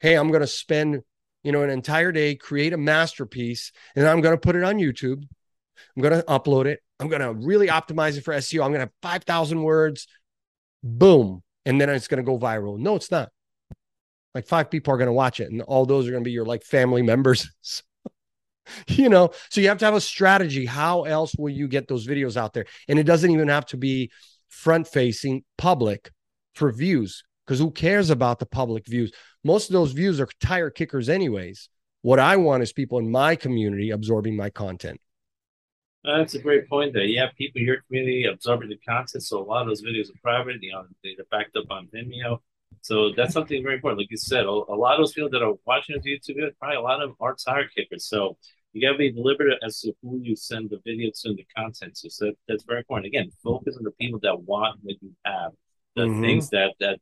hey, 0.00 0.14
I'm 0.14 0.28
going 0.28 0.40
to 0.40 0.46
spend, 0.46 1.02
you 1.42 1.52
know, 1.52 1.62
an 1.62 1.70
entire 1.70 2.12
day, 2.12 2.34
create 2.34 2.72
a 2.72 2.78
masterpiece, 2.78 3.72
and 3.94 4.06
I'm 4.06 4.20
going 4.20 4.34
to 4.34 4.40
put 4.40 4.56
it 4.56 4.64
on 4.64 4.76
YouTube. 4.76 5.22
I'm 5.96 6.02
going 6.02 6.18
to 6.18 6.26
upload 6.26 6.66
it. 6.66 6.80
I'm 7.02 7.08
going 7.08 7.20
to 7.20 7.34
really 7.34 7.66
optimize 7.66 8.16
it 8.16 8.24
for 8.24 8.32
SEO. 8.32 8.64
I'm 8.64 8.70
going 8.70 8.74
to 8.74 8.86
have 8.86 8.92
5,000 9.02 9.60
words. 9.60 10.06
Boom. 10.84 11.42
And 11.66 11.80
then 11.80 11.90
it's 11.90 12.06
going 12.06 12.24
to 12.24 12.26
go 12.26 12.38
viral. 12.38 12.78
No, 12.78 12.94
it's 12.94 13.10
not. 13.10 13.30
Like 14.34 14.46
five 14.46 14.70
people 14.70 14.94
are 14.94 14.96
going 14.96 15.08
to 15.08 15.12
watch 15.12 15.40
it, 15.40 15.50
and 15.50 15.60
all 15.62 15.84
those 15.84 16.06
are 16.06 16.10
going 16.10 16.22
to 16.22 16.28
be 16.28 16.32
your 16.32 16.46
like 16.46 16.62
family 16.62 17.02
members. 17.12 17.50
you 18.86 19.08
know 19.08 19.28
so 19.50 19.60
you 19.60 19.66
have 19.66 19.78
to 19.78 19.84
have 19.84 19.92
a 19.92 20.00
strategy 20.00 20.64
how 20.64 21.02
else 21.02 21.34
will 21.36 21.50
you 21.50 21.66
get 21.66 21.88
those 21.88 22.06
videos 22.06 22.36
out 22.36 22.52
there 22.52 22.64
and 22.86 22.96
it 22.96 23.02
doesn't 23.02 23.32
even 23.32 23.48
have 23.48 23.66
to 23.66 23.76
be 23.76 24.08
front 24.48 24.86
facing 24.86 25.42
public 25.58 26.12
for 26.54 26.70
views 26.70 27.24
because 27.44 27.58
who 27.58 27.72
cares 27.72 28.08
about 28.08 28.38
the 28.38 28.46
public 28.46 28.86
views 28.86 29.10
most 29.42 29.68
of 29.68 29.72
those 29.72 29.90
views 29.90 30.20
are 30.20 30.28
tire 30.40 30.70
kickers 30.70 31.08
anyways 31.08 31.68
what 32.02 32.20
i 32.20 32.36
want 32.36 32.62
is 32.62 32.72
people 32.72 32.98
in 33.00 33.10
my 33.10 33.34
community 33.34 33.90
absorbing 33.90 34.36
my 34.36 34.48
content 34.48 35.00
that's 36.04 36.34
a 36.34 36.40
great 36.40 36.68
point 36.68 36.92
there. 36.92 37.04
You 37.04 37.20
have 37.20 37.30
people 37.36 37.60
in 37.60 37.66
your 37.66 37.82
community 37.82 38.24
absorbing 38.24 38.68
the 38.68 38.78
content, 38.78 39.22
so 39.22 39.40
a 39.40 39.44
lot 39.44 39.62
of 39.62 39.68
those 39.68 39.82
videos 39.82 40.10
are 40.10 40.18
private. 40.22 40.56
You 40.60 40.72
know, 40.72 40.84
they're 41.02 41.14
backed 41.30 41.56
up 41.56 41.70
on 41.70 41.88
Vimeo. 41.94 42.38
So 42.80 43.12
that's 43.16 43.32
something 43.32 43.62
very 43.62 43.76
important. 43.76 44.00
Like 44.00 44.10
you 44.10 44.16
said, 44.16 44.44
a, 44.44 44.48
a 44.48 44.74
lot 44.74 44.94
of 44.94 44.98
those 44.98 45.12
people 45.12 45.30
that 45.30 45.42
are 45.42 45.54
watching 45.66 45.94
those 45.94 46.04
YouTube 46.04 46.38
videos, 46.38 46.52
probably 46.58 46.76
a 46.76 46.80
lot 46.80 47.02
of 47.02 47.10
them 47.10 47.16
are 47.20 47.34
tire 47.34 47.68
kickers. 47.68 48.06
So 48.06 48.36
you 48.72 48.80
got 48.80 48.92
to 48.92 48.98
be 48.98 49.12
deliberate 49.12 49.58
as 49.62 49.80
to 49.80 49.92
who 50.02 50.18
you 50.20 50.34
send 50.34 50.70
the 50.70 50.80
video 50.84 51.10
to 51.14 51.28
and 51.28 51.38
the 51.38 51.46
content 51.56 51.94
to. 51.96 52.10
So 52.10 52.32
that's 52.48 52.64
very 52.64 52.80
important. 52.80 53.06
Again, 53.06 53.30
focus 53.44 53.76
on 53.76 53.84
the 53.84 53.90
people 53.92 54.18
that 54.22 54.42
want 54.42 54.80
what 54.82 54.96
you 55.00 55.12
have, 55.24 55.52
the 55.94 56.02
mm-hmm. 56.02 56.22
things 56.22 56.50
that, 56.50 56.74
that 56.80 56.98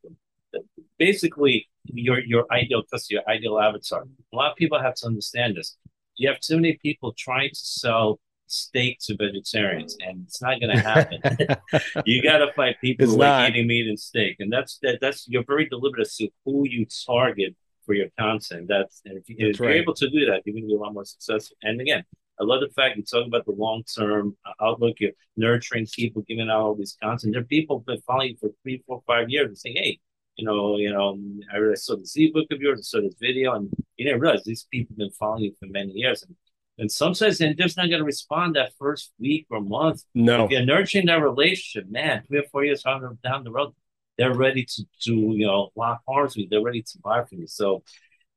that 0.53 0.61
basically 0.99 1.67
your 1.85 2.19
your 2.19 2.45
ideal 2.51 2.83
customer, 2.91 3.21
your 3.21 3.33
ideal 3.33 3.59
avatar. 3.59 4.03
A 4.33 4.35
lot 4.35 4.51
of 4.51 4.57
people 4.57 4.79
have 4.79 4.95
to 4.95 5.07
understand 5.07 5.55
this. 5.55 5.77
You 6.17 6.29
have 6.29 6.39
too 6.39 6.57
many 6.57 6.77
people 6.81 7.13
trying 7.17 7.49
to 7.49 7.55
sell 7.55 8.19
steak 8.51 8.99
to 9.01 9.15
vegetarians, 9.15 9.95
and 10.05 10.25
it's 10.27 10.41
not 10.41 10.59
going 10.59 10.75
to 10.75 10.81
happen. 10.81 11.19
you 12.05 12.21
got 12.21 12.39
to 12.39 12.51
fight 12.53 12.75
people 12.81 13.05
it's 13.05 13.13
who 13.13 13.19
not. 13.19 13.41
like 13.41 13.51
eating 13.51 13.67
meat 13.67 13.87
and 13.87 13.99
steak, 13.99 14.37
and 14.39 14.51
that's 14.51 14.77
that. 14.81 14.99
That's 15.01 15.27
you're 15.27 15.45
very 15.45 15.67
deliberate 15.67 16.01
as 16.01 16.15
to 16.17 16.29
who 16.45 16.67
you 16.67 16.85
target 17.07 17.55
for 17.85 17.93
your 17.93 18.07
content. 18.19 18.67
That's 18.67 19.01
and 19.05 19.17
if, 19.17 19.29
you, 19.29 19.35
if 19.39 19.59
right. 19.59 19.67
you're 19.67 19.77
able 19.77 19.93
to 19.95 20.09
do 20.09 20.25
that, 20.27 20.41
you're 20.45 20.53
going 20.53 20.63
to 20.63 20.67
be 20.67 20.75
a 20.75 20.79
lot 20.79 20.93
more 20.93 21.05
successful. 21.05 21.57
And 21.63 21.79
again, 21.81 22.03
I 22.39 22.43
love 22.43 22.61
the 22.61 22.69
fact 22.69 22.97
you 22.97 23.03
talk 23.03 23.27
about 23.27 23.45
the 23.45 23.51
long 23.51 23.83
term 23.83 24.35
uh, 24.45 24.65
outlook. 24.65 24.97
You're 24.99 25.11
nurturing 25.37 25.87
people, 25.93 26.23
giving 26.27 26.49
out 26.49 26.61
all 26.61 26.75
these 26.75 26.97
content. 27.01 27.33
There 27.33 27.41
are 27.41 27.45
people 27.45 27.79
been 27.79 28.01
following 28.01 28.29
you 28.29 28.37
for 28.39 28.49
three, 28.63 28.83
four, 28.87 29.01
five 29.05 29.29
years 29.29 29.47
and 29.47 29.57
saying, 29.57 29.75
"Hey, 29.77 29.99
you 30.35 30.45
know, 30.45 30.77
you 30.77 30.91
know, 30.91 31.19
I 31.53 31.57
really 31.57 31.75
saw 31.75 31.95
this 31.95 32.15
ebook 32.15 32.47
of 32.51 32.61
yours, 32.61 32.79
I 32.79 32.83
saw 32.83 33.01
this 33.01 33.15
video, 33.19 33.53
and 33.53 33.71
you 33.97 34.05
didn't 34.05 34.21
realize 34.21 34.43
these 34.43 34.67
people 34.71 34.93
have 34.93 34.97
been 34.97 35.11
following 35.11 35.43
you 35.43 35.53
for 35.59 35.67
many 35.67 35.93
years." 35.93 36.23
And 36.23 36.35
and 36.77 36.91
sometimes 36.91 37.37
they're 37.37 37.53
just 37.53 37.77
not 37.77 37.89
going 37.89 37.99
to 37.99 38.05
respond 38.05 38.55
that 38.55 38.71
first 38.79 39.11
week 39.19 39.45
or 39.49 39.61
month. 39.61 40.03
No, 40.15 40.45
if 40.45 40.51
you're 40.51 40.65
nurturing 40.65 41.05
that 41.07 41.21
relationship, 41.21 41.89
man, 41.89 42.23
three 42.27 42.39
or 42.39 42.45
four 42.51 42.63
years 42.63 42.83
down 42.83 43.43
the 43.43 43.51
road, 43.51 43.73
they're 44.17 44.33
ready 44.33 44.65
to 44.65 44.83
to 45.03 45.13
you 45.13 45.45
know 45.45 45.69
lock 45.75 46.01
arms 46.07 46.35
with 46.35 46.43
you. 46.43 46.47
They're 46.49 46.63
ready 46.63 46.81
to 46.81 46.97
buy 47.03 47.23
from 47.25 47.39
you. 47.39 47.47
So 47.47 47.83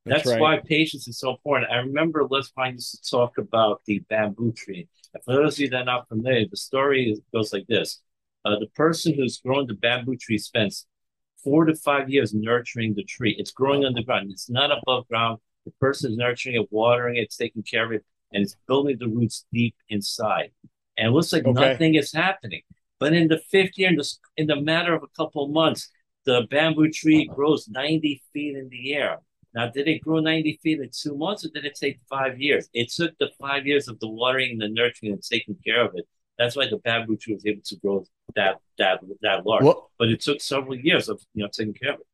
that's, 0.04 0.24
that's 0.24 0.32
right. 0.32 0.40
why 0.40 0.60
patience 0.64 1.08
is 1.08 1.18
so 1.18 1.30
important. 1.30 1.70
I 1.70 1.76
remember 1.76 2.26
Les 2.28 2.50
Pine 2.50 2.74
used 2.74 3.02
to 3.02 3.10
talk 3.10 3.38
about 3.38 3.82
the 3.86 4.00
bamboo 4.10 4.52
tree. 4.52 4.88
And 5.14 5.22
for 5.24 5.34
those 5.34 5.54
of 5.54 5.60
you 5.60 5.70
that 5.70 5.82
are 5.82 5.84
not 5.84 6.08
familiar, 6.08 6.46
the 6.50 6.56
story 6.56 7.16
goes 7.32 7.52
like 7.52 7.66
this: 7.68 8.02
uh, 8.44 8.58
the 8.58 8.68
person 8.74 9.14
who's 9.14 9.38
grown 9.38 9.66
the 9.66 9.74
bamboo 9.74 10.16
tree 10.16 10.38
spends 10.38 10.86
four 11.42 11.64
to 11.66 11.74
five 11.74 12.10
years 12.10 12.34
nurturing 12.34 12.94
the 12.94 13.04
tree. 13.04 13.34
It's 13.38 13.52
growing 13.52 13.84
underground. 13.84 14.30
It's 14.30 14.50
not 14.50 14.70
above 14.70 15.06
ground. 15.08 15.38
The 15.64 15.72
person 15.80 16.10
is 16.10 16.16
nurturing 16.16 16.56
it, 16.56 16.68
watering 16.70 17.16
it, 17.16 17.34
taking 17.36 17.62
care 17.62 17.84
of 17.86 17.92
it, 17.92 18.04
and 18.34 18.42
it's 18.42 18.56
building 18.68 18.98
the 18.98 19.08
roots 19.08 19.46
deep 19.52 19.74
inside. 19.88 20.50
And 20.98 21.08
it 21.08 21.10
looks 21.12 21.32
like 21.32 21.46
okay. 21.46 21.70
nothing 21.70 21.94
is 21.94 22.12
happening. 22.12 22.62
But 23.00 23.14
in 23.14 23.28
the 23.28 23.38
fifth 23.38 23.76
year, 23.76 23.88
in 23.90 23.96
the, 23.96 24.12
in 24.36 24.46
the 24.46 24.60
matter 24.60 24.94
of 24.94 25.02
a 25.02 25.16
couple 25.16 25.44
of 25.44 25.50
months, 25.50 25.88
the 26.26 26.46
bamboo 26.50 26.90
tree 26.90 27.26
grows 27.26 27.68
90 27.68 28.22
feet 28.32 28.56
in 28.56 28.68
the 28.68 28.94
air. 28.94 29.18
Now, 29.54 29.68
did 29.68 29.86
it 29.86 30.00
grow 30.00 30.18
90 30.18 30.58
feet 30.62 30.80
in 30.80 30.90
two 30.92 31.16
months 31.16 31.44
or 31.44 31.48
did 31.48 31.64
it 31.64 31.76
take 31.76 32.00
five 32.08 32.40
years? 32.40 32.68
It 32.74 32.90
took 32.90 33.16
the 33.18 33.30
five 33.40 33.66
years 33.66 33.86
of 33.88 34.00
the 34.00 34.08
watering, 34.08 34.52
and 34.52 34.60
the 34.60 34.68
nurturing, 34.68 35.12
and 35.12 35.22
taking 35.22 35.56
care 35.64 35.84
of 35.84 35.92
it. 35.94 36.06
That's 36.38 36.56
why 36.56 36.68
the 36.68 36.78
bamboo 36.78 37.16
tree 37.16 37.34
was 37.34 37.46
able 37.46 37.62
to 37.64 37.76
grow 37.76 38.04
that 38.34 38.56
that 38.78 39.00
that 39.22 39.46
large. 39.46 39.62
Well, 39.62 39.90
but 39.96 40.08
it 40.08 40.20
took 40.20 40.40
several 40.40 40.74
years 40.74 41.08
of 41.08 41.22
you 41.34 41.44
know 41.44 41.48
taking 41.52 41.74
care 41.74 41.92
of 41.92 42.00
it. 42.00 42.06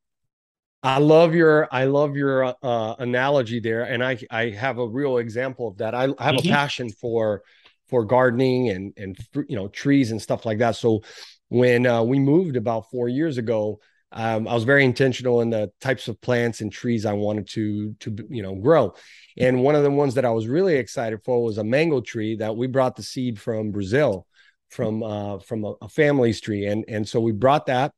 I 0.82 0.98
love 0.98 1.34
your 1.34 1.68
I 1.70 1.84
love 1.84 2.16
your 2.16 2.54
uh, 2.62 2.94
analogy 2.98 3.60
there, 3.60 3.82
and 3.82 4.02
I 4.02 4.18
I 4.30 4.50
have 4.50 4.78
a 4.78 4.88
real 4.88 5.18
example 5.18 5.68
of 5.68 5.78
that. 5.78 5.94
I, 5.94 6.04
I 6.18 6.24
have 6.24 6.36
mm-hmm. 6.36 6.48
a 6.48 6.52
passion 6.52 6.90
for 6.90 7.42
for 7.88 8.04
gardening 8.04 8.70
and 8.70 8.94
and 8.96 9.18
you 9.48 9.56
know 9.56 9.68
trees 9.68 10.10
and 10.10 10.22
stuff 10.22 10.46
like 10.46 10.58
that. 10.58 10.76
So 10.76 11.02
when 11.48 11.86
uh, 11.86 12.02
we 12.02 12.18
moved 12.18 12.56
about 12.56 12.90
four 12.90 13.08
years 13.08 13.36
ago, 13.36 13.80
um, 14.12 14.48
I 14.48 14.54
was 14.54 14.64
very 14.64 14.84
intentional 14.84 15.40
in 15.42 15.50
the 15.50 15.70
types 15.80 16.08
of 16.08 16.20
plants 16.20 16.60
and 16.62 16.72
trees 16.72 17.04
I 17.04 17.12
wanted 17.12 17.48
to 17.50 17.94
to 18.00 18.16
you 18.30 18.42
know 18.42 18.54
grow. 18.54 18.94
And 19.36 19.62
one 19.62 19.74
of 19.74 19.82
the 19.82 19.90
ones 19.90 20.14
that 20.14 20.24
I 20.24 20.30
was 20.30 20.48
really 20.48 20.76
excited 20.76 21.22
for 21.24 21.42
was 21.42 21.58
a 21.58 21.64
mango 21.64 22.00
tree 22.00 22.36
that 22.36 22.56
we 22.56 22.66
brought 22.66 22.96
the 22.96 23.02
seed 23.02 23.38
from 23.38 23.70
Brazil, 23.70 24.26
from 24.70 25.02
uh, 25.02 25.40
from 25.40 25.64
a, 25.64 25.74
a 25.82 25.88
family's 25.88 26.40
tree, 26.40 26.66
and 26.66 26.86
and 26.88 27.06
so 27.06 27.20
we 27.20 27.32
brought 27.32 27.66
that, 27.66 27.92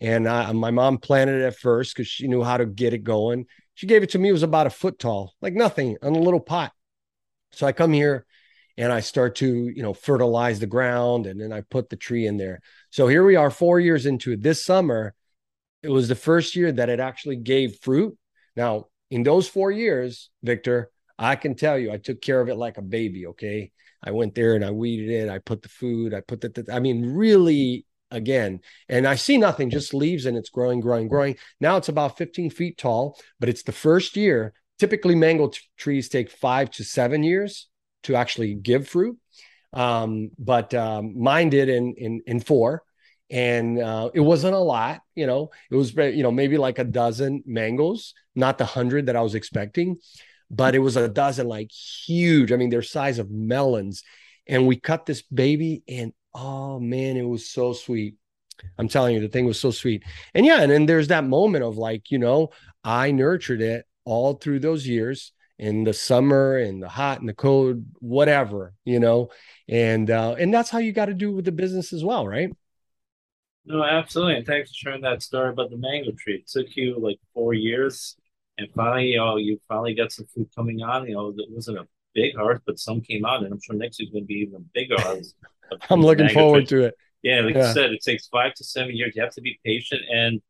and 0.00 0.24
my 0.24 0.70
mom 0.70 0.98
planted 0.98 1.42
it 1.42 1.46
at 1.46 1.56
first 1.56 1.94
because 1.94 2.08
she 2.08 2.28
knew 2.28 2.42
how 2.42 2.56
to 2.56 2.66
get 2.66 2.94
it 2.94 3.04
going. 3.04 3.46
She 3.74 3.86
gave 3.86 4.02
it 4.02 4.10
to 4.10 4.18
me; 4.18 4.28
it 4.28 4.32
was 4.32 4.42
about 4.42 4.66
a 4.66 4.70
foot 4.70 4.98
tall, 4.98 5.34
like 5.40 5.54
nothing, 5.54 5.96
on 6.02 6.14
a 6.14 6.20
little 6.20 6.40
pot. 6.40 6.72
So 7.52 7.66
I 7.66 7.72
come 7.72 7.92
here 7.92 8.26
and 8.76 8.92
I 8.92 9.00
start 9.00 9.36
to, 9.36 9.46
you 9.46 9.82
know, 9.82 9.94
fertilize 9.94 10.60
the 10.60 10.66
ground 10.66 11.26
and 11.26 11.40
then 11.40 11.52
I 11.52 11.62
put 11.62 11.88
the 11.88 11.96
tree 11.96 12.26
in 12.26 12.36
there. 12.36 12.60
So 12.90 13.08
here 13.08 13.24
we 13.24 13.36
are 13.36 13.50
4 13.50 13.80
years 13.80 14.06
into 14.06 14.32
it. 14.32 14.42
This 14.42 14.64
summer, 14.64 15.14
it 15.82 15.88
was 15.88 16.08
the 16.08 16.14
first 16.14 16.54
year 16.54 16.70
that 16.72 16.88
it 16.88 17.00
actually 17.00 17.36
gave 17.36 17.78
fruit. 17.80 18.16
Now, 18.54 18.86
in 19.10 19.22
those 19.22 19.48
four 19.48 19.70
years, 19.70 20.30
Victor, 20.42 20.90
I 21.18 21.34
can 21.36 21.54
tell 21.54 21.78
you, 21.78 21.90
I 21.90 21.96
took 21.96 22.20
care 22.20 22.40
of 22.40 22.48
it 22.48 22.56
like 22.56 22.78
a 22.78 22.82
baby. 22.82 23.26
Okay. 23.28 23.72
I 24.02 24.12
went 24.12 24.34
there 24.34 24.54
and 24.54 24.64
I 24.64 24.70
weeded 24.70 25.10
it. 25.10 25.28
I 25.28 25.38
put 25.38 25.62
the 25.62 25.68
food, 25.68 26.14
I 26.14 26.20
put 26.20 26.40
the, 26.40 26.48
the 26.50 26.72
I 26.72 26.78
mean, 26.78 27.14
really, 27.14 27.84
again, 28.10 28.60
and 28.88 29.06
I 29.06 29.14
see 29.14 29.36
nothing, 29.36 29.70
just 29.70 29.94
leaves 29.94 30.26
and 30.26 30.36
it's 30.36 30.50
growing, 30.50 30.80
growing, 30.80 31.08
growing. 31.08 31.36
Now 31.60 31.76
it's 31.76 31.88
about 31.88 32.18
15 32.18 32.50
feet 32.50 32.78
tall, 32.78 33.18
but 33.40 33.48
it's 33.48 33.62
the 33.62 33.72
first 33.72 34.16
year. 34.16 34.52
Typically, 34.78 35.14
mango 35.14 35.48
t- 35.48 35.60
trees 35.76 36.08
take 36.08 36.30
five 36.30 36.70
to 36.72 36.84
seven 36.84 37.22
years 37.22 37.68
to 38.04 38.14
actually 38.14 38.54
give 38.54 38.88
fruit. 38.88 39.18
Um, 39.72 40.30
but 40.38 40.72
um, 40.74 41.20
mine 41.20 41.50
did 41.50 41.68
in, 41.68 41.94
in, 41.98 42.22
in 42.26 42.40
four 42.40 42.82
and 43.30 43.78
uh, 43.78 44.10
it 44.14 44.20
wasn't 44.20 44.54
a 44.54 44.58
lot 44.58 45.00
you 45.14 45.26
know 45.26 45.50
it 45.70 45.76
was 45.76 45.94
you 45.94 46.22
know 46.22 46.30
maybe 46.30 46.56
like 46.56 46.78
a 46.78 46.84
dozen 46.84 47.42
mangoes 47.46 48.14
not 48.34 48.58
the 48.58 48.64
hundred 48.64 49.06
that 49.06 49.16
i 49.16 49.20
was 49.20 49.34
expecting 49.34 49.96
but 50.50 50.74
it 50.74 50.78
was 50.78 50.96
a 50.96 51.08
dozen 51.08 51.46
like 51.46 51.70
huge 51.70 52.52
i 52.52 52.56
mean 52.56 52.70
they're 52.70 52.82
size 52.82 53.18
of 53.18 53.30
melons 53.30 54.02
and 54.46 54.66
we 54.66 54.76
cut 54.76 55.04
this 55.04 55.22
baby 55.22 55.82
and 55.86 56.12
oh 56.34 56.78
man 56.78 57.16
it 57.16 57.22
was 57.22 57.48
so 57.48 57.72
sweet 57.72 58.14
i'm 58.78 58.88
telling 58.88 59.14
you 59.14 59.20
the 59.20 59.28
thing 59.28 59.46
was 59.46 59.60
so 59.60 59.70
sweet 59.70 60.02
and 60.34 60.44
yeah 60.44 60.60
and 60.60 60.70
then 60.70 60.86
there's 60.86 61.08
that 61.08 61.24
moment 61.24 61.64
of 61.64 61.76
like 61.76 62.10
you 62.10 62.18
know 62.18 62.48
i 62.84 63.10
nurtured 63.10 63.60
it 63.60 63.86
all 64.04 64.34
through 64.34 64.58
those 64.58 64.86
years 64.86 65.32
in 65.58 65.84
the 65.84 65.92
summer 65.92 66.56
and 66.56 66.82
the 66.82 66.88
hot 66.88 67.20
and 67.20 67.28
the 67.28 67.34
cold 67.34 67.84
whatever 68.00 68.74
you 68.84 69.00
know 69.00 69.28
and 69.68 70.10
uh 70.10 70.34
and 70.38 70.52
that's 70.52 70.70
how 70.70 70.78
you 70.78 70.92
got 70.92 71.06
to 71.06 71.14
do 71.14 71.32
with 71.32 71.44
the 71.44 71.52
business 71.52 71.92
as 71.92 72.04
well 72.04 72.26
right 72.26 72.50
no, 73.68 73.84
absolutely. 73.84 74.36
And 74.36 74.46
thanks 74.46 74.70
for 74.70 74.76
sharing 74.76 75.02
that 75.02 75.22
story 75.22 75.50
about 75.50 75.68
the 75.68 75.76
mango 75.76 76.12
tree. 76.12 76.36
It 76.36 76.48
took 76.48 76.74
you 76.74 76.98
like 76.98 77.18
four 77.34 77.52
years, 77.52 78.16
and 78.56 78.66
finally, 78.74 79.08
you 79.08 79.18
know, 79.18 79.36
you 79.36 79.60
finally 79.68 79.94
got 79.94 80.10
some 80.10 80.26
fruit 80.32 80.48
coming 80.56 80.82
on. 80.82 81.06
You 81.06 81.14
know, 81.14 81.34
it 81.36 81.50
wasn't 81.50 81.78
a 81.78 81.86
big 82.14 82.34
harvest, 82.34 82.64
but 82.64 82.78
some 82.78 83.02
came 83.02 83.26
out, 83.26 83.42
and 83.42 83.52
I'm 83.52 83.60
sure 83.60 83.76
next 83.76 83.98
week's 84.00 84.12
going 84.12 84.24
to 84.24 84.26
be 84.26 84.46
even 84.48 84.64
bigger. 84.72 84.96
I'm 85.90 86.02
looking 86.02 86.28
forward 86.28 86.68
to 86.68 86.84
it. 86.84 86.94
Yeah, 87.22 87.40
like 87.40 87.54
yeah. 87.54 87.68
you 87.68 87.74
said, 87.74 87.92
it 87.92 88.02
takes 88.02 88.28
five 88.28 88.54
to 88.54 88.64
seven 88.64 88.96
years. 88.96 89.14
You 89.16 89.22
have 89.22 89.34
to 89.34 89.40
be 89.40 89.58
patient, 89.64 90.02
and 90.12 90.40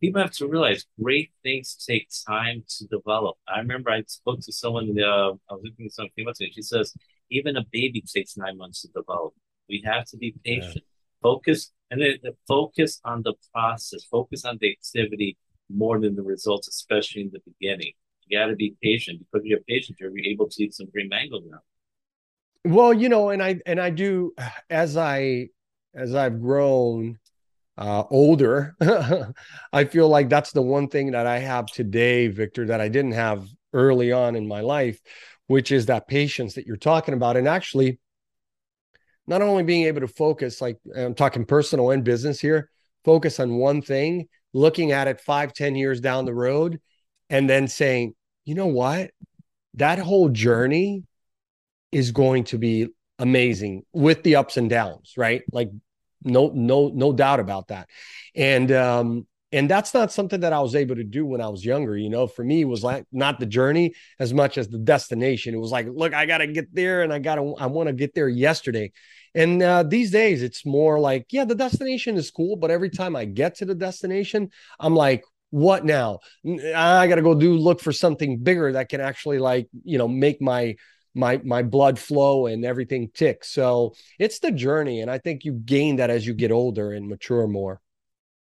people 0.00 0.20
have 0.20 0.32
to 0.32 0.46
realize 0.46 0.84
great 1.02 1.30
things 1.42 1.74
take 1.86 2.08
time 2.26 2.64
to 2.76 2.86
develop. 2.86 3.36
I 3.48 3.58
remember 3.58 3.90
I 3.90 4.02
spoke 4.06 4.40
to 4.40 4.52
someone. 4.52 4.94
Uh, 5.00 5.32
I 5.50 5.54
was 5.54 5.62
looking 5.64 5.86
at 5.86 5.92
some 5.92 6.08
female, 6.14 6.34
and 6.38 6.54
she 6.54 6.62
says 6.62 6.94
even 7.30 7.56
a 7.56 7.64
baby 7.72 8.02
takes 8.02 8.36
nine 8.36 8.58
months 8.58 8.82
to 8.82 8.88
develop. 8.88 9.34
We 9.68 9.82
have 9.84 10.04
to 10.06 10.16
be 10.16 10.34
patient. 10.44 10.76
Yeah 10.76 10.82
focus 11.22 11.72
and 11.90 12.00
then 12.00 12.16
focus 12.46 13.00
on 13.04 13.22
the 13.22 13.34
process, 13.52 14.04
focus 14.04 14.44
on 14.44 14.58
the 14.60 14.70
activity 14.70 15.36
more 15.70 16.00
than 16.00 16.16
the 16.16 16.22
results, 16.22 16.68
especially 16.68 17.22
in 17.22 17.30
the 17.32 17.40
beginning. 17.46 17.92
You 18.26 18.38
got 18.38 18.46
to 18.46 18.56
be 18.56 18.76
patient 18.82 19.20
because 19.20 19.46
you're 19.46 19.60
patient, 19.68 19.98
you're 20.00 20.16
able 20.18 20.48
to 20.48 20.64
eat 20.64 20.74
some 20.74 20.88
green 20.90 21.08
mango 21.08 21.38
now. 21.46 21.60
Well, 22.68 22.92
you 22.92 23.08
know, 23.08 23.30
and 23.30 23.42
I 23.42 23.60
and 23.64 23.80
I 23.80 23.88
do 23.88 24.34
as 24.68 24.98
I 24.98 25.48
as 25.94 26.14
I've 26.14 26.38
grown 26.38 27.18
uh, 27.78 28.04
older, 28.10 28.76
I 29.72 29.84
feel 29.84 30.06
like 30.10 30.28
that's 30.28 30.52
the 30.52 30.60
one 30.60 30.88
thing 30.88 31.12
that 31.12 31.26
I 31.26 31.38
have 31.38 31.64
today, 31.64 32.28
Victor, 32.28 32.66
that 32.66 32.78
I 32.78 32.88
didn't 32.88 33.12
have 33.12 33.48
early 33.72 34.12
on 34.12 34.36
in 34.36 34.46
my 34.46 34.60
life, 34.60 35.00
which 35.46 35.72
is 35.72 35.86
that 35.86 36.08
patience 36.08 36.56
that 36.56 36.66
you're 36.66 36.76
talking 36.76 37.14
about. 37.14 37.38
And 37.38 37.48
actually, 37.48 38.00
not 39.26 39.40
only 39.40 39.62
being 39.62 39.84
able 39.84 40.02
to 40.02 40.08
focus, 40.08 40.60
like 40.60 40.76
I'm 40.94 41.14
talking 41.14 41.46
personal 41.46 41.92
and 41.92 42.04
business 42.04 42.38
here, 42.38 42.68
focus 43.02 43.40
on 43.40 43.56
one 43.56 43.80
thing, 43.80 44.28
looking 44.52 44.92
at 44.92 45.08
it 45.08 45.22
five, 45.22 45.54
ten 45.54 45.74
years 45.74 46.02
down 46.02 46.26
the 46.26 46.34
road, 46.34 46.82
and 47.30 47.48
then 47.48 47.66
saying, 47.66 48.14
you 48.44 48.54
know 48.54 48.66
what? 48.66 49.10
That 49.72 49.98
whole 49.98 50.28
journey 50.28 51.04
is 51.92 52.10
going 52.10 52.44
to 52.44 52.58
be 52.58 52.88
amazing 53.18 53.82
with 53.92 54.22
the 54.22 54.36
ups 54.36 54.56
and 54.56 54.70
downs, 54.70 55.14
right? 55.16 55.42
Like 55.52 55.70
no, 56.24 56.50
no, 56.54 56.88
no 56.88 57.12
doubt 57.12 57.40
about 57.40 57.68
that. 57.68 57.88
And 58.34 58.70
um, 58.72 59.26
and 59.50 59.68
that's 59.68 59.94
not 59.94 60.12
something 60.12 60.40
that 60.40 60.52
I 60.52 60.60
was 60.60 60.74
able 60.74 60.96
to 60.96 61.04
do 61.04 61.24
when 61.24 61.40
I 61.40 61.48
was 61.48 61.64
younger. 61.64 61.96
You 61.96 62.10
know, 62.10 62.26
for 62.26 62.44
me, 62.44 62.62
it 62.62 62.66
was 62.66 62.84
like 62.84 63.04
not 63.12 63.40
the 63.40 63.46
journey 63.46 63.94
as 64.18 64.34
much 64.34 64.58
as 64.58 64.68
the 64.68 64.78
destination. 64.78 65.54
It 65.54 65.58
was 65.58 65.70
like, 65.70 65.86
look, 65.90 66.12
I 66.12 66.26
got 66.26 66.38
to 66.38 66.46
get 66.46 66.74
there 66.74 67.02
and 67.02 67.12
I 67.12 67.18
got 67.18 67.36
to, 67.36 67.54
I 67.56 67.66
want 67.66 67.86
to 67.86 67.94
get 67.94 68.14
there 68.14 68.28
yesterday. 68.28 68.92
And 69.34 69.62
uh, 69.62 69.84
these 69.84 70.10
days, 70.10 70.42
it's 70.42 70.66
more 70.66 70.98
like, 70.98 71.26
yeah, 71.30 71.44
the 71.44 71.54
destination 71.54 72.16
is 72.16 72.30
cool, 72.30 72.56
but 72.56 72.70
every 72.70 72.90
time 72.90 73.16
I 73.16 73.24
get 73.24 73.56
to 73.56 73.64
the 73.64 73.74
destination, 73.74 74.50
I'm 74.80 74.94
like, 74.94 75.22
what 75.50 75.84
now? 75.84 76.18
I 76.46 77.06
got 77.06 77.14
to 77.14 77.22
go 77.22 77.34
do 77.34 77.54
look 77.54 77.80
for 77.80 77.92
something 77.92 78.38
bigger 78.38 78.72
that 78.72 78.90
can 78.90 79.00
actually 79.00 79.38
like, 79.38 79.68
you 79.84 79.96
know, 79.96 80.08
make 80.08 80.42
my 80.42 80.76
my 81.14 81.40
my 81.44 81.62
blood 81.62 81.98
flow 81.98 82.46
and 82.46 82.64
everything 82.64 83.10
ticks. 83.12 83.50
So 83.50 83.94
it's 84.18 84.38
the 84.38 84.50
journey, 84.50 85.00
and 85.00 85.10
I 85.10 85.18
think 85.18 85.44
you 85.44 85.52
gain 85.52 85.96
that 85.96 86.10
as 86.10 86.26
you 86.26 86.34
get 86.34 86.52
older 86.52 86.92
and 86.92 87.08
mature 87.08 87.46
more. 87.46 87.80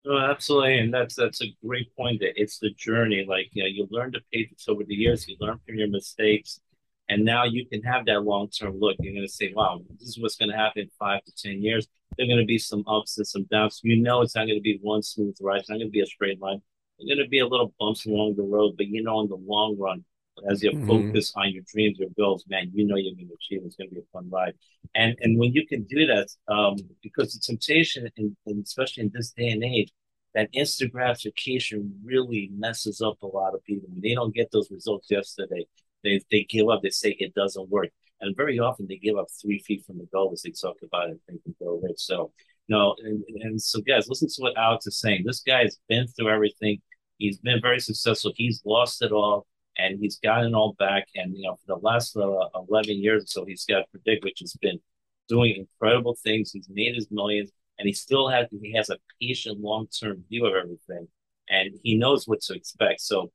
Oh, 0.06 0.18
absolutely, 0.18 0.80
and 0.80 0.94
that's 0.94 1.16
that's 1.16 1.42
a 1.42 1.56
great 1.66 1.94
point. 1.96 2.22
That 2.22 2.34
it's 2.36 2.60
the 2.60 2.70
journey. 2.72 3.26
Like 3.28 3.50
you 3.52 3.64
know, 3.64 3.68
you 3.68 3.88
learn 3.92 4.12
to 4.14 4.20
patience 4.32 4.66
over 4.68 4.84
the 4.84 4.96
years. 4.96 5.28
You 5.28 5.36
learn 5.40 5.60
from 5.66 5.76
your 5.76 5.90
mistakes, 5.90 6.62
and 7.10 7.24
now 7.24 7.46
you 7.46 7.66
can 7.68 7.82
have 7.84 8.06
that 8.06 8.24
long 8.24 8.50
term 8.50 8.80
look. 8.80 8.98
You're 9.00 9.14
going 9.14 9.26
to 9.26 9.32
say, 9.32 9.52
wow, 9.54 9.82
this 10.00 10.10
is 10.10 10.20
what's 10.20 10.36
going 10.36 10.52
to 10.52 10.58
happen 10.58 10.84
in 10.84 10.90
five 11.00 11.24
to 11.24 11.32
10 11.36 11.62
years. 11.62 11.88
There 12.18 12.26
are 12.26 12.28
going 12.28 12.40
to 12.40 12.46
be 12.46 12.58
some 12.58 12.84
ups 12.88 13.18
and 13.18 13.28
some 13.28 13.46
downs. 13.52 13.82
You 13.84 13.98
know, 13.98 14.22
it's 14.22 14.36
not 14.36 14.46
going 14.46 14.58
to 14.58 14.62
be 14.62 14.80
one 14.82 15.02
smooth 15.04 15.36
ride. 15.42 15.60
It's 15.60 15.70
not 15.70 15.78
going 15.78 15.88
to 15.88 15.92
be 15.92 16.02
a 16.02 16.06
straight 16.06 16.42
line. 16.42 16.62
There's 16.98 17.08
going 17.08 17.26
to 17.26 17.30
be 17.30 17.40
a 17.40 17.48
little 17.48 17.74
bumps 17.80 18.06
along 18.06 18.36
the 18.36 18.44
road, 18.44 18.76
but 18.78 18.88
you 18.88 19.04
know, 19.04 19.22
in 19.22 19.30
the 19.30 19.36
long 19.36 19.78
run, 19.78 20.04
as 20.50 20.64
you 20.64 20.72
mm-hmm. 20.72 20.88
focus 20.88 21.34
on 21.36 21.52
your 21.52 21.64
dreams, 21.72 21.98
your 22.00 22.10
goals, 22.18 22.46
man, 22.48 22.72
you 22.74 22.86
know 22.86 22.96
you're 22.96 23.16
going 23.16 23.28
to 23.28 23.34
achieve. 23.34 23.62
It's 23.66 23.76
going 23.76 23.90
to 23.90 23.96
be 23.96 24.02
a 24.02 24.12
fun 24.14 24.30
ride. 24.30 24.54
And 24.96 25.16
and 25.22 25.38
when 25.38 25.54
you 25.54 25.66
can 25.68 25.84
do 25.84 26.06
that, 26.08 26.28
um, 26.48 26.78
because 27.02 27.34
the 27.34 27.40
temptation, 27.40 28.10
and 28.18 28.64
especially 28.64 29.04
in 29.04 29.12
this 29.14 29.32
day 29.32 29.50
and 29.50 29.64
age, 29.64 29.92
that 30.34 30.50
instant 30.54 30.92
gratification 30.94 32.00
really 32.04 32.50
messes 32.56 33.02
up 33.02 33.22
a 33.22 33.28
lot 33.28 33.56
of 33.56 33.64
people. 33.64 33.90
When 33.90 34.02
they 34.02 34.14
don't 34.14 34.36
get 34.36 34.52
those 34.52 34.70
results 34.72 35.10
yesterday, 35.10 35.66
they 36.04 36.22
they 36.32 36.46
give 36.50 36.70
up. 36.70 36.82
They 36.82 36.90
say 36.90 37.16
it 37.20 37.34
doesn't 37.34 37.70
work, 37.70 37.90
and 38.22 38.36
very 38.36 38.60
often 38.60 38.88
they 38.88 38.98
give 38.98 39.18
up 39.18 39.28
three 39.42 39.60
feet 39.60 39.86
from 39.86 39.98
the 39.98 40.08
goal 40.14 40.32
as 40.34 40.42
they 40.42 40.52
talk 40.52 40.78
about 40.84 41.10
it 41.10 41.20
and 41.28 41.42
Think 41.44 41.58
Grow 41.58 41.80
Rich. 41.82 42.00
So 42.00 42.32
no, 42.70 42.96
and, 43.04 43.24
and 43.42 43.62
so 43.62 43.82
guys, 43.82 44.10
listen 44.10 44.28
to 44.28 44.42
what 44.42 44.58
Alex 44.58 44.88
is 44.88 45.00
saying. 45.00 45.24
This 45.26 45.42
guy 45.42 45.64
has 45.64 45.80
been 45.88 46.08
through 46.08 46.30
everything. 46.30 46.82
He's 47.18 47.40
been 47.40 47.62
very 47.62 47.80
successful. 47.80 48.32
He's 48.36 48.62
lost 48.66 49.02
it 49.02 49.12
all 49.12 49.48
and 49.78 50.00
he's 50.00 50.18
gotten 50.18 50.56
all 50.56 50.74
back. 50.80 51.08
And 51.16 51.36
you 51.36 51.44
know, 51.44 51.56
for 51.56 51.68
the 51.68 51.82
last 51.86 52.16
uh, 52.18 52.50
eleven 52.56 53.02
years 53.02 53.24
or 53.24 53.28
so, 53.28 53.46
he's 53.46 53.66
got 53.66 53.90
Predict, 53.92 54.24
which 54.24 54.40
has 54.40 54.54
been 54.54 54.80
doing 55.28 55.56
incredible 55.56 56.16
things. 56.24 56.52
He's 56.52 56.70
made 56.70 56.96
his 56.96 57.08
millions, 57.12 57.52
and 57.80 57.88
he 57.88 57.94
still 57.94 58.28
has 58.30 58.48
he 58.62 58.74
has 58.74 58.90
a 58.90 58.98
patient, 59.22 59.60
long 59.60 59.88
term 59.88 60.24
view 60.30 60.46
of 60.46 60.56
everything, 60.56 61.08
and 61.50 61.72
he 61.84 61.96
knows 61.96 62.28
what 62.28 62.42
to 62.42 62.54
expect. 62.54 63.02
So, 63.02 63.32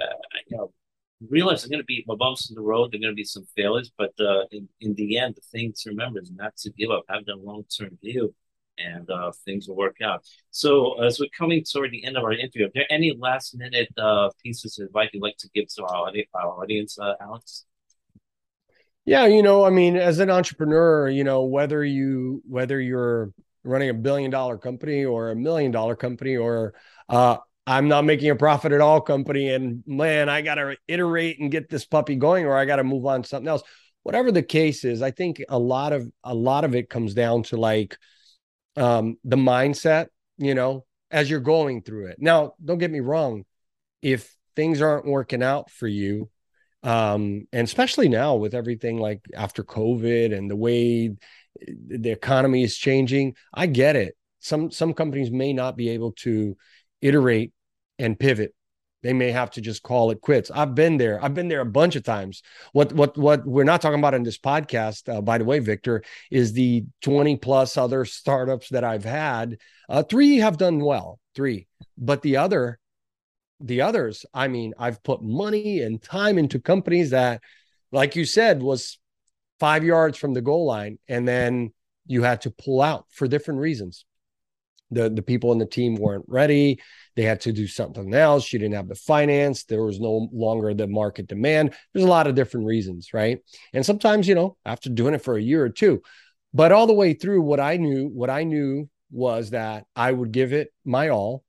uh, 0.00 0.04
you 0.48 0.56
know, 0.56 0.72
realize 1.28 1.62
there's 1.62 1.70
going 1.70 1.80
to 1.80 1.84
be 1.84 2.04
bumps 2.06 2.50
in 2.50 2.54
the 2.54 2.62
road. 2.62 2.92
There're 2.92 3.00
going 3.00 3.12
to 3.12 3.16
be 3.16 3.24
some 3.24 3.46
failures, 3.56 3.90
but 3.96 4.12
uh, 4.20 4.44
in 4.50 4.68
in 4.80 4.94
the 4.94 5.18
end, 5.18 5.36
the 5.36 5.42
thing 5.42 5.72
to 5.80 5.90
remember 5.90 6.20
is 6.20 6.32
not 6.32 6.56
to 6.58 6.70
give 6.70 6.90
up. 6.90 7.04
Have 7.08 7.24
that 7.26 7.36
long 7.36 7.64
term 7.64 7.98
view 8.02 8.34
and 8.78 9.08
uh, 9.10 9.32
things 9.44 9.68
will 9.68 9.76
work 9.76 9.96
out. 10.02 10.24
So, 10.50 11.02
as 11.02 11.18
we're 11.18 11.28
coming 11.36 11.64
toward 11.64 11.90
the 11.90 12.04
end 12.04 12.16
of 12.16 12.24
our 12.24 12.32
interview, 12.32 12.66
are 12.66 12.70
there 12.74 12.86
any 12.90 13.16
last 13.18 13.56
minute 13.56 13.88
uh, 13.96 14.30
pieces 14.42 14.78
of 14.78 14.86
advice 14.86 15.10
you'd 15.12 15.22
like 15.22 15.36
to 15.38 15.48
give 15.54 15.68
to 15.74 15.84
our, 15.84 16.10
audience, 16.34 16.98
uh, 16.98 17.14
Alex? 17.20 17.64
Yeah, 19.04 19.26
you 19.26 19.42
know, 19.42 19.64
I 19.64 19.70
mean, 19.70 19.96
as 19.96 20.18
an 20.18 20.30
entrepreneur, 20.30 21.08
you 21.08 21.24
know, 21.24 21.44
whether 21.44 21.84
you 21.84 22.42
whether 22.48 22.80
you're 22.80 23.32
running 23.62 23.90
a 23.90 23.94
billion 23.94 24.30
dollar 24.30 24.56
company 24.58 25.04
or 25.04 25.30
a 25.30 25.36
million 25.36 25.70
dollar 25.70 25.94
company 25.96 26.36
or 26.36 26.74
uh, 27.08 27.36
I'm 27.66 27.88
not 27.88 28.04
making 28.04 28.30
a 28.30 28.36
profit 28.36 28.72
at 28.72 28.80
all 28.80 29.00
company, 29.00 29.50
and 29.50 29.82
man, 29.86 30.28
I 30.28 30.42
got 30.42 30.56
to 30.56 30.76
iterate 30.86 31.38
and 31.38 31.50
get 31.50 31.70
this 31.70 31.86
puppy 31.86 32.14
going, 32.16 32.44
or 32.44 32.56
I 32.56 32.66
got 32.66 32.76
to 32.76 32.84
move 32.84 33.06
on 33.06 33.22
to 33.22 33.28
something 33.28 33.48
else. 33.48 33.62
Whatever 34.02 34.30
the 34.30 34.42
case 34.42 34.84
is, 34.84 35.00
I 35.00 35.10
think 35.10 35.42
a 35.48 35.58
lot 35.58 35.94
of 35.94 36.10
a 36.22 36.34
lot 36.34 36.64
of 36.64 36.74
it 36.74 36.90
comes 36.90 37.14
down 37.14 37.42
to 37.44 37.56
like 37.56 37.96
um, 38.76 39.16
the 39.24 39.36
mindset, 39.36 40.08
you 40.38 40.54
know, 40.54 40.84
as 41.10 41.30
you're 41.30 41.40
going 41.40 41.82
through 41.82 42.06
it. 42.06 42.16
Now, 42.18 42.54
don't 42.62 42.78
get 42.78 42.90
me 42.90 43.00
wrong. 43.00 43.44
If 44.02 44.34
things 44.56 44.82
aren't 44.82 45.06
working 45.06 45.42
out 45.42 45.70
for 45.70 45.86
you, 45.86 46.30
um, 46.82 47.46
and 47.52 47.66
especially 47.66 48.08
now 48.08 48.36
with 48.36 48.54
everything 48.54 48.98
like 48.98 49.20
after 49.34 49.64
COVID 49.64 50.36
and 50.36 50.50
the 50.50 50.56
way 50.56 51.14
the 51.86 52.10
economy 52.10 52.62
is 52.62 52.76
changing, 52.76 53.36
I 53.52 53.66
get 53.66 53.96
it. 53.96 54.16
Some 54.40 54.70
some 54.70 54.92
companies 54.92 55.30
may 55.30 55.54
not 55.54 55.76
be 55.76 55.90
able 55.90 56.12
to 56.12 56.56
iterate 57.00 57.52
and 57.98 58.18
pivot 58.18 58.54
they 59.04 59.12
may 59.12 59.30
have 59.30 59.50
to 59.50 59.60
just 59.60 59.82
call 59.82 60.10
it 60.10 60.22
quits. 60.22 60.50
I've 60.50 60.74
been 60.74 60.96
there. 60.96 61.22
I've 61.22 61.34
been 61.34 61.48
there 61.48 61.60
a 61.60 61.66
bunch 61.66 61.94
of 61.94 62.02
times. 62.02 62.42
What 62.72 62.90
what 62.94 63.16
what 63.18 63.46
we're 63.46 63.62
not 63.62 63.82
talking 63.82 63.98
about 63.98 64.14
in 64.14 64.22
this 64.22 64.38
podcast, 64.38 65.14
uh, 65.14 65.20
by 65.20 65.36
the 65.36 65.44
way, 65.44 65.58
Victor, 65.58 66.02
is 66.30 66.54
the 66.54 66.86
20 67.02 67.36
plus 67.36 67.76
other 67.76 68.06
startups 68.06 68.70
that 68.70 68.82
I've 68.82 69.04
had. 69.04 69.58
Uh, 69.90 70.02
three 70.02 70.38
have 70.38 70.56
done 70.56 70.80
well, 70.80 71.20
three, 71.34 71.68
but 71.98 72.22
the 72.22 72.38
other, 72.38 72.80
the 73.60 73.82
others, 73.82 74.24
I 74.32 74.48
mean, 74.48 74.72
I've 74.78 75.02
put 75.02 75.22
money 75.22 75.82
and 75.82 76.02
time 76.02 76.38
into 76.38 76.58
companies 76.58 77.10
that, 77.10 77.42
like 77.92 78.16
you 78.16 78.24
said, 78.24 78.62
was 78.62 78.98
five 79.60 79.84
yards 79.84 80.16
from 80.16 80.32
the 80.32 80.40
goal 80.40 80.64
line, 80.64 80.98
and 81.08 81.28
then 81.28 81.74
you 82.06 82.22
had 82.22 82.40
to 82.42 82.50
pull 82.50 82.80
out 82.80 83.04
for 83.10 83.28
different 83.28 83.60
reasons 83.60 84.06
the 84.90 85.10
the 85.10 85.22
people 85.22 85.52
in 85.52 85.58
the 85.58 85.66
team 85.66 85.96
weren't 85.96 86.24
ready. 86.28 86.80
They 87.16 87.22
had 87.22 87.40
to 87.42 87.52
do 87.52 87.66
something 87.66 88.12
else. 88.14 88.44
She 88.44 88.58
didn't 88.58 88.74
have 88.74 88.88
the 88.88 88.94
finance. 88.94 89.64
There 89.64 89.82
was 89.82 90.00
no 90.00 90.28
longer 90.32 90.74
the 90.74 90.86
market 90.86 91.26
demand. 91.26 91.74
There's 91.92 92.04
a 92.04 92.08
lot 92.08 92.26
of 92.26 92.34
different 92.34 92.66
reasons 92.66 93.12
right? 93.12 93.38
And 93.72 93.84
sometimes 93.84 94.28
you 94.28 94.34
know 94.34 94.56
after 94.64 94.90
doing 94.90 95.14
it 95.14 95.22
for 95.22 95.36
a 95.36 95.42
year 95.42 95.64
or 95.64 95.70
two. 95.70 96.02
But 96.52 96.70
all 96.72 96.86
the 96.86 96.92
way 96.92 97.14
through 97.14 97.42
what 97.42 97.60
i 97.60 97.76
knew 97.76 98.08
what 98.08 98.30
i 98.30 98.44
knew 98.44 98.88
was 99.10 99.50
that 99.50 99.86
i 99.96 100.10
would 100.10 100.32
give 100.32 100.52
it 100.52 100.72
my 100.84 101.08
all. 101.08 101.44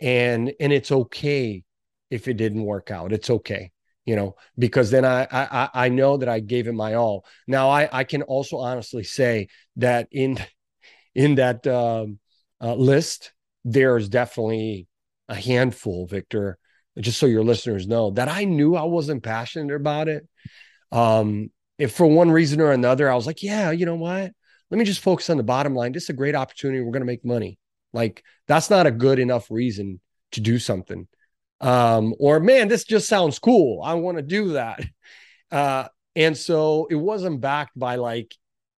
And 0.00 0.52
and 0.60 0.72
it's 0.72 0.92
okay 0.92 1.64
if 2.10 2.28
it 2.28 2.34
didn't 2.34 2.64
work 2.64 2.90
out. 2.90 3.12
It's 3.12 3.30
okay 3.30 3.72
you 4.06 4.14
know 4.14 4.36
because 4.56 4.90
then 4.92 5.04
I, 5.04 5.26
I 5.32 5.68
i 5.74 5.88
know 5.88 6.16
that 6.16 6.28
i 6.28 6.40
gave 6.40 6.68
it 6.68 6.72
my 6.72 6.94
all. 6.94 7.26
Now 7.46 7.68
i 7.68 7.88
i 7.92 8.04
can 8.04 8.22
also 8.22 8.58
honestly 8.58 9.02
say 9.02 9.48
that 9.76 10.08
in 10.12 10.38
in 11.14 11.36
that 11.36 11.66
um 11.66 12.18
uh, 12.60 12.74
list, 12.74 13.32
there's 13.64 14.08
definitely 14.08 14.86
a 15.28 15.34
handful, 15.34 16.06
Victor, 16.06 16.58
just 16.98 17.18
so 17.18 17.26
your 17.26 17.44
listeners 17.44 17.86
know 17.86 18.10
that 18.12 18.28
I 18.28 18.44
knew 18.44 18.76
I 18.76 18.84
wasn't 18.84 19.22
passionate 19.22 19.74
about 19.74 20.08
it. 20.08 20.26
Um, 20.92 21.50
if 21.78 21.92
for 21.92 22.06
one 22.06 22.30
reason 22.30 22.60
or 22.60 22.72
another, 22.72 23.10
I 23.10 23.14
was 23.14 23.26
like, 23.26 23.42
yeah, 23.42 23.70
you 23.70 23.86
know 23.86 23.96
what? 23.96 24.32
Let 24.70 24.78
me 24.78 24.84
just 24.84 25.02
focus 25.02 25.30
on 25.30 25.36
the 25.36 25.42
bottom 25.42 25.74
line. 25.74 25.92
This 25.92 26.04
is 26.04 26.10
a 26.10 26.14
great 26.14 26.34
opportunity. 26.34 26.80
We're 26.80 26.92
going 26.92 27.00
to 27.00 27.06
make 27.06 27.24
money. 27.24 27.58
Like, 27.92 28.22
that's 28.48 28.70
not 28.70 28.86
a 28.86 28.90
good 28.90 29.18
enough 29.18 29.50
reason 29.50 30.00
to 30.32 30.40
do 30.40 30.58
something. 30.58 31.06
Um, 31.60 32.14
or 32.18 32.40
man, 32.40 32.68
this 32.68 32.84
just 32.84 33.08
sounds 33.08 33.38
cool. 33.38 33.82
I 33.82 33.94
want 33.94 34.18
to 34.18 34.22
do 34.22 34.52
that. 34.52 34.80
Uh, 35.50 35.86
and 36.16 36.36
so 36.36 36.88
it 36.90 36.96
wasn't 36.96 37.40
backed 37.40 37.78
by 37.78 37.96
like 37.96 38.34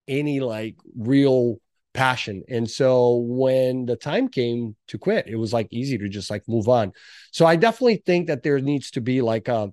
any 0.07 0.41
like 0.41 0.76
real 0.97 1.61
passion. 1.99 2.44
And 2.49 2.70
so 2.70 3.16
when 3.16 3.84
the 3.84 3.96
time 3.96 4.28
came 4.28 4.76
to 4.86 4.99
quit, 4.99 5.26
it 5.26 5.34
was 5.34 5.53
like 5.53 5.66
easy 5.72 5.99
to 5.99 6.09
just 6.09 6.30
like 6.30 6.44
move 6.46 6.68
on. 6.68 6.92
So 7.32 7.44
I 7.44 7.57
definitely 7.57 8.03
think 8.07 8.28
that 8.28 8.44
there 8.44 8.61
needs 8.61 8.92
to 8.92 9.01
be 9.01 9.20
like 9.20 9.49
a 9.49 9.72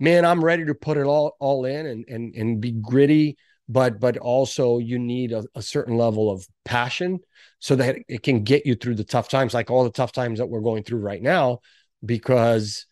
man, 0.00 0.24
I'm 0.24 0.44
ready 0.44 0.64
to 0.64 0.74
put 0.74 0.96
it 0.96 1.04
all 1.04 1.36
all 1.38 1.64
in 1.64 1.86
and 1.86 2.04
and 2.08 2.34
and 2.34 2.60
be 2.60 2.72
gritty, 2.72 3.36
but 3.68 4.00
but 4.00 4.16
also 4.18 4.78
you 4.78 4.98
need 4.98 5.30
a, 5.30 5.44
a 5.54 5.62
certain 5.62 5.96
level 5.96 6.28
of 6.28 6.44
passion 6.64 7.20
so 7.60 7.76
that 7.76 7.98
it 8.08 8.24
can 8.24 8.42
get 8.42 8.66
you 8.66 8.74
through 8.74 8.96
the 8.96 9.04
tough 9.04 9.28
times, 9.28 9.54
like 9.54 9.70
all 9.70 9.84
the 9.84 9.90
tough 9.90 10.10
times 10.10 10.40
that 10.40 10.48
we're 10.48 10.60
going 10.60 10.82
through 10.82 11.00
right 11.00 11.22
now, 11.22 11.60
because 12.04 12.86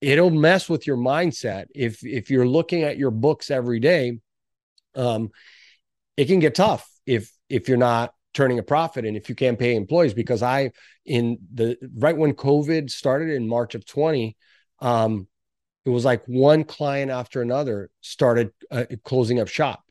it'll 0.00 0.30
mess 0.30 0.68
with 0.68 0.84
your 0.84 0.96
mindset 0.96 1.66
if 1.74 2.04
if 2.04 2.28
you're 2.28 2.48
looking 2.48 2.82
at 2.82 2.98
your 2.98 3.10
books 3.10 3.50
every 3.50 3.80
day 3.80 4.18
um 4.94 5.30
it 6.16 6.26
can 6.26 6.38
get 6.38 6.54
tough 6.54 6.88
if 7.06 7.32
if 7.48 7.68
you're 7.68 7.78
not 7.78 8.12
turning 8.36 8.58
a 8.58 8.62
profit 8.62 9.04
and 9.04 9.16
if 9.16 9.28
you 9.28 9.34
can't 9.34 9.58
pay 9.58 9.74
employees 9.74 10.14
because 10.14 10.42
i 10.42 10.70
in 11.04 11.38
the 11.54 11.76
right 11.96 12.16
when 12.16 12.34
covid 12.34 12.90
started 12.90 13.30
in 13.30 13.48
march 13.48 13.74
of 13.74 13.84
20 13.86 14.36
um 14.80 15.26
it 15.86 15.90
was 15.90 16.04
like 16.04 16.24
one 16.26 16.64
client 16.64 17.12
after 17.12 17.40
another 17.40 17.88
started 18.00 18.50
uh, 18.72 18.84
closing 19.04 19.40
up 19.40 19.48
shop. 19.48 19.82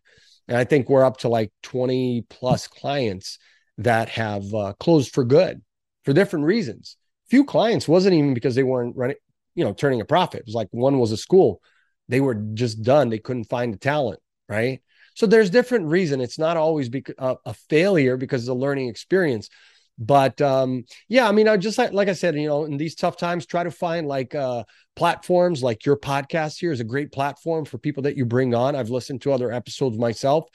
And 0.47 0.57
i 0.57 0.63
think 0.63 0.89
we're 0.89 1.05
up 1.05 1.17
to 1.19 1.29
like 1.29 1.51
20 1.63 2.25
plus 2.29 2.67
clients 2.67 3.39
that 3.79 4.09
have 4.09 4.53
uh, 4.53 4.73
closed 4.79 5.13
for 5.13 5.23
good 5.23 5.61
for 6.03 6.13
different 6.13 6.45
reasons. 6.45 6.97
Few 7.29 7.43
clients 7.43 7.87
wasn't 7.87 8.13
even 8.13 8.33
because 8.33 8.53
they 8.53 8.63
weren't 8.63 8.95
running 8.95 9.15
you 9.55 9.63
know 9.63 9.73
turning 9.73 10.01
a 10.01 10.05
profit. 10.05 10.41
It 10.41 10.45
was 10.45 10.53
like 10.55 10.67
one 10.71 10.99
was 10.99 11.11
a 11.11 11.17
school. 11.17 11.61
They 12.09 12.19
were 12.19 12.35
just 12.35 12.83
done. 12.83 13.09
They 13.09 13.17
couldn't 13.17 13.45
find 13.45 13.73
the 13.73 13.77
talent 13.77 14.19
right 14.47 14.81
so 15.15 15.25
there's 15.25 15.49
different 15.49 15.87
reason. 15.87 16.21
It's 16.21 16.37
not 16.37 16.57
always 16.57 16.89
be 16.89 17.03
a, 17.17 17.35
a 17.45 17.53
failure 17.53 18.17
because 18.17 18.43
it's 18.43 18.49
a 18.49 18.53
learning 18.53 18.89
experience. 18.89 19.49
But 19.97 20.41
um, 20.41 20.83
yeah, 21.07 21.27
I 21.27 21.31
mean, 21.31 21.47
I 21.47 21.55
just 21.55 21.77
like, 21.77 21.93
like 21.93 22.09
I 22.09 22.13
said, 22.13 22.35
you 22.35 22.47
know, 22.47 22.65
in 22.65 22.75
these 22.75 22.95
tough 22.95 23.15
times, 23.15 23.45
try 23.45 23.63
to 23.63 23.71
find 23.71 24.07
like 24.07 24.35
uh, 24.35 24.65
platforms 24.95 25.63
like 25.63 25.85
your 25.85 25.97
podcast 25.97 26.59
here 26.59 26.73
is 26.73 26.81
a 26.81 26.85
great 26.85 27.13
platform 27.13 27.63
for 27.63 27.77
people 27.77 28.03
that 28.03 28.17
you 28.17 28.25
bring 28.25 28.53
on. 28.53 28.75
I've 28.75 28.89
listened 28.89 29.21
to 29.21 29.31
other 29.31 29.53
episodes 29.53 29.97
myself, 29.97 30.49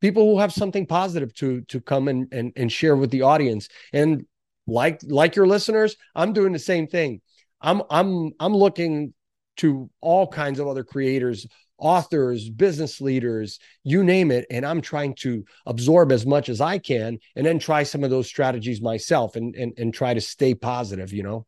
people 0.00 0.24
who 0.24 0.40
have 0.40 0.52
something 0.52 0.86
positive 0.86 1.34
to 1.34 1.60
to 1.62 1.80
come 1.80 2.08
and 2.08 2.32
and, 2.32 2.52
and 2.56 2.72
share 2.72 2.96
with 2.96 3.10
the 3.10 3.22
audience. 3.22 3.68
And 3.92 4.24
like 4.66 5.00
like 5.04 5.36
your 5.36 5.46
listeners, 5.46 5.96
I'm 6.14 6.32
doing 6.32 6.54
the 6.54 6.58
same 6.58 6.86
thing. 6.86 7.20
I'm 7.60 7.82
I'm 7.90 8.32
I'm 8.40 8.56
looking 8.56 9.12
to 9.58 9.90
all 10.00 10.26
kinds 10.26 10.58
of 10.58 10.68
other 10.68 10.84
creators 10.84 11.46
authors, 11.78 12.48
business 12.48 13.00
leaders, 13.00 13.58
you 13.84 14.02
name 14.02 14.30
it. 14.30 14.46
And 14.50 14.64
I'm 14.64 14.80
trying 14.80 15.14
to 15.16 15.44
absorb 15.66 16.12
as 16.12 16.24
much 16.26 16.48
as 16.48 16.60
I 16.60 16.78
can 16.78 17.18
and 17.34 17.46
then 17.46 17.58
try 17.58 17.82
some 17.82 18.04
of 18.04 18.10
those 18.10 18.26
strategies 18.26 18.80
myself 18.80 19.36
and, 19.36 19.54
and, 19.54 19.72
and 19.78 19.92
try 19.92 20.14
to 20.14 20.20
stay 20.20 20.54
positive, 20.54 21.12
you 21.12 21.22
know? 21.22 21.46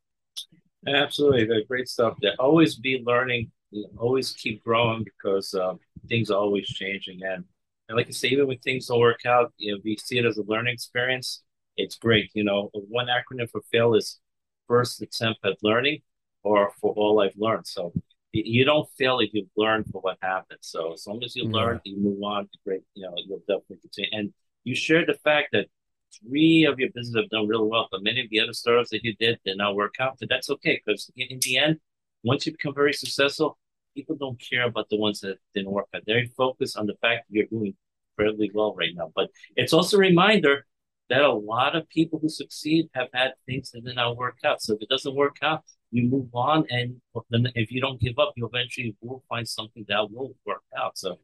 Absolutely. 0.86 1.64
Great 1.68 1.88
stuff. 1.88 2.16
There. 2.20 2.34
Always 2.38 2.76
be 2.76 3.02
learning, 3.04 3.50
always 3.96 4.32
keep 4.32 4.62
growing 4.64 5.04
because 5.04 5.54
um, 5.54 5.78
things 6.08 6.30
are 6.30 6.38
always 6.38 6.66
changing. 6.66 7.20
And, 7.22 7.44
and 7.88 7.96
like 7.96 8.08
I 8.08 8.10
say, 8.10 8.28
even 8.28 8.46
when 8.46 8.58
things 8.58 8.86
don't 8.86 9.00
work 9.00 9.26
out, 9.26 9.52
you 9.56 9.72
know, 9.72 9.80
we 9.84 9.96
see 9.96 10.18
it 10.18 10.24
as 10.24 10.38
a 10.38 10.42
learning 10.42 10.74
experience. 10.74 11.42
It's 11.76 11.96
great. 11.96 12.30
You 12.34 12.44
know, 12.44 12.70
one 12.72 13.06
acronym 13.06 13.50
for 13.50 13.60
fail 13.72 13.94
is 13.94 14.20
first 14.66 15.00
attempt 15.00 15.40
at 15.44 15.56
learning 15.62 16.00
or 16.42 16.72
for 16.80 16.92
all 16.94 17.20
I've 17.20 17.36
learned. 17.36 17.66
So 17.66 17.92
you 18.32 18.64
don't 18.64 18.88
fail 18.98 19.20
if 19.20 19.30
you've 19.32 19.48
learned 19.56 19.86
from 19.86 20.02
what 20.02 20.18
happened. 20.20 20.58
So 20.62 20.92
as 20.92 21.06
long 21.06 21.22
as 21.24 21.34
you 21.34 21.44
Yeah. 21.44 21.56
learn, 21.56 21.80
you 21.84 21.96
move 21.98 22.22
on. 22.22 22.48
Great, 22.64 22.82
you 22.94 23.04
know, 23.04 23.14
you'll 23.16 23.40
definitely 23.40 23.78
continue. 23.78 24.10
And 24.12 24.34
you 24.64 24.74
shared 24.74 25.08
the 25.08 25.14
fact 25.14 25.48
that 25.52 25.66
three 26.20 26.64
of 26.64 26.78
your 26.78 26.90
businesses 26.94 27.16
have 27.16 27.30
done 27.30 27.46
really 27.46 27.68
well, 27.68 27.88
but 27.90 28.02
many 28.02 28.20
of 28.22 28.30
the 28.30 28.40
other 28.40 28.52
startups 28.52 28.90
that 28.90 29.04
you 29.04 29.14
did 29.16 29.38
did 29.44 29.56
not 29.56 29.76
work 29.76 29.94
out. 30.00 30.16
But 30.20 30.28
that's 30.28 30.50
okay 30.50 30.80
because 30.84 31.10
in, 31.16 31.28
in 31.28 31.38
the 31.42 31.58
end, 31.58 31.80
once 32.22 32.46
you 32.46 32.52
become 32.52 32.74
very 32.74 32.92
successful, 32.92 33.58
people 33.94 34.16
don't 34.16 34.40
care 34.40 34.64
about 34.64 34.88
the 34.90 34.96
ones 34.96 35.20
that 35.20 35.38
didn't 35.54 35.70
work 35.70 35.88
out. 35.94 36.02
They're 36.06 36.26
focused 36.36 36.76
on 36.76 36.86
the 36.86 36.94
fact 37.00 37.28
that 37.28 37.34
you're 37.34 37.46
doing 37.46 37.74
fairly 38.16 38.50
well 38.52 38.74
right 38.74 38.92
now. 38.94 39.10
But 39.14 39.30
it's 39.56 39.72
also 39.72 39.96
a 39.96 40.00
reminder 40.00 40.66
that 41.08 41.22
a 41.22 41.32
lot 41.32 41.74
of 41.74 41.88
people 41.88 42.18
who 42.18 42.28
succeed 42.28 42.88
have 42.94 43.08
had 43.14 43.32
things 43.46 43.70
that 43.70 43.84
did 43.84 43.96
not 43.96 44.16
work 44.16 44.36
out. 44.44 44.60
So 44.60 44.74
if 44.74 44.82
it 44.82 44.88
doesn't 44.88 45.14
work 45.14 45.36
out, 45.42 45.64
you 45.90 46.08
move 46.08 46.28
on, 46.34 46.66
and 46.70 47.00
then 47.30 47.48
if 47.54 47.70
you 47.70 47.80
don't 47.80 48.00
give 48.00 48.18
up, 48.18 48.32
you 48.36 48.46
eventually 48.46 48.94
will 49.00 49.22
find 49.28 49.48
something 49.48 49.84
that 49.88 50.10
will 50.10 50.34
work 50.44 50.62
out. 50.76 50.98
So 50.98 51.18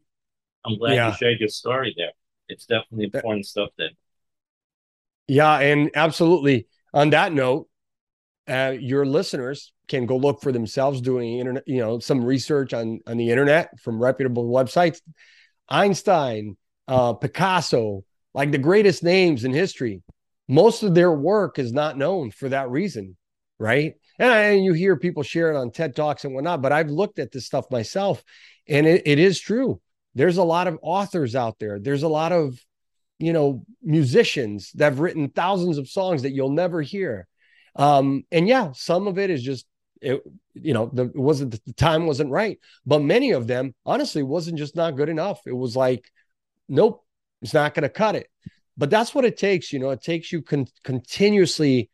I'm 0.64 0.78
glad 0.78 0.94
Yeah. 0.94 1.08
you 1.08 1.14
shared 1.14 1.40
your 1.40 1.48
story 1.48 1.94
there. 1.96 2.12
It's 2.48 2.66
definitely 2.66 3.04
important 3.06 3.46
stuff 3.46 3.70
there. 3.76 3.90
Yeah, 5.26 5.58
and 5.58 5.90
absolutely. 5.94 6.66
On 6.92 7.10
that 7.10 7.32
note, 7.32 7.68
uh, 8.48 8.74
your 8.78 9.06
listeners 9.06 9.72
can 9.88 10.06
go 10.06 10.16
look 10.16 10.40
for 10.42 10.52
themselves 10.52 11.00
doing 11.00 11.38
internet, 11.38 11.64
you 11.66 11.78
know, 11.78 11.98
some 11.98 12.24
research 12.24 12.72
on 12.74 13.00
on 13.06 13.16
the 13.16 13.30
internet 13.30 13.78
from 13.80 14.00
reputable 14.02 14.50
websites. 14.50 15.00
Einstein, 15.68 16.56
uh, 16.88 17.14
Picasso, 17.14 18.04
like 18.34 18.52
the 18.52 18.58
greatest 18.58 19.02
names 19.02 19.44
in 19.44 19.52
history. 19.52 20.02
Most 20.46 20.82
of 20.82 20.94
their 20.94 21.12
work 21.12 21.58
is 21.58 21.72
not 21.72 21.96
known 21.96 22.30
for 22.30 22.50
that 22.50 22.68
reason, 22.68 23.16
right? 23.58 23.94
And, 24.18 24.64
you 24.64 24.72
hear 24.72 24.96
people 24.96 25.22
share 25.22 25.52
it 25.52 25.56
on 25.56 25.70
TED 25.70 25.96
Talks 25.96 26.24
and 26.24 26.34
whatnot, 26.34 26.62
but 26.62 26.72
I've 26.72 26.90
looked 26.90 27.18
at 27.18 27.32
this 27.32 27.46
stuff 27.46 27.70
myself, 27.70 28.22
and 28.68 28.86
it, 28.86 29.02
it 29.06 29.18
is 29.18 29.40
true. 29.40 29.80
There's 30.14 30.36
a 30.36 30.44
lot 30.44 30.68
of 30.68 30.78
authors 30.82 31.34
out 31.34 31.58
there. 31.58 31.80
There's 31.80 32.04
a 32.04 32.08
lot 32.08 32.32
of 32.32 32.58
you 33.18 33.32
know 33.32 33.64
musicians 33.82 34.70
that 34.72 34.84
have 34.86 35.00
written 35.00 35.28
thousands 35.28 35.78
of 35.78 35.88
songs 35.88 36.22
that 36.22 36.32
you'll 36.32 36.50
never 36.50 36.82
hear 36.82 37.26
um 37.76 38.24
and 38.32 38.48
yeah 38.48 38.72
some 38.74 39.06
of 39.06 39.18
it 39.18 39.30
is 39.30 39.42
just 39.42 39.66
it 40.00 40.20
you 40.54 40.74
know 40.74 40.90
the 40.92 41.10
wasn't 41.14 41.52
the 41.64 41.72
time 41.74 42.06
wasn't 42.06 42.30
right 42.30 42.58
but 42.84 43.02
many 43.02 43.30
of 43.30 43.46
them 43.46 43.74
honestly 43.86 44.22
wasn't 44.22 44.58
just 44.58 44.76
not 44.76 44.96
good 44.96 45.08
enough 45.08 45.40
it 45.46 45.56
was 45.56 45.76
like 45.76 46.10
nope 46.68 47.04
it's 47.42 47.54
not 47.54 47.74
going 47.74 47.82
to 47.82 47.88
cut 47.88 48.14
it 48.16 48.28
but 48.76 48.90
that's 48.90 49.14
what 49.14 49.24
it 49.24 49.36
takes 49.36 49.72
you 49.72 49.78
know 49.78 49.90
it 49.90 50.02
takes 50.02 50.32
you 50.32 50.42
con- 50.42 50.66
continuously 50.82 51.90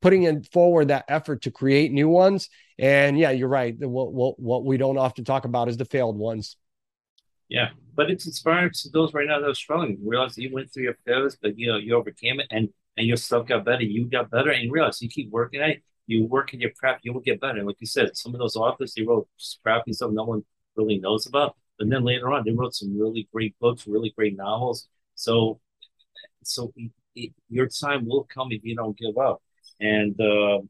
putting 0.00 0.24
in 0.24 0.42
forward 0.42 0.88
that 0.88 1.04
effort 1.08 1.42
to 1.42 1.50
create 1.50 1.92
new 1.92 2.08
ones 2.08 2.48
and 2.78 3.18
yeah 3.18 3.30
you're 3.30 3.48
right 3.48 3.76
what, 3.80 4.12
what, 4.12 4.38
what 4.38 4.64
we 4.64 4.76
don't 4.76 4.98
often 4.98 5.24
talk 5.24 5.44
about 5.44 5.68
is 5.68 5.76
the 5.76 5.84
failed 5.84 6.16
ones 6.16 6.56
Yeah, 7.48 7.70
but 7.94 8.10
it's 8.10 8.26
inspiring 8.26 8.70
to 8.74 8.90
those 8.90 9.14
right 9.14 9.26
now 9.26 9.40
that 9.40 9.48
are 9.48 9.54
struggling. 9.54 9.98
Realize 10.04 10.36
you 10.36 10.52
went 10.52 10.72
through 10.72 10.84
your 10.84 10.98
failures, 11.06 11.36
but 11.40 11.58
you 11.58 11.68
know 11.68 11.78
you 11.78 11.94
overcame 11.94 12.40
it, 12.40 12.46
and 12.50 12.68
and 12.96 13.06
your 13.06 13.16
stuff 13.16 13.46
got 13.46 13.64
better. 13.64 13.82
You 13.82 14.06
got 14.06 14.30
better, 14.30 14.50
and 14.50 14.70
realize 14.70 15.00
you 15.00 15.08
keep 15.08 15.30
working 15.30 15.60
at 15.60 15.70
it. 15.70 15.82
You 16.06 16.26
work 16.26 16.52
in 16.54 16.60
your 16.60 16.70
craft, 16.70 17.04
you 17.04 17.12
will 17.12 17.20
get 17.20 17.40
better. 17.40 17.58
And 17.58 17.66
like 17.66 17.76
you 17.80 17.86
said, 17.86 18.16
some 18.16 18.34
of 18.34 18.38
those 18.40 18.56
authors 18.56 18.94
they 18.94 19.02
wrote 19.02 19.28
crappy 19.62 19.92
stuff 19.92 20.10
no 20.12 20.24
one 20.24 20.44
really 20.76 20.98
knows 20.98 21.26
about, 21.26 21.56
but 21.78 21.88
then 21.90 22.04
later 22.04 22.30
on 22.32 22.44
they 22.44 22.52
wrote 22.52 22.74
some 22.74 22.98
really 22.98 23.28
great 23.32 23.58
books, 23.60 23.86
really 23.86 24.12
great 24.16 24.36
novels. 24.36 24.88
So, 25.14 25.60
so 26.44 26.72
it, 26.76 26.92
it, 27.14 27.32
your 27.48 27.68
time 27.68 28.06
will 28.06 28.24
come 28.24 28.48
if 28.52 28.64
you 28.64 28.76
don't 28.76 28.96
give 28.98 29.18
up. 29.18 29.42
And 29.80 30.20
uh, 30.20 30.60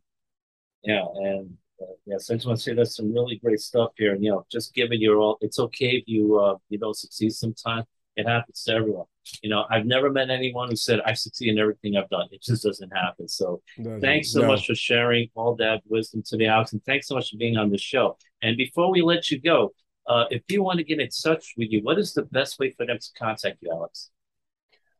yeah, 0.85 1.05
and 1.15 1.57
uh, 1.81 1.87
yeah, 2.07 2.17
so 2.19 2.35
I 2.35 2.37
just 2.37 2.47
want 2.47 2.59
to 2.59 2.63
say 2.63 2.75
there's 2.75 2.97
some 2.97 3.13
really 3.13 3.37
great 3.37 3.61
stuff 3.61 3.91
here, 3.97 4.15
and 4.15 4.23
you 4.23 4.31
know, 4.31 4.47
just 4.51 4.75
give 4.75 4.93
it 4.93 5.01
your 5.01 5.19
all. 5.19 5.39
It's 5.41 5.59
okay 5.59 5.91
if 5.97 6.05
you 6.07 6.39
uh, 6.39 6.57
you 6.69 6.79
don't 6.79 6.97
succeed 6.97 7.31
sometimes. 7.33 7.87
It 8.17 8.27
happens 8.27 8.65
to 8.65 8.73
everyone. 8.73 9.07
You 9.43 9.51
know, 9.51 9.65
I've 9.71 9.87
never 9.87 10.11
met 10.11 10.29
anyone 10.29 10.71
who 10.71 10.77
said 10.77 11.01
I 11.07 11.13
succeed 11.13 11.51
in 11.51 11.59
everything 11.59 11.97
I've 11.97 12.09
done. 12.09 12.27
It 12.33 12.43
just 12.43 12.65
doesn't 12.65 12.91
happen. 12.91 13.29
So 13.29 13.63
thanks 14.01 14.33
so 14.33 14.41
No. 14.41 14.49
much 14.49 14.67
for 14.67 14.75
sharing 14.75 15.29
all 15.37 15.55
that 15.57 15.83
wisdom 15.87 16.23
today, 16.27 16.47
Alex, 16.47 16.73
and 16.73 16.85
thanks 16.85 17.07
so 17.07 17.15
much 17.15 17.31
for 17.31 17.37
being 17.37 17.57
on 17.57 17.71
the 17.71 17.79
show. 17.79 18.17
And 18.43 18.57
before 18.57 18.91
we 18.91 19.03
let 19.03 19.31
you 19.31 19.41
go, 19.41 19.73
uh, 20.07 20.25
if 20.31 20.43
you 20.49 20.63
want 20.65 20.79
to 20.79 20.85
get 20.85 20.99
in 20.99 21.09
touch 21.11 21.55
with 21.57 21.69
you, 21.71 21.81
what 21.83 21.99
is 21.99 22.13
the 22.15 22.23
best 22.25 22.59
way 22.59 22.71
for 22.71 22.87
them 22.87 22.99
to 22.99 23.09
contact 23.17 23.59
you, 23.61 23.71
Alex? 23.71 24.11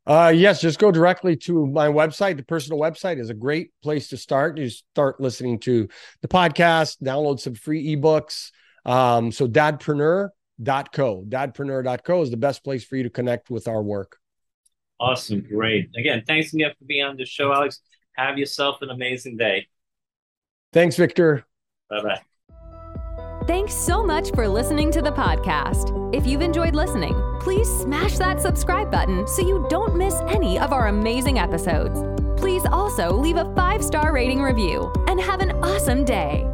Uh, 0.05 0.33
yes, 0.35 0.59
just 0.61 0.79
go 0.79 0.91
directly 0.91 1.35
to 1.35 1.67
my 1.67 1.87
website. 1.87 2.37
The 2.37 2.43
personal 2.43 2.79
website 2.79 3.19
is 3.19 3.29
a 3.29 3.33
great 3.33 3.71
place 3.83 4.09
to 4.09 4.17
start. 4.17 4.57
You 4.57 4.69
start 4.69 5.21
listening 5.21 5.59
to 5.59 5.87
the 6.21 6.27
podcast, 6.27 7.01
download 7.03 7.39
some 7.39 7.55
free 7.55 7.95
ebooks. 7.95 8.51
Um, 8.85 9.31
so 9.31 9.47
dadpreneur.co, 9.47 11.25
dadpreneur.co 11.27 12.21
is 12.21 12.31
the 12.31 12.37
best 12.37 12.63
place 12.63 12.83
for 12.83 12.95
you 12.95 13.03
to 13.03 13.09
connect 13.09 13.49
with 13.49 13.67
our 13.67 13.83
work. 13.83 14.17
Awesome, 14.99 15.41
great. 15.41 15.89
Again, 15.95 16.23
thanks 16.25 16.53
again 16.53 16.71
for 16.77 16.85
being 16.85 17.05
on 17.05 17.15
the 17.15 17.25
show, 17.25 17.53
Alex. 17.53 17.79
Have 18.13 18.37
yourself 18.37 18.81
an 18.81 18.89
amazing 18.89 19.37
day. 19.37 19.67
Thanks, 20.73 20.95
Victor. 20.95 21.45
Bye 21.89 22.01
bye. 22.01 22.21
Thanks 23.47 23.73
so 23.73 24.03
much 24.03 24.31
for 24.31 24.47
listening 24.47 24.91
to 24.91 25.01
the 25.01 25.11
podcast. 25.11 26.15
If 26.15 26.27
you've 26.27 26.41
enjoyed 26.41 26.75
listening, 26.75 27.15
please 27.39 27.69
smash 27.81 28.17
that 28.17 28.41
subscribe 28.41 28.91
button 28.91 29.27
so 29.27 29.41
you 29.41 29.65
don't 29.69 29.95
miss 29.95 30.15
any 30.27 30.59
of 30.59 30.73
our 30.73 30.87
amazing 30.87 31.39
episodes. 31.39 32.03
Please 32.39 32.65
also 32.71 33.11
leave 33.11 33.37
a 33.37 33.53
five 33.55 33.83
star 33.83 34.13
rating 34.13 34.41
review 34.41 34.91
and 35.07 35.19
have 35.19 35.41
an 35.41 35.51
awesome 35.63 36.05
day. 36.05 36.45